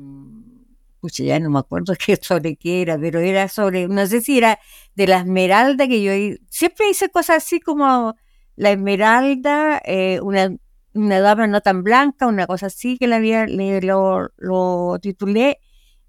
ya 1.12 1.38
no 1.40 1.50
me 1.50 1.58
acuerdo 1.58 1.94
qué 1.98 2.16
sobre 2.20 2.56
qué 2.56 2.82
era, 2.82 2.98
pero 2.98 3.20
era 3.20 3.48
sobre, 3.48 3.88
no 3.88 4.06
sé 4.06 4.20
si 4.20 4.38
era 4.38 4.58
de 4.94 5.06
la 5.06 5.18
esmeralda 5.18 5.86
que 5.88 6.02
yo 6.02 6.36
siempre 6.48 6.88
hice 6.90 7.10
cosas 7.10 7.38
así 7.38 7.60
como 7.60 8.14
la 8.56 8.70
esmeralda, 8.70 9.80
eh, 9.84 10.20
una, 10.22 10.54
una, 10.94 11.20
dama 11.20 11.46
no 11.46 11.60
tan 11.60 11.82
blanca, 11.82 12.26
una 12.26 12.46
cosa 12.46 12.66
así 12.66 12.98
que 12.98 13.08
la 13.08 13.16
había, 13.16 13.46
lo, 13.46 14.30
lo, 14.36 14.98
titulé, 15.00 15.58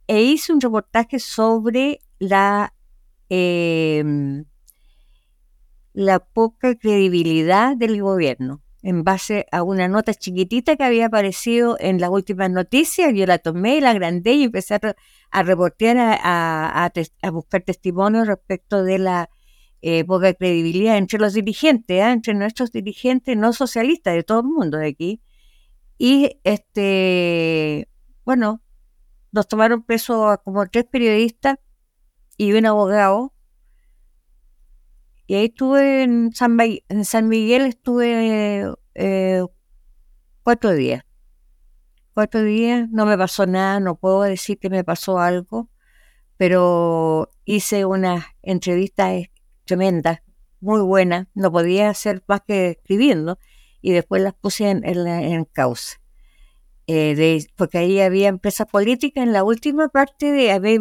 e 0.07 0.21
hice 0.21 0.53
un 0.53 0.61
reportaje 0.61 1.19
sobre 1.19 2.01
la 2.19 2.73
em, 3.29 4.45
la 5.93 6.19
poca 6.19 6.75
credibilidad 6.75 7.75
del 7.75 8.01
gobierno 8.01 8.61
en 8.85 9.03
base 9.03 9.47
a 9.51 9.63
una 9.63 9.87
nota 9.87 10.13
chiquitita 10.13 10.75
que 10.75 10.83
había 10.83 11.07
aparecido 11.07 11.75
en 11.79 11.99
las 11.99 12.11
últimas 12.11 12.51
noticias. 12.51 13.11
Yo 13.15 13.25
la 13.25 13.39
tomé, 13.39 13.81
la 13.81 13.89
agrandé 13.89 14.33
y 14.33 14.43
empecé 14.43 14.75
a, 14.75 14.95
a 15.31 15.43
reportear, 15.43 15.97
a, 16.21 16.91
buscar 17.31 17.63
testimonios 17.63 18.27
respecto 18.27 18.83
de 18.83 18.99
la 18.99 19.31
eh, 19.81 20.05
poca 20.05 20.35
credibilidad 20.35 20.97
entre 20.97 21.17
los 21.17 21.33
dirigentes, 21.33 21.99
¿ah? 21.99 22.11
entre 22.11 22.35
nuestros 22.35 22.71
dirigentes 22.71 23.35
no 23.35 23.53
socialistas 23.53 24.13
de 24.13 24.23
todo 24.23 24.41
el 24.41 24.45
mundo 24.45 24.77
de 24.77 24.87
aquí. 24.89 25.21
Y 25.97 26.39
este, 26.43 27.89
bueno, 28.23 28.61
nos 29.31 29.47
tomaron 29.47 29.81
preso 29.81 30.39
como 30.43 30.67
tres 30.67 30.85
periodistas 30.85 31.57
y 32.37 32.53
un 32.53 32.67
abogado 32.67 33.33
y 35.27 35.35
ahí 35.35 35.45
estuve 35.45 36.03
en 36.03 36.33
San, 36.33 36.57
en 36.59 37.27
Miguel, 37.27 37.63
estuve 37.63 38.73
eh, 38.93 39.45
cuatro 40.43 40.73
días. 40.73 41.03
Cuatro 42.13 42.43
días, 42.43 42.87
no 42.91 43.05
me 43.05 43.17
pasó 43.17 43.45
nada, 43.45 43.79
no 43.79 43.95
puedo 43.95 44.21
decir 44.21 44.59
que 44.59 44.69
me 44.69 44.83
pasó 44.83 45.19
algo, 45.19 45.69
pero 46.37 47.29
hice 47.43 47.85
unas 47.85 48.25
entrevistas 48.41 49.25
tremendas, 49.65 50.21
muy 50.61 50.81
buenas, 50.81 51.27
no 51.33 51.51
podía 51.51 51.89
hacer 51.89 52.23
más 52.27 52.41
que 52.47 52.69
escribiendo, 52.71 53.39
y 53.81 53.91
después 53.91 54.21
las 54.21 54.33
puse 54.33 54.69
en, 54.69 54.85
en 54.85 55.45
causa. 55.45 55.99
Eh, 56.87 57.47
porque 57.55 57.79
ahí 57.79 57.99
había 57.99 58.27
empresas 58.27 58.67
políticas. 58.67 59.23
En 59.23 59.33
la 59.33 59.43
última 59.43 59.89
parte 59.89 60.31
de 60.31 60.51
a 60.51 60.59
me, 60.59 60.79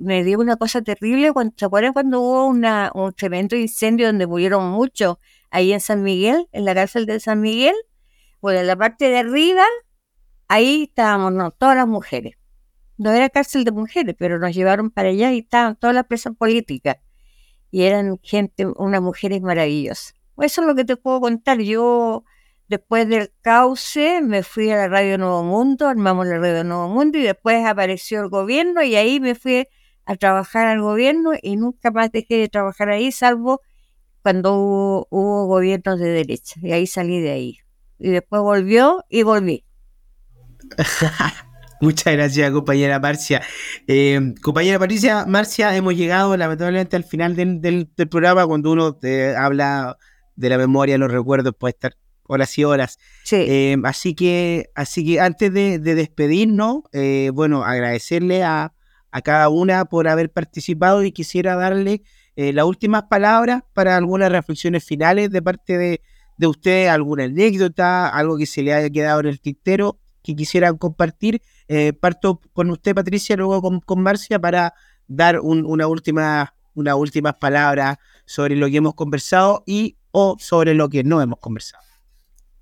me 0.00 0.24
dio 0.24 0.38
una 0.38 0.56
cosa 0.56 0.82
terrible. 0.82 1.32
Cuando, 1.32 1.54
¿Se 1.56 1.64
acuerdan 1.64 1.92
cuando 1.92 2.20
hubo 2.20 2.46
una, 2.46 2.90
un 2.94 3.12
tremendo 3.12 3.56
incendio 3.56 4.06
donde 4.06 4.26
murieron 4.26 4.70
muchos 4.70 5.16
ahí 5.50 5.72
en 5.72 5.80
San 5.80 6.02
Miguel, 6.02 6.48
en 6.52 6.64
la 6.64 6.74
cárcel 6.74 7.06
de 7.06 7.20
San 7.20 7.40
Miguel? 7.40 7.74
Bueno, 8.40 8.60
en 8.60 8.66
la 8.66 8.76
parte 8.76 9.08
de 9.08 9.18
arriba, 9.18 9.64
ahí 10.46 10.84
estábamos 10.84 11.32
no, 11.32 11.50
todas 11.52 11.76
las 11.76 11.88
mujeres. 11.88 12.34
No 12.98 13.12
era 13.12 13.30
cárcel 13.30 13.64
de 13.64 13.72
mujeres, 13.72 14.14
pero 14.18 14.38
nos 14.38 14.54
llevaron 14.54 14.90
para 14.90 15.08
allá 15.08 15.32
y 15.32 15.38
estaban 15.38 15.76
todas 15.76 15.94
las 15.94 16.04
presas 16.06 16.34
políticas. 16.36 16.96
Y 17.70 17.82
eran 17.82 18.18
gente, 18.22 18.66
unas 18.66 19.00
mujeres 19.00 19.40
maravillosas. 19.40 20.14
Eso 20.38 20.60
es 20.60 20.66
lo 20.66 20.74
que 20.74 20.84
te 20.84 20.96
puedo 20.96 21.20
contar. 21.20 21.60
Yo 21.60 22.24
Después 22.68 23.08
del 23.08 23.32
cauce 23.40 24.20
me 24.20 24.42
fui 24.42 24.70
a 24.70 24.76
la 24.76 24.88
Radio 24.88 25.16
Nuevo 25.16 25.42
Mundo, 25.42 25.88
armamos 25.88 26.26
la 26.26 26.38
Radio 26.38 26.64
Nuevo 26.64 26.88
Mundo 26.88 27.16
y 27.16 27.22
después 27.22 27.64
apareció 27.64 28.20
el 28.20 28.28
gobierno 28.28 28.82
y 28.82 28.94
ahí 28.94 29.20
me 29.20 29.34
fui 29.34 29.66
a 30.04 30.16
trabajar 30.16 30.66
al 30.66 30.82
gobierno 30.82 31.32
y 31.40 31.56
nunca 31.56 31.90
más 31.90 32.12
dejé 32.12 32.36
de 32.36 32.48
trabajar 32.48 32.90
ahí, 32.90 33.10
salvo 33.10 33.62
cuando 34.22 34.54
hubo, 34.56 35.46
gobiernos 35.46 35.98
de 35.98 36.08
derecha. 36.08 36.60
Y 36.62 36.72
ahí 36.72 36.86
salí 36.86 37.20
de 37.20 37.30
ahí. 37.30 37.58
Y 37.98 38.10
después 38.10 38.42
volvió 38.42 39.02
y 39.08 39.22
volví. 39.22 39.64
Muchas 41.80 42.12
gracias, 42.12 42.50
compañera 42.50 42.98
Marcia. 43.00 43.40
Eh, 43.86 44.34
compañera 44.42 44.78
Patricia, 44.78 45.24
Marcia, 45.24 45.74
hemos 45.74 45.94
llegado 45.94 46.36
lamentablemente 46.36 46.96
al 46.96 47.04
final 47.04 47.34
del, 47.34 47.88
programa 48.10 48.46
cuando 48.46 48.72
uno 48.72 48.94
te 48.94 49.34
habla 49.34 49.96
de 50.36 50.48
la 50.50 50.58
memoria, 50.58 50.98
los 50.98 51.10
recuerdos, 51.10 51.54
puede 51.58 51.70
estar 51.70 51.96
horas 52.28 52.56
y 52.56 52.64
horas. 52.64 52.98
Eh, 53.32 53.76
así 53.82 54.14
que, 54.14 54.70
así 54.76 55.04
que 55.04 55.20
antes 55.20 55.52
de, 55.52 55.78
despedirnos, 55.80 56.82
eh, 56.92 57.30
bueno, 57.34 57.64
agradecerle 57.64 58.44
a, 58.44 58.72
cada 59.24 59.48
una 59.48 59.86
por 59.86 60.06
haber 60.06 60.30
participado 60.30 61.02
y 61.02 61.10
quisiera 61.10 61.56
darle 61.56 62.02
eh, 62.36 62.52
las 62.52 62.66
últimas 62.66 63.04
palabras 63.04 63.64
para 63.72 63.96
algunas 63.96 64.30
reflexiones 64.30 64.84
finales 64.84 65.30
de 65.32 65.42
parte 65.42 65.76
de, 65.76 66.02
de 66.36 66.46
usted, 66.46 66.86
alguna 66.86 67.24
anécdota, 67.24 68.08
algo 68.08 68.38
que 68.38 68.46
se 68.46 68.62
le 68.62 68.74
haya 68.74 68.88
quedado 68.90 69.18
en 69.20 69.26
el 69.26 69.40
tintero 69.40 69.98
que 70.22 70.36
quisieran 70.36 70.76
compartir. 70.76 71.42
parto 72.00 72.40
con 72.52 72.70
usted, 72.70 72.94
Patricia, 72.94 73.34
luego 73.36 73.60
con, 73.84 74.02
Marcia 74.02 74.38
para 74.38 74.74
dar 75.08 75.40
una 75.40 75.88
última, 75.88 76.54
unas 76.74 76.94
últimas 76.94 77.34
palabras 77.34 77.96
sobre 78.24 78.54
lo 78.54 78.68
que 78.68 78.76
hemos 78.76 78.94
conversado 78.94 79.64
y 79.66 79.96
o 80.12 80.36
sobre 80.38 80.74
lo 80.74 80.88
que 80.88 81.02
no 81.02 81.20
hemos 81.20 81.40
conversado. 81.40 81.87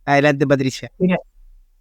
Adelante, 0.07 0.47
Patricia. 0.47 0.91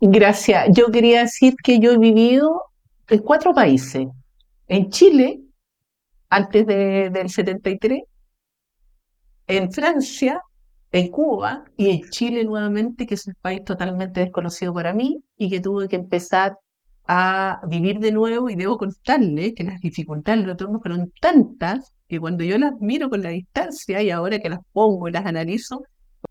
Gracias. 0.02 0.68
Yo 0.72 0.92
quería 0.92 1.22
decir 1.22 1.56
que 1.64 1.80
yo 1.80 1.94
he 1.94 1.98
vivido 1.98 2.64
en 3.08 3.20
cuatro 3.20 3.54
países. 3.54 4.08
En 4.68 4.90
Chile, 4.90 5.42
antes 6.30 6.66
del 6.66 7.30
73, 7.30 8.02
en 9.48 9.72
Francia, 9.72 10.42
en 10.92 11.10
Cuba 11.10 11.66
y 11.78 11.92
en 11.92 12.10
Chile 12.10 12.44
nuevamente, 12.44 13.06
que 13.06 13.14
es 13.14 13.28
un 13.28 13.36
país 13.42 13.64
totalmente 13.64 14.22
desconocido 14.22 14.74
para 14.74 14.94
mí 14.94 15.24
y 15.38 15.50
que 15.50 15.60
tuve 15.60 15.88
que 15.88 15.98
empezar 15.98 16.58
a 17.08 17.62
vivir 17.68 18.00
de 18.00 18.12
nuevo 18.12 18.50
y 18.50 18.56
debo 18.56 18.78
contarle 18.78 19.54
que 19.54 19.64
las 19.64 19.80
dificultades 19.80 20.46
lo 20.46 20.58
tengo 20.58 20.80
fueron 20.80 21.12
tantas 21.22 21.94
que 22.08 22.20
cuando 22.20 22.44
yo 22.44 22.58
las 22.58 22.74
miro 22.80 23.10
con 23.10 23.22
la 23.22 23.30
distancia 23.30 24.02
y 24.02 24.10
ahora 24.10 24.40
que 24.40 24.50
las 24.50 24.60
pongo 24.72 25.08
y 25.08 25.12
las 25.12 25.26
analizo, 25.26 25.84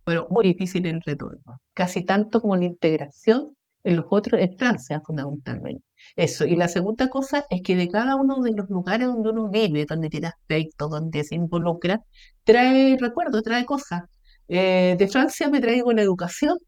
pero 0.05 0.27
muy 0.31 0.45
difícil 0.45 0.87
el 0.87 1.01
retorno, 1.03 1.61
casi 1.73 2.05
tanto 2.05 2.41
como 2.41 2.57
la 2.57 2.65
integración 2.65 3.57
en 3.85 3.97
los 3.97 4.07
otros, 4.11 4.41
en 4.41 4.57
Francia 4.57 5.01
fundamentalmente. 5.05 5.85
Eso. 6.17 6.47
Y 6.47 6.57
la 6.57 6.69
segunda 6.69 7.09
cosa 7.09 7.45
es 7.51 7.63
que 7.63 7.77
de 7.77 7.89
cada 7.89 8.17
uno 8.17 8.41
de 8.43 8.53
los 8.53 8.69
lugares 8.71 9.07
donde 9.09 9.31
uno 9.31 9.49
vive, 9.51 9.87
donde 9.87 10.09
tiene 10.11 10.29
aspecto, 10.29 10.89
donde 10.89 11.25
se 11.25 11.35
involucra, 11.35 12.03
trae 12.45 12.97
recuerdos, 13.01 13.43
trae 13.43 13.65
cosas. 13.65 14.03
Eh, 14.49 14.97
de 14.99 15.09
Francia 15.09 15.49
me 15.49 15.61
traigo 15.61 15.93
la 15.93 16.03
educación, 16.03 16.59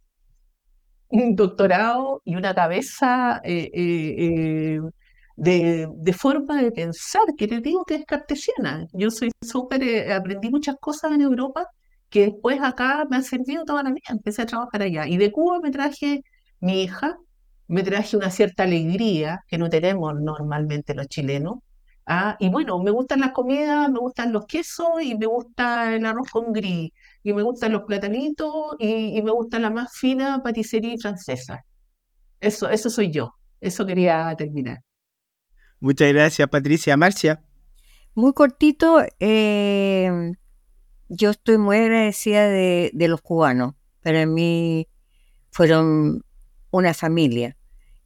un 1.09 1.37
doctorado 1.37 2.22
y 2.24 2.37
una 2.37 2.55
cabeza 2.55 3.41
eh, 3.45 3.70
eh, 3.74 4.80
de, 5.37 5.89
de, 5.95 6.12
forma 6.12 6.62
de 6.62 6.72
pensar, 6.72 7.22
que 7.37 7.47
te 7.49 7.61
digo 7.61 7.84
que 7.84 7.97
es 7.97 8.05
cartesiana. 8.07 8.87
Yo 8.93 9.11
soy 9.11 9.30
súper, 9.43 10.12
aprendí 10.12 10.51
muchas 10.51 10.76
cosas 10.80 11.12
en 11.12 11.22
Europa 11.22 11.66
que 12.11 12.26
después 12.26 12.61
acá 12.62 13.07
me 13.11 13.16
han 13.16 13.24
servido 13.24 13.64
toda 13.64 13.82
la 13.82 13.90
vida, 13.90 14.02
empecé 14.09 14.42
a 14.42 14.46
trabajar 14.46 14.82
allá. 14.82 15.07
Y 15.07 15.16
de 15.16 15.32
Cuba 15.32 15.61
me 15.61 15.70
traje 15.70 16.22
mi 16.61 16.82
hija, 16.82 17.16
me 17.68 17.82
traje 17.82 18.16
una 18.16 18.30
cierta 18.30 18.62
alegría 18.64 19.40
que 19.48 19.59
no 19.59 19.68
tenemos 19.68 20.14
normalmente 20.20 20.94
los 20.94 21.09
chilenos. 21.09 21.57
Ah, 22.07 22.36
y 22.38 22.48
bueno, 22.48 22.78
me 22.78 22.92
gustan 22.92 23.20
las 23.20 23.32
comidas, 23.32 23.90
me 23.90 23.98
gustan 23.98 24.32
los 24.32 24.46
quesos 24.46 25.02
y 25.02 25.16
me 25.16 25.26
gusta 25.26 25.94
el 25.94 26.07
arroz 26.07 26.30
con 26.30 26.52
gris, 26.52 26.92
y 27.24 27.32
me 27.32 27.42
gustan 27.42 27.72
los 27.72 27.82
platanitos 27.82 28.76
y, 28.78 29.20
me 29.22 29.32
gusta 29.32 29.59
la 29.59 29.70
más 29.70 29.92
fina 29.92 30.40
paticería 30.42 30.94
francesa. 31.00 31.64
Eso, 32.40 32.68
eso 32.70 32.90
soy 32.90 33.11
yo. 33.11 33.34
Eso 33.61 33.84
quería 33.84 34.32
terminar. 34.38 34.78
Muchas 35.80 36.12
gracias, 36.12 36.48
Patricia. 36.48 36.96
Marcia. 36.96 37.42
Muy 38.14 38.32
cortito, 38.32 39.02
eh, 39.18 40.32
yo 41.09 41.30
estoy 41.30 41.59
muy 41.59 41.76
agradecida 41.76 42.48
de, 42.48 42.90
de 42.92 43.09
los 43.09 43.20
cubanos. 43.20 43.74
Para 44.02 44.26
mí 44.26 44.88
fueron 45.50 46.24
una 46.70 46.94
familia. 46.94 47.57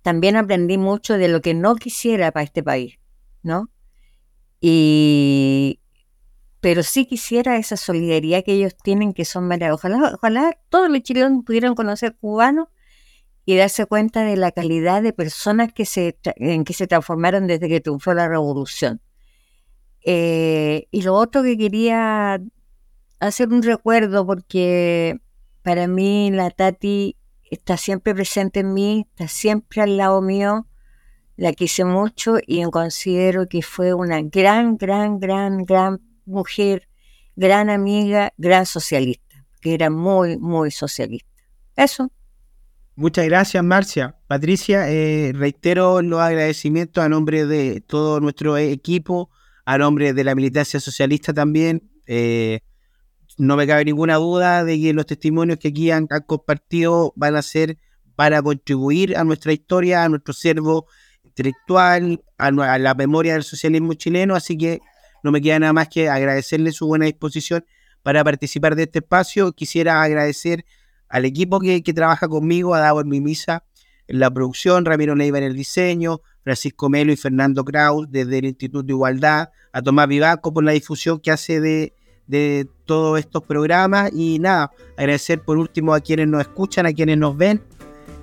También 0.02 0.36
aprendí 0.36 0.78
mucho 0.78 1.18
de 1.18 1.28
lo 1.28 1.40
que 1.40 1.54
no 1.54 1.76
quisiera 1.76 2.32
para 2.32 2.44
este 2.44 2.62
país, 2.62 2.98
¿no? 3.42 3.70
Y, 4.60 5.80
pero 6.60 6.82
sí 6.82 7.06
quisiera 7.06 7.56
esa 7.56 7.76
solidaridad 7.76 8.44
que 8.44 8.52
ellos 8.52 8.76
tienen, 8.82 9.12
que 9.12 9.24
son 9.24 9.48
maravillosas. 9.48 9.90
Ojalá, 9.90 10.14
ojalá 10.14 10.58
todos 10.68 10.90
los 10.90 11.02
chilenos 11.02 11.44
pudieran 11.44 11.74
conocer 11.74 12.16
cubanos 12.16 12.68
y 13.44 13.56
darse 13.56 13.86
cuenta 13.86 14.22
de 14.22 14.36
la 14.36 14.52
calidad 14.52 15.02
de 15.02 15.12
personas 15.12 15.72
que 15.72 15.86
se, 15.86 16.18
en 16.36 16.64
que 16.64 16.74
se 16.74 16.86
transformaron 16.86 17.46
desde 17.46 17.68
que 17.68 17.80
triunfó 17.80 18.14
la 18.14 18.28
revolución. 18.28 19.00
Eh, 20.02 20.86
y 20.90 21.02
lo 21.02 21.14
otro 21.14 21.42
que 21.42 21.58
quería 21.58 22.40
hacer 23.20 23.48
un 23.48 23.62
recuerdo, 23.62 24.26
porque 24.26 25.20
para 25.62 25.86
mí 25.86 26.30
la 26.30 26.50
Tati 26.50 27.16
está 27.50 27.76
siempre 27.76 28.14
presente 28.14 28.60
en 28.60 28.72
mí, 28.72 29.06
está 29.10 29.28
siempre 29.28 29.82
al 29.82 29.96
lado 29.96 30.22
mío, 30.22 30.66
la 31.36 31.52
quise 31.52 31.84
mucho 31.84 32.36
y 32.46 32.62
considero 32.64 33.48
que 33.48 33.62
fue 33.62 33.94
una 33.94 34.20
gran, 34.22 34.76
gran, 34.76 35.18
gran, 35.18 35.64
gran 35.64 36.00
mujer, 36.24 36.88
gran 37.36 37.70
amiga, 37.70 38.32
gran 38.36 38.66
socialista, 38.66 39.46
que 39.60 39.74
era 39.74 39.90
muy, 39.90 40.38
muy 40.38 40.70
socialista. 40.70 41.28
Eso. 41.76 42.10
Muchas 42.94 43.24
gracias, 43.26 43.64
Marcia. 43.64 44.16
Patricia, 44.26 44.90
eh, 44.90 45.32
reitero 45.34 46.02
los 46.02 46.20
agradecimientos 46.20 47.02
a 47.02 47.08
nombre 47.08 47.46
de 47.46 47.80
todo 47.80 48.20
nuestro 48.20 48.58
equipo, 48.58 49.30
a 49.64 49.78
nombre 49.78 50.12
de 50.12 50.24
la 50.24 50.34
militancia 50.34 50.80
socialista 50.80 51.32
también. 51.32 51.90
Eh, 52.06 52.60
no 53.40 53.56
me 53.56 53.66
cabe 53.66 53.86
ninguna 53.86 54.16
duda 54.16 54.64
de 54.64 54.78
que 54.78 54.92
los 54.92 55.06
testimonios 55.06 55.58
que 55.58 55.68
aquí 55.68 55.90
han, 55.90 56.06
compartido 56.26 57.14
van 57.16 57.36
a 57.36 57.42
ser 57.42 57.78
para 58.14 58.42
contribuir 58.42 59.16
a 59.16 59.24
nuestra 59.24 59.54
historia, 59.54 60.04
a 60.04 60.08
nuestro 60.10 60.34
servo 60.34 60.86
intelectual, 61.24 62.22
a, 62.36 62.50
la 62.50 62.94
memoria 62.94 63.32
del 63.32 63.42
socialismo 63.42 63.94
chileno, 63.94 64.34
así 64.34 64.58
que 64.58 64.80
no 65.22 65.32
me 65.32 65.40
queda 65.40 65.58
nada 65.58 65.72
más 65.72 65.88
que 65.88 66.10
agradecerle 66.10 66.70
su 66.72 66.86
buena 66.86 67.06
disposición 67.06 67.64
para 68.02 68.22
participar 68.22 68.76
de 68.76 68.82
este 68.82 68.98
espacio. 68.98 69.52
Quisiera 69.52 70.02
agradecer 70.02 70.66
al 71.08 71.24
equipo 71.24 71.60
que, 71.60 71.80
trabaja 71.94 72.28
conmigo, 72.28 72.74
a 72.74 72.80
Davor 72.80 73.06
Mimisa 73.06 73.64
en 74.06 74.20
la 74.20 74.30
producción, 74.30 74.84
Ramiro 74.84 75.16
Neiva 75.16 75.38
en 75.38 75.44
el 75.44 75.56
diseño, 75.56 76.20
Francisco 76.42 76.90
Melo 76.90 77.10
y 77.10 77.16
Fernando 77.16 77.64
Kraus 77.64 78.06
desde 78.10 78.38
el 78.38 78.44
Instituto 78.44 78.82
de 78.82 78.92
Igualdad, 78.92 79.48
a 79.72 79.80
Tomás 79.80 80.08
Vivaco 80.08 80.52
por 80.52 80.62
la 80.62 80.72
difusión 80.72 81.20
que 81.20 81.30
hace 81.30 81.60
de, 81.60 81.94
de 82.30 82.68
todos 82.86 83.18
estos 83.18 83.42
programas 83.42 84.12
y 84.14 84.38
nada, 84.38 84.70
agradecer 84.96 85.42
por 85.42 85.58
último 85.58 85.92
a 85.92 86.00
quienes 86.00 86.28
nos 86.28 86.42
escuchan, 86.42 86.86
a 86.86 86.92
quienes 86.92 87.18
nos 87.18 87.36
ven. 87.36 87.60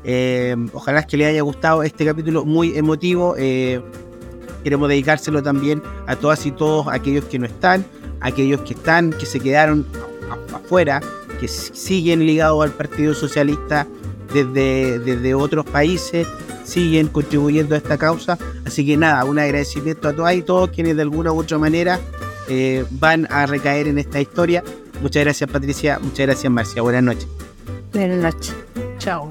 Eh, 0.06 0.56
ojalá 0.74 1.04
que 1.04 1.18
les 1.18 1.28
haya 1.28 1.42
gustado 1.42 1.84
este 1.84 2.06
capítulo 2.06 2.46
muy 2.46 2.78
emotivo. 2.78 3.36
Eh, 3.38 3.82
queremos 4.64 4.88
dedicárselo 4.88 5.44
también 5.44 5.84
a 6.08 6.16
todas 6.16 6.46
y 6.46 6.52
todos 6.52 6.88
aquellos 6.88 7.26
que 7.26 7.38
no 7.38 7.46
están, 7.46 7.86
aquellos 8.22 8.62
que 8.62 8.74
están, 8.74 9.12
que 9.12 9.26
se 9.26 9.42
quedaron 9.42 9.86
afuera, 10.54 11.02
que 11.42 11.50
siguen 11.50 12.26
ligados 12.26 12.64
al 12.64 12.72
Partido 12.72 13.14
Socialista 13.14 13.86
desde, 14.34 15.00
desde 15.00 15.36
otros 15.36 15.66
países, 15.66 16.26
siguen 16.64 17.08
contribuyendo 17.08 17.76
a 17.76 17.78
esta 17.78 17.98
causa. 17.98 18.38
Así 18.66 18.86
que 18.86 18.96
nada, 18.96 19.26
un 19.26 19.38
agradecimiento 19.38 20.08
a 20.08 20.14
todas 20.14 20.36
y 20.36 20.42
todos 20.42 20.70
quienes 20.70 20.96
de 20.96 21.02
alguna 21.02 21.34
u 21.34 21.40
otra 21.40 21.58
manera 21.58 22.00
eh, 22.50 22.86
van 22.92 23.28
a 23.32 23.46
recaer 23.46 23.88
en 23.88 23.98
esta 23.98 24.20
historia. 24.20 24.64
Muchas 25.02 25.24
gracias 25.24 25.50
Patricia, 25.50 26.00
muchas 26.00 26.26
gracias 26.26 26.52
Marcia, 26.52 26.82
buenas 26.82 27.04
noches. 27.04 27.28
Buenas 27.94 28.34
noches. 28.34 28.56
Chao. 28.98 29.30